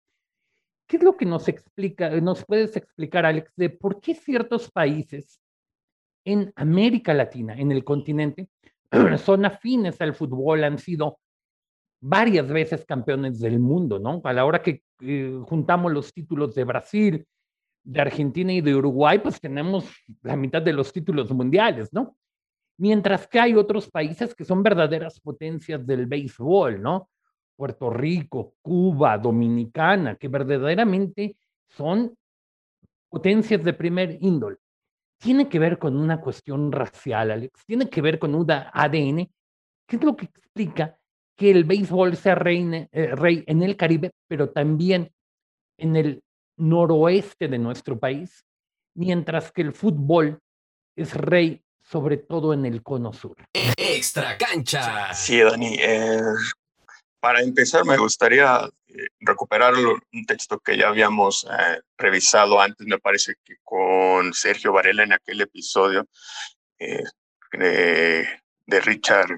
¿Qué 0.88 0.98
es 0.98 1.04
lo 1.04 1.16
que 1.16 1.28
nos 1.28 1.48
explica, 1.48 2.10
nos 2.20 2.44
puedes 2.44 2.76
explicar, 2.76 3.28
Alex, 3.28 3.54
de 3.56 3.70
por 3.70 4.02
qué 4.02 4.16
ciertos 4.16 4.72
países 4.72 5.40
en 6.26 6.52
América 6.56 7.14
Latina, 7.14 7.54
en 7.54 7.72
el 7.72 7.84
continente, 7.84 8.50
son 9.24 9.46
afines 9.46 10.00
al 10.02 10.14
fútbol, 10.14 10.64
han 10.64 10.78
sido 10.78 11.20
varias 12.02 12.48
veces 12.48 12.86
campeones 12.86 13.40
del 13.40 13.60
mundo, 13.60 14.00
¿no? 14.00 14.22
A 14.24 14.34
la 14.34 14.46
hora 14.46 14.62
que 14.62 14.84
eh, 15.02 15.40
juntamos 15.46 15.92
los 15.92 16.14
títulos 16.14 16.56
de 16.56 16.64
Brasil, 16.64 17.26
de 17.84 18.02
Argentina 18.02 18.54
y 18.54 18.62
de 18.62 18.76
Uruguay, 18.76 19.20
pues 19.20 19.40
tenemos 19.40 19.86
la 20.22 20.36
mitad 20.36 20.62
de 20.62 20.74
los 20.74 20.94
títulos 20.94 21.32
mundiales, 21.32 21.92
¿no? 21.92 22.16
Mientras 22.78 23.28
que 23.28 23.40
hay 23.40 23.56
otros 23.56 23.90
países 23.90 24.34
que 24.34 24.46
son 24.46 24.64
verdaderas 24.64 25.20
potencias 25.20 25.86
del 25.86 26.06
béisbol, 26.06 26.82
¿no? 26.82 27.10
Puerto 27.56 27.90
Rico, 27.90 28.54
Cuba, 28.62 29.18
Dominicana, 29.18 30.16
que 30.16 30.30
verdaderamente 30.30 31.36
son 31.68 32.16
potencias 33.10 33.64
de 33.64 33.74
primer 33.74 34.18
índole. 34.22 34.58
Tiene 35.20 35.50
que 35.50 35.60
ver 35.60 35.78
con 35.78 35.98
una 35.98 36.22
cuestión 36.22 36.72
racial, 36.72 37.32
Alex, 37.32 37.66
tiene 37.66 37.90
que 37.90 38.02
ver 38.02 38.20
con 38.20 38.34
un 38.36 38.50
ADN, 38.50 39.30
que 39.86 39.96
es 39.96 40.04
lo 40.04 40.16
que 40.16 40.26
explica 40.26 40.98
que 41.36 41.52
el 41.52 41.64
béisbol 41.64 42.16
sea 42.16 42.34
eh, 42.34 43.16
rey 43.16 43.44
en 43.48 43.62
el 43.62 43.78
Caribe, 43.78 44.12
pero 44.28 44.50
también 44.50 45.12
en 45.78 45.96
el 45.96 46.24
noroeste 46.58 47.48
de 47.48 47.58
nuestro 47.58 47.98
país, 47.98 48.44
mientras 48.96 49.52
que 49.52 49.62
el 49.62 49.74
fútbol 49.74 50.40
es 50.96 51.14
rey 51.16 51.62
sobre 51.82 52.18
todo 52.18 52.54
en 52.54 52.66
el 52.66 52.84
cono 52.84 53.12
sur. 53.14 53.36
Extra 53.54 54.38
cancha. 54.38 55.14
Sí, 55.14 55.40
Dani. 55.40 55.76
Eh, 55.80 56.22
para 57.20 57.42
empezar, 57.42 57.86
me 57.86 57.98
gustaría 57.98 58.70
eh, 58.88 59.08
recuperar 59.20 59.74
un 59.76 60.26
texto 60.26 60.60
que 60.60 60.78
ya 60.78 60.88
habíamos 60.88 61.46
eh, 61.46 61.82
revisado 61.98 62.60
antes, 62.62 62.86
me 62.88 63.00
parece 63.00 63.36
que 63.44 63.56
con 63.64 64.34
Sergio 64.34 64.74
Varela 64.74 65.04
en 65.04 65.14
aquel 65.14 65.42
episodio 65.42 66.08
de, 66.80 68.28
de 68.66 68.80
Richard 68.82 69.30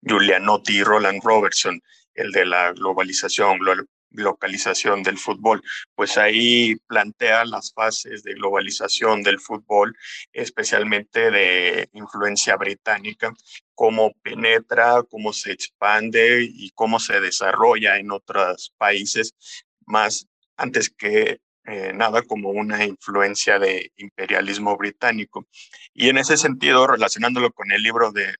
Giulianotti 0.00 0.78
y 0.78 0.82
Roland 0.82 1.22
Robertson, 1.22 1.80
el 2.14 2.32
de 2.32 2.46
la 2.46 2.72
globalización, 2.72 3.58
localización 4.10 5.02
del 5.02 5.18
fútbol, 5.18 5.62
pues 5.94 6.16
ahí 6.16 6.76
plantea 6.86 7.44
las 7.44 7.72
fases 7.72 8.22
de 8.22 8.34
globalización 8.34 9.22
del 9.22 9.40
fútbol, 9.40 9.96
especialmente 10.32 11.30
de 11.30 11.88
influencia 11.92 12.56
británica, 12.56 13.34
cómo 13.76 14.12
penetra, 14.22 15.04
cómo 15.08 15.32
se 15.32 15.52
expande 15.52 16.42
y 16.42 16.70
cómo 16.70 16.98
se 16.98 17.20
desarrolla 17.20 17.98
en 17.98 18.10
otros 18.10 18.72
países, 18.78 19.34
más 19.86 20.26
antes 20.56 20.90
que 20.90 21.38
eh, 21.66 21.92
nada 21.94 22.22
como 22.22 22.50
una 22.50 22.84
influencia 22.84 23.58
de 23.58 23.92
imperialismo 23.96 24.76
británico. 24.76 25.46
Y 25.94 26.08
en 26.08 26.18
ese 26.18 26.36
sentido, 26.36 26.86
relacionándolo 26.86 27.52
con 27.52 27.70
el 27.70 27.82
libro 27.82 28.12
de, 28.12 28.34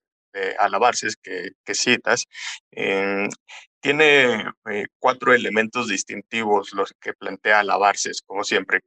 Alabarces 0.59 1.17
que, 1.17 1.53
que 1.65 1.73
citas, 1.73 2.27
tiene 3.79 4.51
eh, 4.69 4.87
cuatro 4.99 5.33
elementos 5.33 5.87
distintivos 5.87 6.73
los 6.73 6.93
que 6.99 7.13
plantea 7.13 7.59
Alabarces, 7.59 8.21
como 8.21 8.43
siempre, 8.43 8.81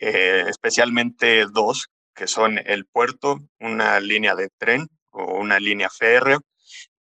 eh, 0.00 0.44
especialmente 0.48 1.46
dos, 1.46 1.88
que 2.14 2.26
son 2.26 2.58
el 2.58 2.84
puerto, 2.86 3.40
una 3.60 4.00
línea 4.00 4.34
de 4.34 4.48
tren 4.58 4.88
o 5.10 5.38
una 5.38 5.58
línea 5.58 5.90
férrea, 5.90 6.38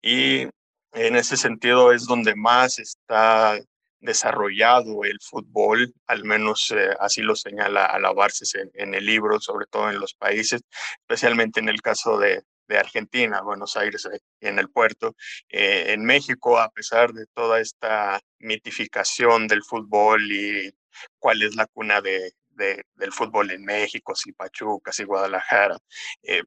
y 0.01 0.47
en 0.93 1.16
ese 1.16 1.38
sentido 1.38 1.91
es 1.91 2.06
donde 2.06 2.36
más 2.36 2.80
está 2.80 3.60
desarrollado 3.99 5.06
el 5.06 5.20
fútbol, 5.22 5.93
al 6.08 6.26
menos 6.26 6.72
eh, 6.76 6.89
así 6.99 7.22
lo 7.22 7.36
señala 7.36 7.86
Alabarces 7.86 8.54
en, 8.74 8.93
el 8.93 9.06
libro, 9.06 9.39
sobre 9.39 9.66
todo 9.66 9.89
en 9.89 9.99
los 9.99 10.14
países, 10.14 10.62
especialmente 11.01 11.62
en 11.62 11.70
el 11.70 11.82
caso 11.82 12.20
de, 12.20 12.43
de 12.68 12.78
Argentina, 12.78 13.41
Buenos 13.41 13.78
Aires 13.78 14.08
en 14.41 14.60
el 14.60 14.70
puerto. 14.70 15.16
Eh, 15.49 15.93
en 15.93 16.04
México, 16.06 16.60
a 16.60 16.70
pesar 16.70 17.14
de 17.14 17.26
toda 17.34 17.60
esta 17.62 18.20
mitificación 18.39 19.47
del 19.47 19.64
fútbol 19.64 20.32
y 20.32 20.74
cuál 21.18 21.41
es 21.41 21.56
la 21.56 21.66
cuna 21.68 22.01
de, 22.01 22.34
del 22.49 23.12
fútbol 23.12 23.51
en 23.51 23.64
México, 23.64 24.16
si 24.16 24.32
Pachuca, 24.32 24.91
si 24.91 25.04
Guadalajara, 25.04 25.78
eh, 26.24 26.43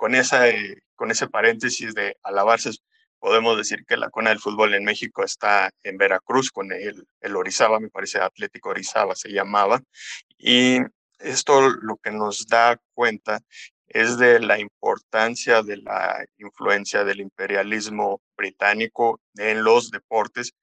con, 0.00 0.14
esa, 0.14 0.46
con 0.96 1.10
ese 1.10 1.28
paréntesis 1.28 1.92
de 1.92 2.16
alabarse, 2.22 2.70
podemos 3.18 3.58
decir 3.58 3.84
que 3.84 3.98
la 3.98 4.08
cuna 4.08 4.30
del 4.30 4.38
fútbol 4.38 4.72
en 4.72 4.82
México 4.82 5.22
está 5.22 5.70
en 5.82 5.98
Veracruz 5.98 6.50
con 6.50 6.72
el, 6.72 7.06
el 7.20 7.36
Orizaba, 7.36 7.78
me 7.78 7.90
parece 7.90 8.18
Atlético 8.18 8.70
Orizaba 8.70 9.14
se 9.14 9.28
llamaba, 9.28 9.82
y 10.38 10.78
esto 11.18 11.68
lo 11.68 11.98
que 11.98 12.12
nos 12.12 12.46
da 12.46 12.80
cuenta 12.94 13.40
es 13.88 14.16
de 14.16 14.40
la 14.40 14.58
importancia 14.58 15.62
de 15.62 15.76
la 15.76 16.24
influencia 16.38 17.04
del 17.04 17.20
imperialismo 17.20 18.22
británico 18.38 19.20
en 19.34 19.62
los 19.62 19.90
deportes. 19.90 20.54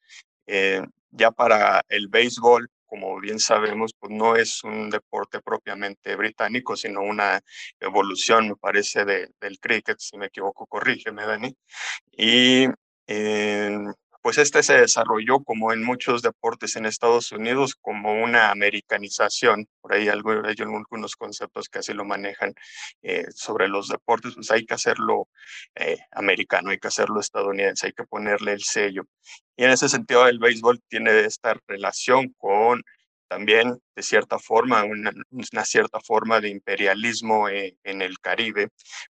Eh, 0.48 0.82
ya 1.12 1.30
para 1.30 1.84
el 1.90 2.08
béisbol, 2.08 2.72
como 2.88 3.20
bien 3.20 3.40
sabemos, 3.40 3.94
pues 4.00 4.12
no 4.14 4.36
es 4.36 4.64
un 4.64 4.90
deporte 4.90 5.42
propiamente 5.42 6.16
británico, 6.16 6.76
sino 6.76 7.02
una 7.02 7.42
evolución, 7.80 8.50
me 8.50 8.56
parece, 8.56 9.06
de, 9.06 9.30
del 9.40 9.60
cricket, 9.60 9.98
si 10.00 10.18
me 10.18 10.28
equivoco, 10.28 10.66
corrígeme, 10.66 11.26
Dani. 11.26 11.56
Y 12.12 12.68
eh, 13.08 13.78
pues 14.22 14.38
este 14.38 14.64
se 14.64 14.80
desarrolló 14.80 15.44
como 15.44 15.74
en 15.74 15.84
muchos 15.84 16.22
deportes 16.22 16.76
en 16.76 16.86
Estados 16.86 17.32
Unidos 17.32 17.76
como 17.76 18.14
una 18.14 18.52
americanización, 18.52 19.68
por 19.82 19.94
ahí 19.94 20.10
hay 20.10 20.10
algunos 20.10 21.16
conceptos 21.16 21.70
que 21.70 21.80
así 21.80 21.94
lo 21.94 22.06
manejan 22.06 22.54
eh, 23.02 23.26
sobre 23.34 23.68
los 23.68 23.88
deportes, 23.88 24.36
pues 24.36 24.52
hay 24.52 24.66
que 24.66 24.74
hacerlo 24.74 25.28
eh, 25.76 25.98
americano, 26.12 26.72
hay 26.72 26.80
que 26.80 26.88
hacerlo 26.88 27.20
estadounidense, 27.20 27.88
hay 27.88 27.94
que 27.94 28.06
ponerle 28.06 28.54
el 28.54 28.64
sello. 28.64 29.04
Y 29.56 29.64
en 29.64 29.72
ese 29.72 29.90
sentido 29.90 30.28
el 30.28 30.40
béisbol 30.40 30.82
tiene 30.88 31.22
esta 31.22 31.56
relación 31.68 32.34
con 32.38 32.84
también 33.28 33.80
de 33.96 34.04
cierta 34.04 34.40
forma, 34.40 34.84
una, 34.84 35.66
cierta 35.66 36.00
forma 36.00 36.40
de 36.40 36.50
imperialismo 36.50 37.50
eh, 37.50 37.78
en 37.84 38.02
el 38.02 38.20
Caribe, 38.20 38.70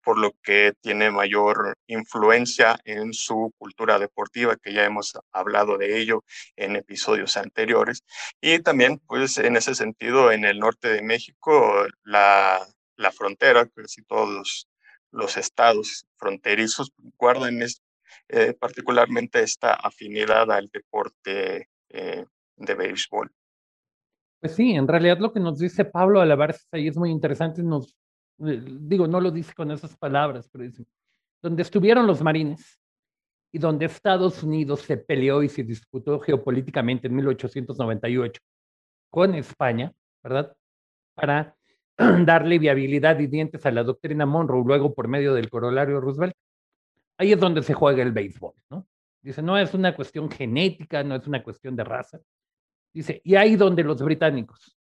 por 0.03 0.17
lo 0.17 0.33
que 0.43 0.73
tiene 0.81 1.11
mayor 1.11 1.75
influencia 1.87 2.79
en 2.85 3.13
su 3.13 3.53
cultura 3.57 3.99
deportiva, 3.99 4.57
que 4.57 4.73
ya 4.73 4.85
hemos 4.85 5.13
hablado 5.31 5.77
de 5.77 5.99
ello 5.99 6.23
en 6.55 6.75
episodios 6.75 7.37
anteriores. 7.37 8.03
Y 8.41 8.59
también, 8.59 8.99
pues, 9.07 9.37
en 9.37 9.55
ese 9.55 9.75
sentido, 9.75 10.31
en 10.31 10.45
el 10.45 10.59
norte 10.59 10.89
de 10.89 11.01
México, 11.01 11.85
la, 12.03 12.65
la 13.01 13.11
frontera, 13.11 13.67
casi 13.67 14.03
todos 14.03 14.67
los, 15.11 15.37
estados 15.37 16.05
fronterizos 16.17 16.91
guardan 17.17 17.61
eh, 18.29 18.53
particularmente 18.53 19.41
esta 19.41 19.73
afinidad 19.73 20.51
al 20.51 20.69
deporte 20.71 21.69
eh, 21.89 22.25
de 22.55 22.75
béisbol. 22.75 23.31
Pues 24.41 24.55
sí, 24.55 24.71
en 24.71 24.87
realidad 24.87 25.19
lo 25.19 25.31
que 25.31 25.39
nos 25.39 25.59
dice 25.59 25.85
Pablo 25.85 26.19
Alavarces 26.19 26.67
ahí 26.71 26.87
es 26.87 26.97
muy 26.97 27.11
interesante. 27.11 27.61
Nos, 27.61 27.95
eh, 28.39 28.59
digo, 28.81 29.07
no 29.07 29.21
lo 29.21 29.29
dice 29.29 29.53
con 29.53 29.69
esas 29.69 29.95
palabras, 29.95 30.49
pero 30.51 30.63
dice, 30.63 30.83
donde 31.43 31.61
estuvieron 31.61 32.07
los 32.07 32.23
marines 32.23 32.79
y 33.53 33.59
donde 33.59 33.85
Estados 33.85 34.41
Unidos 34.41 34.81
se 34.81 34.97
peleó 34.97 35.43
y 35.43 35.49
se 35.49 35.63
disputó 35.63 36.19
geopolíticamente 36.19 37.07
en 37.07 37.15
1898 37.15 38.41
con 39.11 39.35
España, 39.35 39.93
¿verdad? 40.23 40.55
Para 41.13 41.55
darle 42.25 42.57
viabilidad 42.57 43.19
y 43.19 43.27
dientes 43.27 43.63
a 43.67 43.71
la 43.71 43.83
doctrina 43.83 44.25
Monroe, 44.25 44.63
luego 44.65 44.93
por 44.95 45.07
medio 45.07 45.35
del 45.35 45.51
corolario 45.51 46.01
Roosevelt. 46.01 46.33
Ahí 47.19 47.31
es 47.33 47.39
donde 47.39 47.61
se 47.61 47.75
juega 47.75 48.01
el 48.01 48.11
béisbol, 48.11 48.53
¿no? 48.71 48.87
Dice, 49.21 49.43
no 49.43 49.55
es 49.55 49.75
una 49.75 49.95
cuestión 49.95 50.31
genética, 50.31 51.03
no 51.03 51.15
es 51.15 51.27
una 51.27 51.43
cuestión 51.43 51.75
de 51.75 51.83
raza, 51.83 52.19
Dice, 52.93 53.21
y 53.23 53.35
ahí 53.35 53.55
donde 53.55 53.83
los 53.83 54.01
británicos 54.01 54.77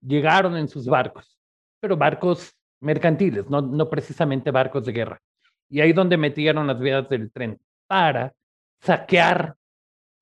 llegaron 0.00 0.56
en 0.56 0.68
sus 0.68 0.86
barcos, 0.86 1.38
pero 1.78 1.96
barcos 1.96 2.56
mercantiles, 2.80 3.48
no, 3.48 3.88
precisamente 3.88 4.50
barcos 4.50 4.84
de 4.84 4.92
guerra. 4.92 5.20
Y 5.68 5.80
ahí 5.80 5.92
donde 5.92 6.16
metieron 6.16 6.66
las 6.66 6.80
vías 6.80 7.08
del 7.08 7.30
tren 7.30 7.60
para 7.86 8.32
saquear 8.80 9.56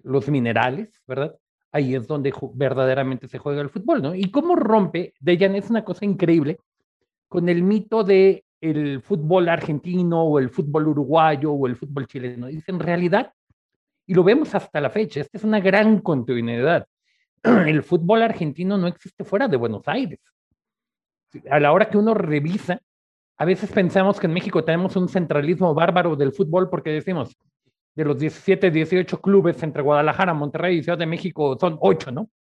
los 0.03 0.29
minerales, 0.29 1.01
¿verdad? 1.07 1.35
Ahí 1.73 1.95
es 1.95 2.07
donde 2.07 2.33
verdaderamente 2.55 3.29
se 3.29 3.39
juega 3.39 3.63
el 3.63 3.71
fútbol, 3.71 4.03
¿no? 4.03 4.15
Y 4.15 4.31
cómo 4.31 4.57
rompe, 4.57 5.15
Dejan, 5.21 5.55
es 5.55 5.71
una 5.71 5.85
cosa 5.85 6.05
increíble, 6.05 6.59
con 7.29 7.49
el 7.49 7.63
mito 7.63 8.05
de 8.05 8.45
el 8.61 9.01
fútbol 9.03 9.49
argentino 9.49 10.25
o 10.25 10.39
el 10.39 10.51
fútbol 10.51 10.89
uruguayo 10.89 11.53
o 11.53 11.67
el 11.67 11.77
fútbol 11.77 12.07
chileno. 12.07 12.49
Dice, 12.49 12.73
en 12.73 12.81
realidad, 12.81 13.33
y 14.07 14.15
lo 14.15 14.25
vemos 14.25 14.55
hasta 14.55 14.81
la 14.81 14.91
fecha, 14.91 15.21
esta 15.21 15.39
es 15.39 15.45
una 15.45 15.61
gran 15.61 16.01
continuidad. 16.01 16.87
El 17.43 17.83
fútbol 17.83 18.23
argentino 18.23 18.77
no 18.79 18.87
existe 18.87 19.25
fuera 19.25 19.49
de 19.49 19.57
Buenos 19.57 19.87
Aires. 19.87 20.21
A 21.51 21.61
la 21.61 21.73
hora 21.73 21.89
que 21.91 21.99
uno 21.99 22.15
revisa, 22.15 22.81
a 23.37 23.45
veces 23.45 23.71
pensamos 23.71 24.19
que 24.19 24.27
en 24.27 24.33
México 24.33 24.65
tenemos 24.65 24.97
un 24.97 25.09
centralismo 25.09 25.75
bárbaro 25.75 26.17
del 26.17 26.33
fútbol 26.33 26.69
porque 26.69 26.91
decimos, 26.91 27.37
de 27.95 28.05
los 28.05 28.19
17, 28.19 28.71
18 28.71 29.21
clubes 29.21 29.63
entre 29.63 29.83
Guadalajara, 29.83 30.33
Monterrey 30.33 30.79
y 30.79 30.83
Ciudad 30.83 30.99
de 30.99 31.07
México 31.07 31.57
son 31.61 31.79
8, 31.81 32.13
¿no? 32.13 32.31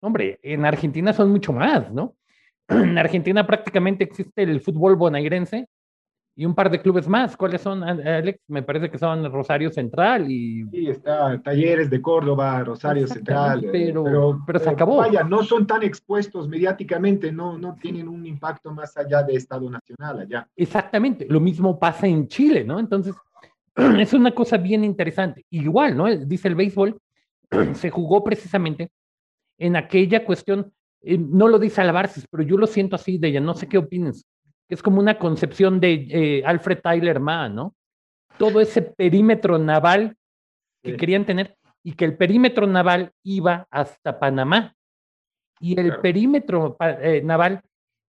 Hombre, 0.00 0.40
en 0.42 0.64
Argentina 0.64 1.12
son 1.12 1.30
mucho 1.30 1.52
más, 1.52 1.92
¿no? 1.92 2.16
En 2.68 2.98
Argentina 2.98 3.46
prácticamente 3.46 4.04
existe 4.04 4.42
el 4.42 4.60
fútbol 4.60 4.96
bonairense 4.96 5.68
y 6.34 6.46
un 6.46 6.54
par 6.54 6.70
de 6.70 6.80
clubes 6.80 7.06
más. 7.08 7.36
¿Cuáles 7.36 7.60
son, 7.60 7.82
Alex? 7.82 8.40
Me 8.48 8.62
parece 8.62 8.90
que 8.90 8.98
son 8.98 9.30
Rosario 9.30 9.70
Central 9.70 10.30
y... 10.30 10.64
Sí, 10.70 10.88
está 10.88 11.40
Talleres 11.42 11.90
de 11.90 12.00
Córdoba, 12.00 12.64
Rosario 12.64 13.06
Central. 13.06 13.64
Eh, 13.64 13.68
pero, 13.70 14.42
pero, 14.46 14.58
se 14.58 14.70
acabó. 14.70 14.96
Vaya, 14.96 15.22
no 15.22 15.42
son 15.42 15.66
tan 15.66 15.82
expuestos 15.82 16.48
mediáticamente, 16.48 17.30
no, 17.30 17.58
no 17.58 17.74
tienen 17.74 18.08
un 18.08 18.26
impacto 18.26 18.72
más 18.72 18.96
allá 18.96 19.22
de 19.22 19.34
Estado 19.34 19.68
Nacional 19.68 20.20
allá. 20.20 20.48
Exactamente, 20.56 21.26
lo 21.28 21.40
mismo 21.40 21.78
pasa 21.78 22.06
en 22.06 22.28
Chile, 22.28 22.64
¿no? 22.64 22.78
Entonces, 22.78 23.14
es 23.98 24.12
una 24.14 24.34
cosa 24.34 24.56
bien 24.56 24.84
interesante. 24.84 25.44
Igual, 25.50 25.96
¿no? 25.96 26.16
Dice 26.16 26.48
el 26.48 26.54
béisbol, 26.54 26.98
se 27.74 27.90
jugó 27.90 28.24
precisamente 28.24 28.90
en 29.58 29.76
aquella 29.76 30.24
cuestión, 30.24 30.72
eh, 31.02 31.18
no 31.18 31.46
lo 31.46 31.58
dice 31.58 31.82
Alabarces, 31.82 32.26
pero 32.30 32.42
yo 32.42 32.56
lo 32.56 32.66
siento 32.66 32.96
así 32.96 33.18
de 33.18 33.28
ella, 33.28 33.40
no 33.40 33.54
sé 33.54 33.68
qué 33.68 33.76
opinas 33.76 34.24
es 34.68 34.82
como 34.82 35.00
una 35.00 35.18
concepción 35.18 35.80
de 35.80 36.06
eh, 36.10 36.42
Alfred 36.44 36.80
Tyler 36.82 37.20
Mann, 37.20 37.54
¿no? 37.54 37.74
Todo 38.38 38.60
ese 38.60 38.82
perímetro 38.82 39.58
naval 39.58 40.16
que 40.82 40.96
querían 40.96 41.26
tener 41.26 41.56
y 41.82 41.92
que 41.92 42.04
el 42.04 42.16
perímetro 42.16 42.66
naval 42.66 43.12
iba 43.22 43.66
hasta 43.70 44.18
Panamá. 44.18 44.74
Y 45.60 45.78
el 45.78 45.96
perímetro 45.96 46.76
eh, 46.80 47.20
naval 47.22 47.62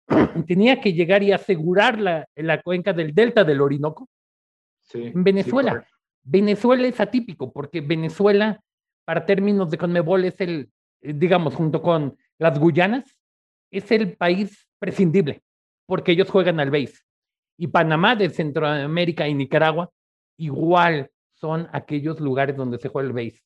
tenía 0.47 0.79
que 0.79 0.93
llegar 0.93 1.23
y 1.23 1.31
asegurar 1.31 1.99
la, 1.99 2.27
la, 2.35 2.61
cuenca 2.61 2.93
del 2.93 3.13
delta 3.13 3.43
del 3.43 3.61
Orinoco 3.61 4.07
en 4.93 5.23
Venezuela. 5.23 5.85
Venezuela 6.23 6.87
es 6.87 6.99
atípico 6.99 7.51
porque 7.51 7.81
Venezuela, 7.81 8.61
para 9.05 9.25
términos 9.25 9.71
de 9.71 9.77
Conmebol, 9.77 10.25
es 10.25 10.39
el, 10.39 10.69
eh, 11.01 11.13
digamos, 11.13 11.55
junto 11.55 11.81
con 11.81 12.17
las 12.37 12.59
Guyanas, 12.59 13.19
es 13.71 13.91
el 13.91 14.15
país 14.15 14.69
prescindible 14.79 15.41
porque 15.85 16.13
ellos 16.13 16.29
juegan 16.29 16.59
al 16.59 16.71
BASE. 16.71 16.99
Y 17.57 17.67
Panamá 17.67 18.15
de 18.15 18.29
Centroamérica 18.29 19.27
y 19.27 19.33
Nicaragua 19.33 19.91
igual 20.37 21.11
son 21.33 21.67
aquellos 21.71 22.19
lugares 22.19 22.55
donde 22.55 22.77
se 22.77 22.89
juega 22.89 23.07
el 23.07 23.13
BASE. 23.13 23.41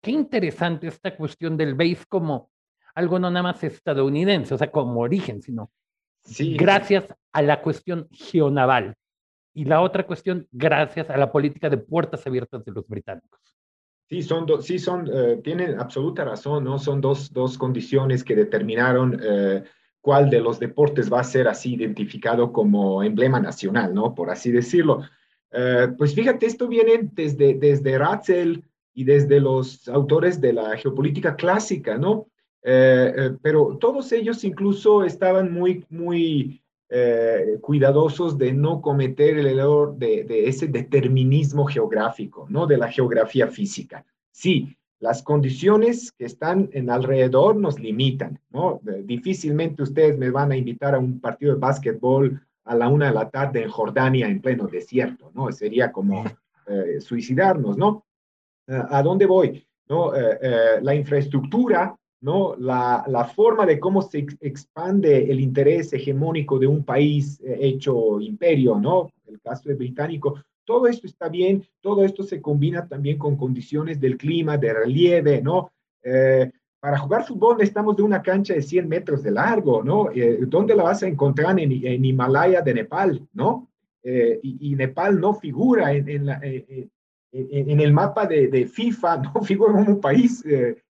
Qué 0.00 0.10
interesante 0.10 0.88
esta 0.88 1.16
cuestión 1.16 1.56
del 1.56 1.74
BASE 1.74 2.04
como 2.08 2.50
algo 2.94 3.18
no 3.18 3.30
nada 3.30 3.42
más 3.42 3.62
estadounidense, 3.64 4.54
o 4.54 4.58
sea, 4.58 4.70
como 4.70 5.00
origen, 5.00 5.42
sino 5.42 5.70
gracias 6.56 7.14
a 7.32 7.42
la 7.42 7.62
cuestión 7.62 8.08
geonaval. 8.10 8.94
Y 9.54 9.64
la 9.64 9.82
otra 9.82 10.06
cuestión, 10.06 10.46
gracias 10.50 11.10
a 11.10 11.16
la 11.16 11.30
política 11.30 11.68
de 11.68 11.76
puertas 11.76 12.26
abiertas 12.26 12.64
de 12.64 12.72
los 12.72 12.86
británicos. 12.86 13.40
Sí, 14.08 14.22
son, 14.22 14.46
sí 14.62 14.78
son, 14.78 15.08
eh, 15.12 15.40
tienen 15.42 15.78
absoluta 15.78 16.24
razón, 16.24 16.64
¿no? 16.64 16.78
Son 16.78 17.00
dos, 17.00 17.32
dos 17.32 17.56
condiciones 17.56 18.24
que 18.24 18.34
determinaron 18.34 19.18
eh, 19.22 19.64
cuál 20.02 20.28
de 20.28 20.40
los 20.40 20.58
deportes 20.58 21.10
va 21.10 21.20
a 21.20 21.24
ser 21.24 21.48
así 21.48 21.74
identificado 21.74 22.52
como 22.52 23.02
emblema 23.02 23.40
nacional, 23.40 23.94
¿no? 23.94 24.14
Por 24.14 24.30
así 24.30 24.50
decirlo. 24.50 25.02
Eh, 25.52 25.88
pues 25.96 26.14
fíjate, 26.14 26.44
esto 26.44 26.66
viene 26.66 27.08
desde, 27.12 27.54
desde 27.54 27.96
Ratzel 27.96 28.64
y 28.92 29.04
desde 29.04 29.40
los 29.40 29.88
autores 29.88 30.40
de 30.40 30.52
la 30.52 30.76
geopolítica 30.76 31.36
clásica, 31.36 31.96
¿no? 31.96 32.26
Eh, 32.64 33.12
eh, 33.16 33.30
pero 33.40 33.78
todos 33.80 34.10
ellos 34.12 34.44
incluso 34.44 35.04
estaban 35.04 35.50
muy, 35.52 35.86
muy 35.88 36.58
cuidadosos 37.62 38.36
de 38.36 38.52
no 38.52 38.82
cometer 38.82 39.38
el 39.38 39.46
error 39.46 39.96
de, 39.96 40.24
de, 40.24 40.46
ese 40.46 40.66
determinismo 40.66 41.64
geográfico, 41.64 42.46
¿no? 42.50 42.66
De 42.66 42.76
la 42.76 42.92
geografía 42.92 43.46
física. 43.46 44.04
Sí, 44.30 44.76
las 45.02 45.24
condiciones 45.24 46.12
que 46.12 46.26
están 46.26 46.70
en 46.72 46.88
alrededor 46.88 47.56
nos 47.56 47.80
limitan, 47.80 48.38
¿no? 48.50 48.80
Difícilmente 49.02 49.82
ustedes 49.82 50.16
me 50.16 50.30
van 50.30 50.52
a 50.52 50.56
invitar 50.56 50.94
a 50.94 51.00
un 51.00 51.18
partido 51.18 51.54
de 51.54 51.60
básquetbol 51.60 52.40
a 52.64 52.76
la 52.76 52.88
una 52.88 53.06
de 53.06 53.12
la 53.12 53.28
tarde 53.28 53.64
en 53.64 53.68
Jordania 53.68 54.28
en 54.28 54.40
pleno 54.40 54.68
desierto, 54.68 55.32
¿no? 55.34 55.50
Sería 55.50 55.90
como 55.90 56.22
eh, 56.68 57.00
suicidarnos, 57.00 57.76
¿no? 57.76 58.04
¿A 58.68 59.02
dónde 59.02 59.26
voy? 59.26 59.66
¿No? 59.88 60.14
Eh, 60.14 60.38
eh, 60.40 60.78
la 60.80 60.94
infraestructura, 60.94 61.96
¿no? 62.20 62.54
La, 62.56 63.04
la, 63.08 63.24
forma 63.24 63.66
de 63.66 63.80
cómo 63.80 64.02
se 64.02 64.24
expande 64.40 65.28
el 65.28 65.40
interés 65.40 65.92
hegemónico 65.92 66.60
de 66.60 66.68
un 66.68 66.84
país 66.84 67.42
hecho 67.44 68.20
imperio, 68.20 68.78
¿no? 68.78 69.10
El 69.26 69.40
caso 69.40 69.68
de 69.68 69.74
británico, 69.74 70.38
todo 70.64 70.86
esto 70.86 71.06
está 71.06 71.28
bien, 71.28 71.64
todo 71.80 72.04
esto 72.04 72.22
se 72.22 72.40
combina 72.40 72.86
también 72.86 73.18
con 73.18 73.36
condiciones 73.36 74.00
del 74.00 74.16
clima, 74.16 74.56
de 74.56 74.72
relieve, 74.72 75.42
¿no? 75.42 75.72
Eh, 76.02 76.50
para 76.80 76.98
jugar 76.98 77.24
fútbol 77.24 77.58
necesitamos 77.58 77.96
de 77.96 78.02
una 78.02 78.22
cancha 78.22 78.54
de 78.54 78.62
100 78.62 78.88
metros 78.88 79.22
de 79.22 79.30
largo, 79.30 79.82
¿no? 79.82 80.10
Eh, 80.10 80.40
¿Dónde 80.46 80.74
la 80.74 80.84
vas 80.84 81.02
a 81.02 81.08
encontrar? 81.08 81.58
En, 81.58 82.04
Himalaya 82.04 82.60
de 82.60 82.74
Nepal, 82.74 83.26
¿no? 83.32 83.68
Eh, 84.02 84.40
y, 84.42 84.74
Nepal 84.74 85.20
no 85.20 85.32
figura 85.34 85.92
en, 85.92 86.28
el 87.30 87.92
mapa 87.92 88.26
de, 88.26 88.66
FIFA, 88.66 89.16
no 89.34 89.42
figura 89.42 89.72
como 89.72 89.92
un 89.92 90.00
país 90.00 90.44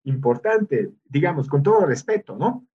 importante, 0.04 0.92
digamos, 1.04 1.46
con 1.46 1.62
todo 1.62 1.84
respeto, 1.84 2.36
¿no? 2.36 2.66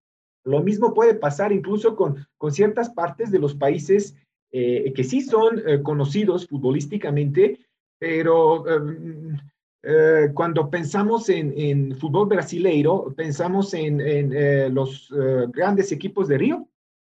Lo 0.43 0.61
mismo 0.61 0.93
puede 0.93 1.15
pasar 1.15 1.51
incluso 1.51 1.95
con 1.95 2.51
ciertas 2.51 2.89
partes 2.91 3.31
de 3.31 3.39
los 3.39 3.55
países 3.55 4.15
eh, 4.49 4.93
que 4.95 5.03
sí 5.03 5.21
son 5.21 5.61
eh, 5.67 5.81
conocidos 5.81 6.47
futbolísticamente, 6.47 7.59
pero 7.99 8.65
em, 8.67 9.37
eh, 9.83 10.29
cuando 10.33 10.69
pensamos 10.69 11.27
en, 11.27 11.53
en, 11.57 11.95
fútbol 11.97 12.27
brasileiro, 12.27 13.13
pensamos 13.15 13.73
en, 13.73 13.99
en 13.99 14.73
los 14.73 15.13
grandes 15.49 15.91
equipos 15.91 16.27
de 16.27 16.37
Río 16.37 16.67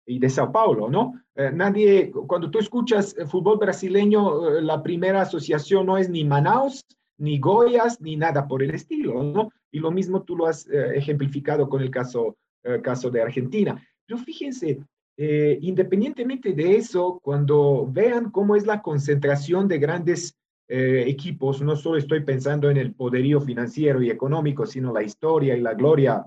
y 0.05 0.19
de 0.19 0.29
Sao 0.29 0.51
Paulo, 0.51 0.89
¿no? 0.89 1.13
nadie, 1.53 2.11
cuando 2.11 2.49
tú 2.49 2.59
escuchas 2.59 3.15
fútbol 3.27 3.57
brasileño, 3.57 4.61
la 4.61 4.81
primera 4.81 5.21
asociación 5.21 5.85
no 5.85 5.97
es 5.97 6.09
ni 6.09 6.23
Manaus, 6.23 6.85
ni 7.17 7.39
Goiás, 7.39 7.99
ni 7.99 8.15
nada 8.15 8.47
por 8.47 8.63
el 8.63 8.71
estilo, 8.71 9.21
¿no? 9.21 9.51
Y 9.71 9.79
lo 9.79 9.91
mismo 9.91 10.23
tú 10.23 10.37
lo 10.37 10.47
has 10.47 10.67
ejemplificado 10.67 11.67
con 11.67 11.81
el 11.81 11.91
caso, 11.91 12.37
caso 12.81 13.09
de 13.09 13.21
Argentina. 13.21 13.81
Pero 14.05 14.19
fíjense, 14.19 14.79
eh, 15.17 15.57
independientemente 15.61 16.53
de 16.53 16.75
eso, 16.75 17.19
cuando 17.23 17.87
vean 17.89 18.31
cómo 18.31 18.55
es 18.55 18.65
la 18.65 18.81
concentración 18.81 19.67
de 19.67 19.77
grandes 19.77 20.35
eh, 20.67 21.05
equipos, 21.07 21.61
no 21.61 21.75
solo 21.77 21.97
estoy 21.97 22.23
pensando 22.23 22.69
en 22.69 22.77
el 22.77 22.93
poderío 22.93 23.39
financiero 23.39 24.01
y 24.01 24.09
económico, 24.09 24.65
sino 24.65 24.91
la 24.91 25.03
historia 25.03 25.55
y 25.55 25.61
la 25.61 25.73
gloria 25.73 26.25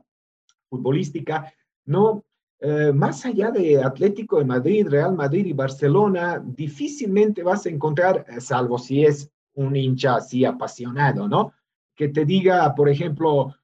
futbolística, 0.71 1.53
no, 1.85 2.25
eh, 2.61 2.93
más 2.95 3.27
allá 3.27 3.51
de 3.51 3.83
Atlético 3.83 4.39
de 4.39 4.47
Madrid, 4.47 4.87
Real 4.89 5.15
Madrid 5.15 5.45
y 5.47 5.53
Barcelona, 5.53 6.43
difícilmente 6.43 7.43
vas 7.43 7.67
a 7.67 7.71
encontrar, 7.71 8.25
salvo 8.41 8.79
si 8.79 9.05
es 9.05 9.31
un 9.55 9.77
hincha 9.77 10.17
así 10.17 10.45
apasionado, 10.45 11.29
¿no? 11.29 11.53
Que 11.95 12.09
te 12.09 12.25
diga, 12.25 12.75
por 12.75 12.89
ejemplo, 12.89 13.55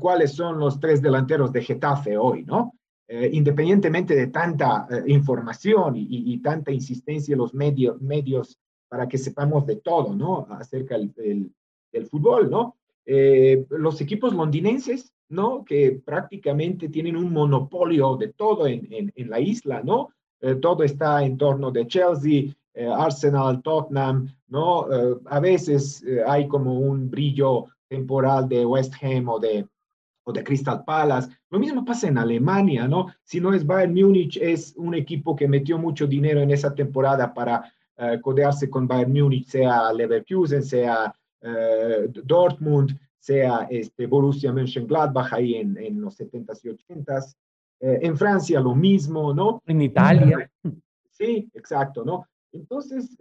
cuáles 0.00 0.32
son 0.32 0.58
los 0.58 0.78
tres 0.78 1.02
delanteros 1.02 1.52
de 1.52 1.62
Getafe 1.62 2.16
hoy, 2.16 2.44
¿no? 2.44 2.76
Eh, 3.08 3.30
independientemente 3.34 4.16
de 4.16 4.26
tanta 4.26 4.88
eh, 4.90 5.04
información 5.06 5.94
y, 5.96 6.38
tanta 6.38 6.72
insistencia 6.72 7.34
en 7.34 7.38
los 7.38 7.54
medios 7.54 8.58
para 8.88 9.08
que 9.08 9.16
sepamos 9.16 9.64
de 9.64 9.76
todo, 9.76 10.12
¿no? 10.12 10.48
Acerca 10.50 10.98
del, 10.98 11.52
fútbol, 12.10 12.50
¿no? 12.50 12.74
Eh, 13.06 13.64
los 13.70 14.00
equipos 14.00 14.34
londinenses, 14.34 15.12
¿no? 15.28 15.64
Que 15.64 16.02
prácticamente 16.04 16.88
tienen 16.88 17.16
un 17.16 17.32
monopolio 17.32 18.16
de 18.16 18.32
todo 18.32 18.66
en, 18.66 19.12
en, 19.14 19.30
la 19.30 19.38
isla, 19.38 19.82
¿no? 19.82 20.10
todo 20.60 20.82
está 20.82 21.24
en 21.24 21.38
torno 21.38 21.70
de 21.70 21.86
Chelsea, 21.86 22.54
Arsenal, 22.96 23.62
Tottenham, 23.62 24.28
¿no? 24.48 24.86
a 25.24 25.40
veces 25.40 26.04
hay 26.26 26.46
como 26.46 26.78
un 26.78 27.10
brillo 27.10 27.66
temporal 27.88 28.46
de 28.46 28.66
West 28.66 28.92
Ham 29.02 29.28
o 29.28 29.40
de, 29.40 29.66
o 30.26 30.32
de 30.32 30.42
Crystal 30.42 30.82
Palace. 30.84 31.30
Lo 31.50 31.58
mismo 31.58 31.84
pasa 31.84 32.08
en 32.08 32.18
Alemania, 32.18 32.88
¿no? 32.88 33.06
Si 33.22 33.40
no 33.40 33.54
es 33.54 33.64
Bayern 33.64 33.94
Múnich, 33.94 34.36
es 34.36 34.74
un 34.76 34.94
equipo 34.94 35.36
que 35.36 35.46
metió 35.46 35.78
mucho 35.78 36.06
dinero 36.06 36.40
en 36.40 36.50
esa 36.50 36.74
temporada 36.74 37.32
para 37.32 37.72
uh, 37.96 38.20
codearse 38.20 38.68
con 38.68 38.88
Bayern 38.88 39.12
Múnich, 39.12 39.46
sea 39.46 39.92
Leverkusen, 39.92 40.64
sea 40.64 41.14
uh, 41.42 42.08
Dortmund, 42.24 42.98
sea 43.18 43.68
este, 43.70 44.06
Borussia 44.06 44.52
Mönchengladbach 44.52 45.32
ahí 45.32 45.54
en, 45.54 45.76
en 45.76 46.00
los 46.00 46.18
70s 46.18 46.60
y 46.64 46.68
80s. 46.70 47.36
Eh, 47.78 47.98
en 48.02 48.16
Francia 48.16 48.58
lo 48.58 48.74
mismo, 48.74 49.32
¿no? 49.32 49.62
En 49.64 49.80
Italia. 49.80 50.50
Sí, 51.10 51.48
exacto, 51.54 52.04
¿no? 52.04 52.26
Entonces, 52.50 53.16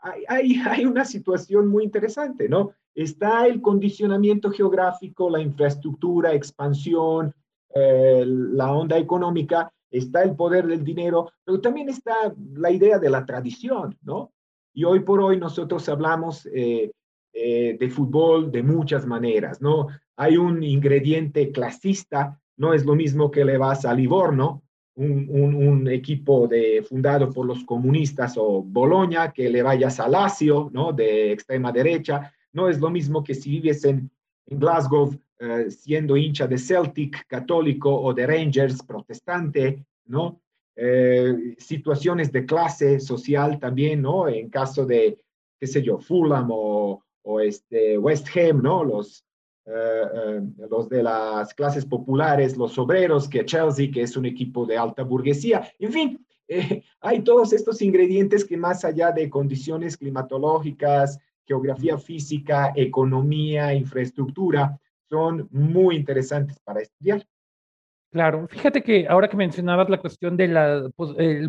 hay, 0.00 0.24
hay, 0.28 0.54
hay 0.66 0.86
una 0.86 1.04
situación 1.04 1.68
muy 1.68 1.84
interesante, 1.84 2.48
¿no? 2.48 2.72
Está 2.94 3.46
el 3.46 3.60
condicionamiento 3.60 4.50
geográfico, 4.50 5.30
la 5.30 5.40
infraestructura, 5.40 6.34
expansión, 6.34 7.34
eh, 7.74 8.24
la 8.26 8.72
onda 8.72 8.98
económica, 8.98 9.72
está 9.90 10.22
el 10.22 10.34
poder 10.34 10.66
del 10.66 10.84
dinero, 10.84 11.30
pero 11.44 11.60
también 11.60 11.88
está 11.88 12.14
la 12.54 12.70
idea 12.70 12.98
de 12.98 13.10
la 13.10 13.24
tradición, 13.24 13.96
¿no? 14.02 14.32
Y 14.74 14.84
hoy 14.84 15.00
por 15.00 15.20
hoy 15.20 15.38
nosotros 15.38 15.88
hablamos 15.88 16.46
eh, 16.46 16.90
eh, 17.32 17.76
de 17.78 17.90
fútbol 17.90 18.50
de 18.50 18.62
muchas 18.62 19.06
maneras, 19.06 19.60
¿no? 19.60 19.86
Hay 20.16 20.36
un 20.36 20.62
ingrediente 20.62 21.50
clasista, 21.50 22.38
no 22.56 22.74
es 22.74 22.84
lo 22.84 22.94
mismo 22.94 23.30
que 23.30 23.44
le 23.44 23.58
vas 23.58 23.84
a 23.84 23.94
Livorno, 23.94 24.62
un, 24.94 25.88
equipo 25.88 26.46
de, 26.46 26.84
fundado 26.86 27.30
por 27.30 27.46
los 27.46 27.64
comunistas 27.64 28.34
o 28.36 28.62
Boloña, 28.62 29.32
que 29.32 29.48
le 29.48 29.62
vayas 29.62 29.98
a 30.00 30.08
Lazio, 30.08 30.70
¿no? 30.72 30.92
De 30.92 31.32
extrema 31.32 31.72
derecha, 31.72 32.32
no 32.52 32.68
es 32.68 32.78
lo 32.78 32.90
mismo 32.90 33.24
que 33.24 33.34
si 33.34 33.50
vives 33.50 33.84
en, 33.84 34.10
Glasgow 34.46 35.14
eh, 35.38 35.70
siendo 35.70 36.16
hincha 36.16 36.46
de 36.46 36.58
Celtic, 36.58 37.26
católico 37.26 37.94
o 37.94 38.12
de 38.12 38.26
Rangers, 38.26 38.82
protestante, 38.82 39.86
¿no? 40.06 40.40
Eh, 40.74 41.54
situaciones 41.58 42.32
de 42.32 42.44
clase 42.44 43.00
social 43.00 43.58
también, 43.58 44.02
¿no? 44.02 44.28
En 44.28 44.50
caso 44.50 44.84
de, 44.84 45.18
qué 45.58 45.66
sé 45.66 45.82
yo, 45.82 45.98
Fulham 45.98 46.48
o, 46.50 47.02
o 47.22 47.40
este 47.40 47.96
West 47.98 48.28
Ham, 48.36 48.62
¿no? 48.62 48.84
Los, 48.84 49.24
eh, 49.64 50.40
los 50.68 50.88
de 50.88 51.02
las 51.02 51.54
clases 51.54 51.86
populares, 51.86 52.56
los 52.56 52.76
obreros, 52.78 53.28
que 53.28 53.44
Chelsea, 53.44 53.90
que 53.92 54.02
es 54.02 54.16
un 54.16 54.26
equipo 54.26 54.66
de 54.66 54.76
alta 54.76 55.02
burguesía. 55.02 55.70
En 55.78 55.92
fin, 55.92 56.26
hay 57.00 57.22
todos 57.22 57.52
estos 57.52 57.80
ingredientes 57.80 58.44
que 58.44 58.56
más 58.56 58.84
allá 58.84 59.12
de 59.12 59.30
condiciones 59.30 59.96
climatológicas, 59.96 61.18
geografía 61.46 61.98
física, 61.98 62.72
economía, 62.74 63.74
infraestructura, 63.74 64.78
son 65.08 65.48
muy 65.50 65.96
interesantes 65.96 66.58
para 66.60 66.80
estudiar. 66.80 67.24
Claro, 68.10 68.46
fíjate 68.46 68.82
que 68.82 69.06
ahora 69.08 69.28
que 69.28 69.36
mencionabas 69.36 69.88
la 69.88 69.98
cuestión 69.98 70.36
del 70.36 70.92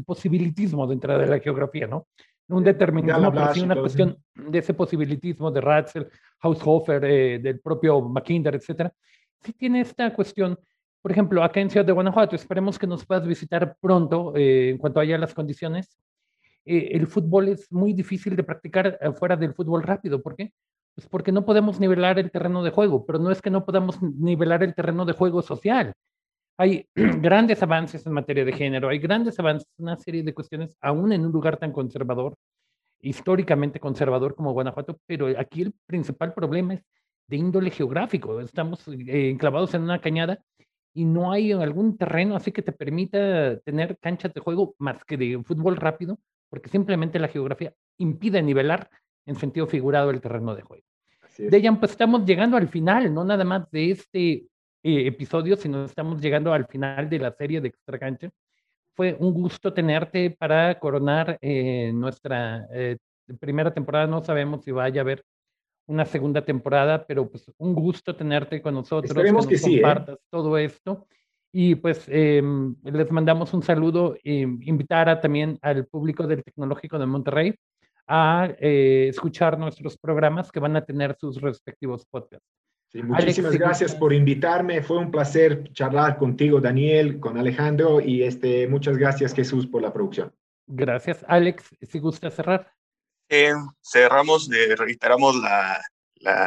posibilitismo 0.06 0.88
dentro 0.88 1.18
de 1.18 1.28
la 1.28 1.40
geografía, 1.40 1.88
¿no? 1.88 2.08
Un 2.48 2.64
determinismo, 2.64 3.32
pero 3.32 3.64
una 3.64 3.76
cuestión 3.76 4.18
de 4.34 4.60
ese 4.60 4.74
posibilitismo 4.74 5.52
de 5.52 5.62
Ratzel, 5.62 6.08
Haushofer, 6.40 7.04
eh, 7.06 7.40
del 7.40 7.60
propio 7.60 8.02
Mackinder, 8.02 8.56
etcétera. 8.56 8.94
Sí 9.42 9.54
tiene 9.54 9.82
esta 9.82 10.14
cuestión, 10.14 10.58
por 11.02 11.12
ejemplo, 11.12 11.44
acá 11.44 11.60
en 11.60 11.70
Ciudad 11.70 11.86
de 11.86 11.92
Guanajuato, 11.92 12.36
esperemos 12.36 12.80
que 12.80 12.88
nos 12.88 13.06
puedas 13.06 13.26
visitar 13.26 13.76
pronto 13.82 14.34
eh, 14.36 14.70
en 14.70 14.78
cuanto 14.78 15.00
haya 15.00 15.18
las 15.18 15.34
condiciones. 15.34 15.98
Eh, 16.66 16.90
el 16.94 17.08
fútbol 17.08 17.50
es 17.50 17.72
muy 17.72 17.94
difícil 17.94 18.36
de 18.36 18.44
practicar 18.44 19.00
fuera 19.18 19.36
del 19.36 19.54
fútbol 19.54 19.84
rápido. 19.84 20.22
¿Por 20.22 20.36
qué? 20.36 20.52
Pues 20.96 21.08
porque 21.08 21.32
no 21.32 21.46
podemos 21.46 21.80
nivelar 21.80 22.20
el 22.20 22.32
terreno 22.32 22.64
de 22.64 22.70
juego, 22.70 23.06
pero 23.06 23.20
no 23.20 23.32
es 23.32 23.42
que 23.42 23.50
no 23.50 23.66
podamos 23.66 24.02
nivelar 24.02 24.64
el 24.64 24.76
terreno 24.76 25.06
de 25.06 25.14
juego 25.14 25.42
social. 25.42 25.94
Hay 26.58 26.88
grandes 26.96 27.64
avances 27.64 28.06
en 28.06 28.14
materia 28.14 28.46
de 28.46 28.54
género, 28.54 28.90
hay 28.90 29.00
grandes 29.00 29.40
avances 29.40 29.68
en 29.78 29.86
una 29.86 29.98
serie 29.98 30.24
de 30.24 30.34
cuestiones, 30.34 30.78
aún 30.82 31.12
en 31.12 31.26
un 31.26 31.32
lugar 31.32 31.58
tan 31.58 31.72
conservador, 31.72 32.36
históricamente 33.02 33.80
conservador 33.80 34.36
como 34.36 34.54
Guanajuato, 34.54 35.00
pero 35.08 35.28
aquí 35.38 35.64
el 35.64 35.74
principal 35.88 36.34
problema 36.34 36.76
es 36.76 36.84
de 37.28 37.38
índole 37.38 37.72
geográfico. 37.72 38.40
Estamos 38.40 38.88
eh, 38.88 39.30
enclavados 39.32 39.74
en 39.74 39.84
una 39.84 40.00
cañada 40.00 40.40
y 40.94 41.06
no 41.06 41.32
hay 41.32 41.54
algún 41.54 41.98
terreno 41.98 42.36
así 42.36 42.52
que 42.52 42.62
te 42.62 42.72
permita 42.72 43.60
tener 43.62 43.98
canchas 44.00 44.34
de 44.34 44.42
juego 44.42 44.76
más 44.78 45.04
que 45.06 45.18
de 45.18 45.42
fútbol 45.44 45.76
rápido 45.78 46.20
porque 46.54 46.70
simplemente 46.70 47.18
la 47.18 47.30
geografía 47.30 47.74
impide 47.98 48.40
nivelar 48.44 48.88
en 49.26 49.36
sentido 49.36 49.66
figurado 49.66 50.12
el 50.12 50.22
terreno 50.22 50.54
de 50.54 50.62
juego. 50.62 50.86
Dejan, 51.40 51.80
pues 51.80 51.94
estamos 51.94 52.26
llegando 52.26 52.58
al 52.58 52.68
final, 52.68 53.12
no 53.12 53.24
nada 53.24 53.44
más 53.44 53.72
de 53.72 53.90
este 53.90 54.34
eh, 54.84 55.08
episodio, 55.08 55.56
sino 55.56 55.86
estamos 55.86 56.22
llegando 56.22 56.54
al 56.54 56.68
final 56.68 57.10
de 57.10 57.18
la 57.18 57.32
serie 57.32 57.60
de 57.60 57.70
Extra 57.70 57.98
Cancha. 57.98 58.30
Fue 58.96 59.18
un 59.20 59.34
gusto 59.34 59.74
tenerte 59.74 60.30
para 60.30 60.78
coronar 60.78 61.40
eh, 61.42 61.92
nuestra 61.92 62.68
eh, 62.72 62.98
primera 63.40 63.74
temporada. 63.74 64.06
No 64.06 64.24
sabemos 64.24 64.64
si 64.64 64.70
vaya 64.70 65.02
a 65.02 65.06
haber 65.06 65.26
una 65.88 66.06
segunda 66.06 66.46
temporada, 66.46 67.04
pero 67.08 67.28
pues 67.32 67.52
un 67.58 67.74
gusto 67.74 68.16
tenerte 68.16 68.62
con 68.62 68.76
nosotros. 68.76 69.10
Esperemos 69.10 69.48
que, 69.48 69.58
sí, 69.58 69.82
compartas 69.82 70.20
todo 70.30 70.56
esto. 70.60 71.08
Y 71.56 71.76
pues 71.76 72.06
em, 72.08 72.76
les 72.84 73.12
mandamos 73.12 73.54
un 73.54 73.62
saludo, 73.62 74.18
e 74.24 74.40
invitar 74.42 75.08
a, 75.08 75.22
también 75.22 75.60
al 75.62 75.86
público 75.86 76.26
del 76.26 76.44
Tecnológico 76.44 76.98
de 76.98 77.06
Monterrey 77.06 77.56
a 78.08 78.50
eh, 78.58 79.08
escuchar 79.10 79.60
nuestros 79.60 79.96
programas 79.96 80.52
que 80.52 80.60
van 80.60 80.76
a 80.76 80.84
tener 80.84 81.16
sus 81.16 81.40
respectivos 81.40 82.06
podcasts. 82.06 82.48
muchísimas 82.96 83.54
gracias 83.54 83.94
por 83.94 84.14
invitarme. 84.14 84.82
Fue 84.82 84.98
un 84.98 85.12
placer 85.12 85.72
charlar 85.74 86.18
contigo, 86.18 86.60
Daniel, 86.60 87.20
con 87.20 87.38
Alejandro 87.38 88.02
y 88.02 88.24
este, 88.24 88.68
muchas 88.68 88.98
gracias, 88.98 89.34
Jesús, 89.36 89.68
por 89.68 89.84
la 89.84 89.94
producción. 89.94 90.34
Gracias, 90.66 91.24
Alex. 91.28 91.70
Si 91.84 92.00
gusta 92.00 92.32
cerrar. 92.32 92.74
cerramos, 93.82 94.50
de, 94.50 94.76
reiteramos 94.76 95.36
la, 95.36 95.80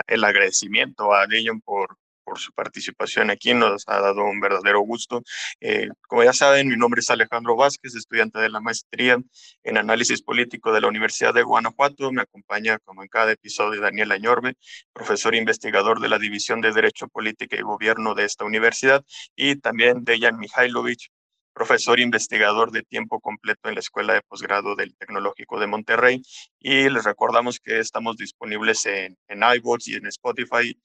el 0.09 0.25
agradecimiento 0.25 1.15
a 1.15 1.29
Dejan 1.29 1.61
por, 1.61 1.97
por 2.27 2.41
su 2.41 2.53
participación 2.53 3.31
aquí, 3.31 3.55
nos 3.55 3.85
ha 3.87 4.01
dado 4.01 4.25
un 4.25 4.41
verdadero 4.41 4.81
gusto. 4.81 5.23
Eh, 5.61 5.89
como 6.09 6.25
ya 6.25 6.33
saben, 6.33 6.69
mi 6.69 6.77
nombre 6.77 7.01
es 7.01 7.09
Alejandro 7.09 7.55
Vázquez, 7.57 7.95
estudiante 7.95 8.41
de 8.41 8.51
la 8.51 8.61
maestría 8.61 9.17
en 9.63 9.79
análisis 9.79 10.23
político 10.23 10.73
de 10.73 10.81
la 10.81 10.89
Universidad 10.89 11.33
de 11.33 11.45
Guanajuato. 11.45 12.11
Me 12.11 12.23
acompaña, 12.23 12.79
como 12.81 13.05
en 13.05 13.09
cada 13.09 13.31
episodio, 13.31 13.81
Daniel 13.81 14.11
Añorbe, 14.11 14.55
profesor 14.93 15.37
investigador 15.37 16.01
de 16.01 16.09
la 16.09 16.19
División 16.19 16.61
de 16.61 16.73
Derecho, 16.73 17.07
Política 17.07 17.57
y 17.57 17.63
Gobierno 17.63 18.15
de 18.15 18.25
esta 18.25 18.45
universidad, 18.45 19.05
y 19.37 19.57
también 19.57 20.05
Dejan 20.05 20.39
Mihailovich, 20.39 21.11
profesor 21.57 22.01
investigador 22.01 22.71
de 22.71 22.83
tiempo 22.83 23.19
completo 23.19 23.69
en 23.69 23.77
la 23.77 23.81
Escuela 23.81 24.13
de 24.13 24.21
Posgrado 24.21 24.77
del 24.77 24.95
Tecnológico 24.95 25.59
de 25.59 25.67
Monterrey. 25.67 26.21
Y 26.59 26.91
les 26.91 27.05
recordamos 27.05 27.61
que 27.61 27.79
estamos 27.79 28.19
disponibles 28.19 28.85
en, 28.85 29.17
en 29.29 29.41
y 29.87 29.95
en 29.95 30.07
Spotify 30.07 30.79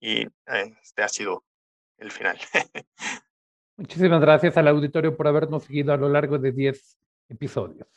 y 0.00 0.26
este 0.82 1.02
ha 1.02 1.08
sido 1.08 1.44
el 1.98 2.10
final. 2.10 2.38
Muchísimas 3.76 4.20
gracias 4.20 4.56
al 4.56 4.68
auditorio 4.68 5.16
por 5.16 5.28
habernos 5.28 5.64
seguido 5.64 5.92
a 5.92 5.96
lo 5.96 6.08
largo 6.08 6.38
de 6.38 6.52
10 6.52 6.98
episodios. 7.28 7.88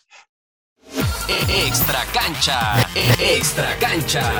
Extra 1.47 2.03
cancha, 2.13 2.87
extra 3.19 3.77
cancha. 3.79 4.31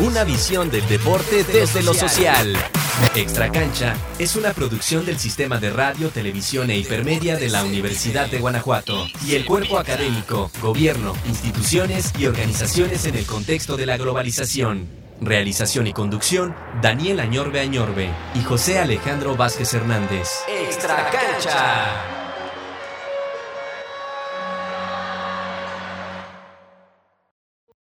Una 0.00 0.24
visión 0.24 0.70
del 0.70 0.86
deporte 0.88 1.44
desde 1.44 1.82
lo 1.82 1.94
social. 1.94 2.56
Extra 3.14 3.50
cancha 3.50 3.96
es 4.18 4.36
una 4.36 4.52
producción 4.52 5.04
del 5.04 5.18
sistema 5.18 5.58
de 5.58 5.70
radio, 5.70 6.10
televisión 6.10 6.70
e 6.70 6.78
hipermedia 6.78 7.36
de 7.36 7.48
la 7.48 7.64
Universidad 7.64 8.28
de 8.28 8.38
Guanajuato 8.38 9.06
y 9.26 9.34
el 9.34 9.44
cuerpo 9.44 9.78
académico, 9.78 10.50
gobierno, 10.60 11.14
instituciones 11.26 12.12
y 12.18 12.26
organizaciones 12.26 13.06
en 13.06 13.16
el 13.16 13.26
contexto 13.26 13.76
de 13.76 13.86
la 13.86 13.96
globalización. 13.96 15.03
Realización 15.20 15.86
y 15.86 15.92
conducción, 15.92 16.54
Daniel 16.82 17.20
Añorbe 17.20 17.60
Añorbe 17.60 18.10
y 18.34 18.42
José 18.42 18.78
Alejandro 18.78 19.36
Vázquez 19.36 19.72
Hernández. 19.74 20.28
Extra 20.48 21.10
cancha. 21.10 22.13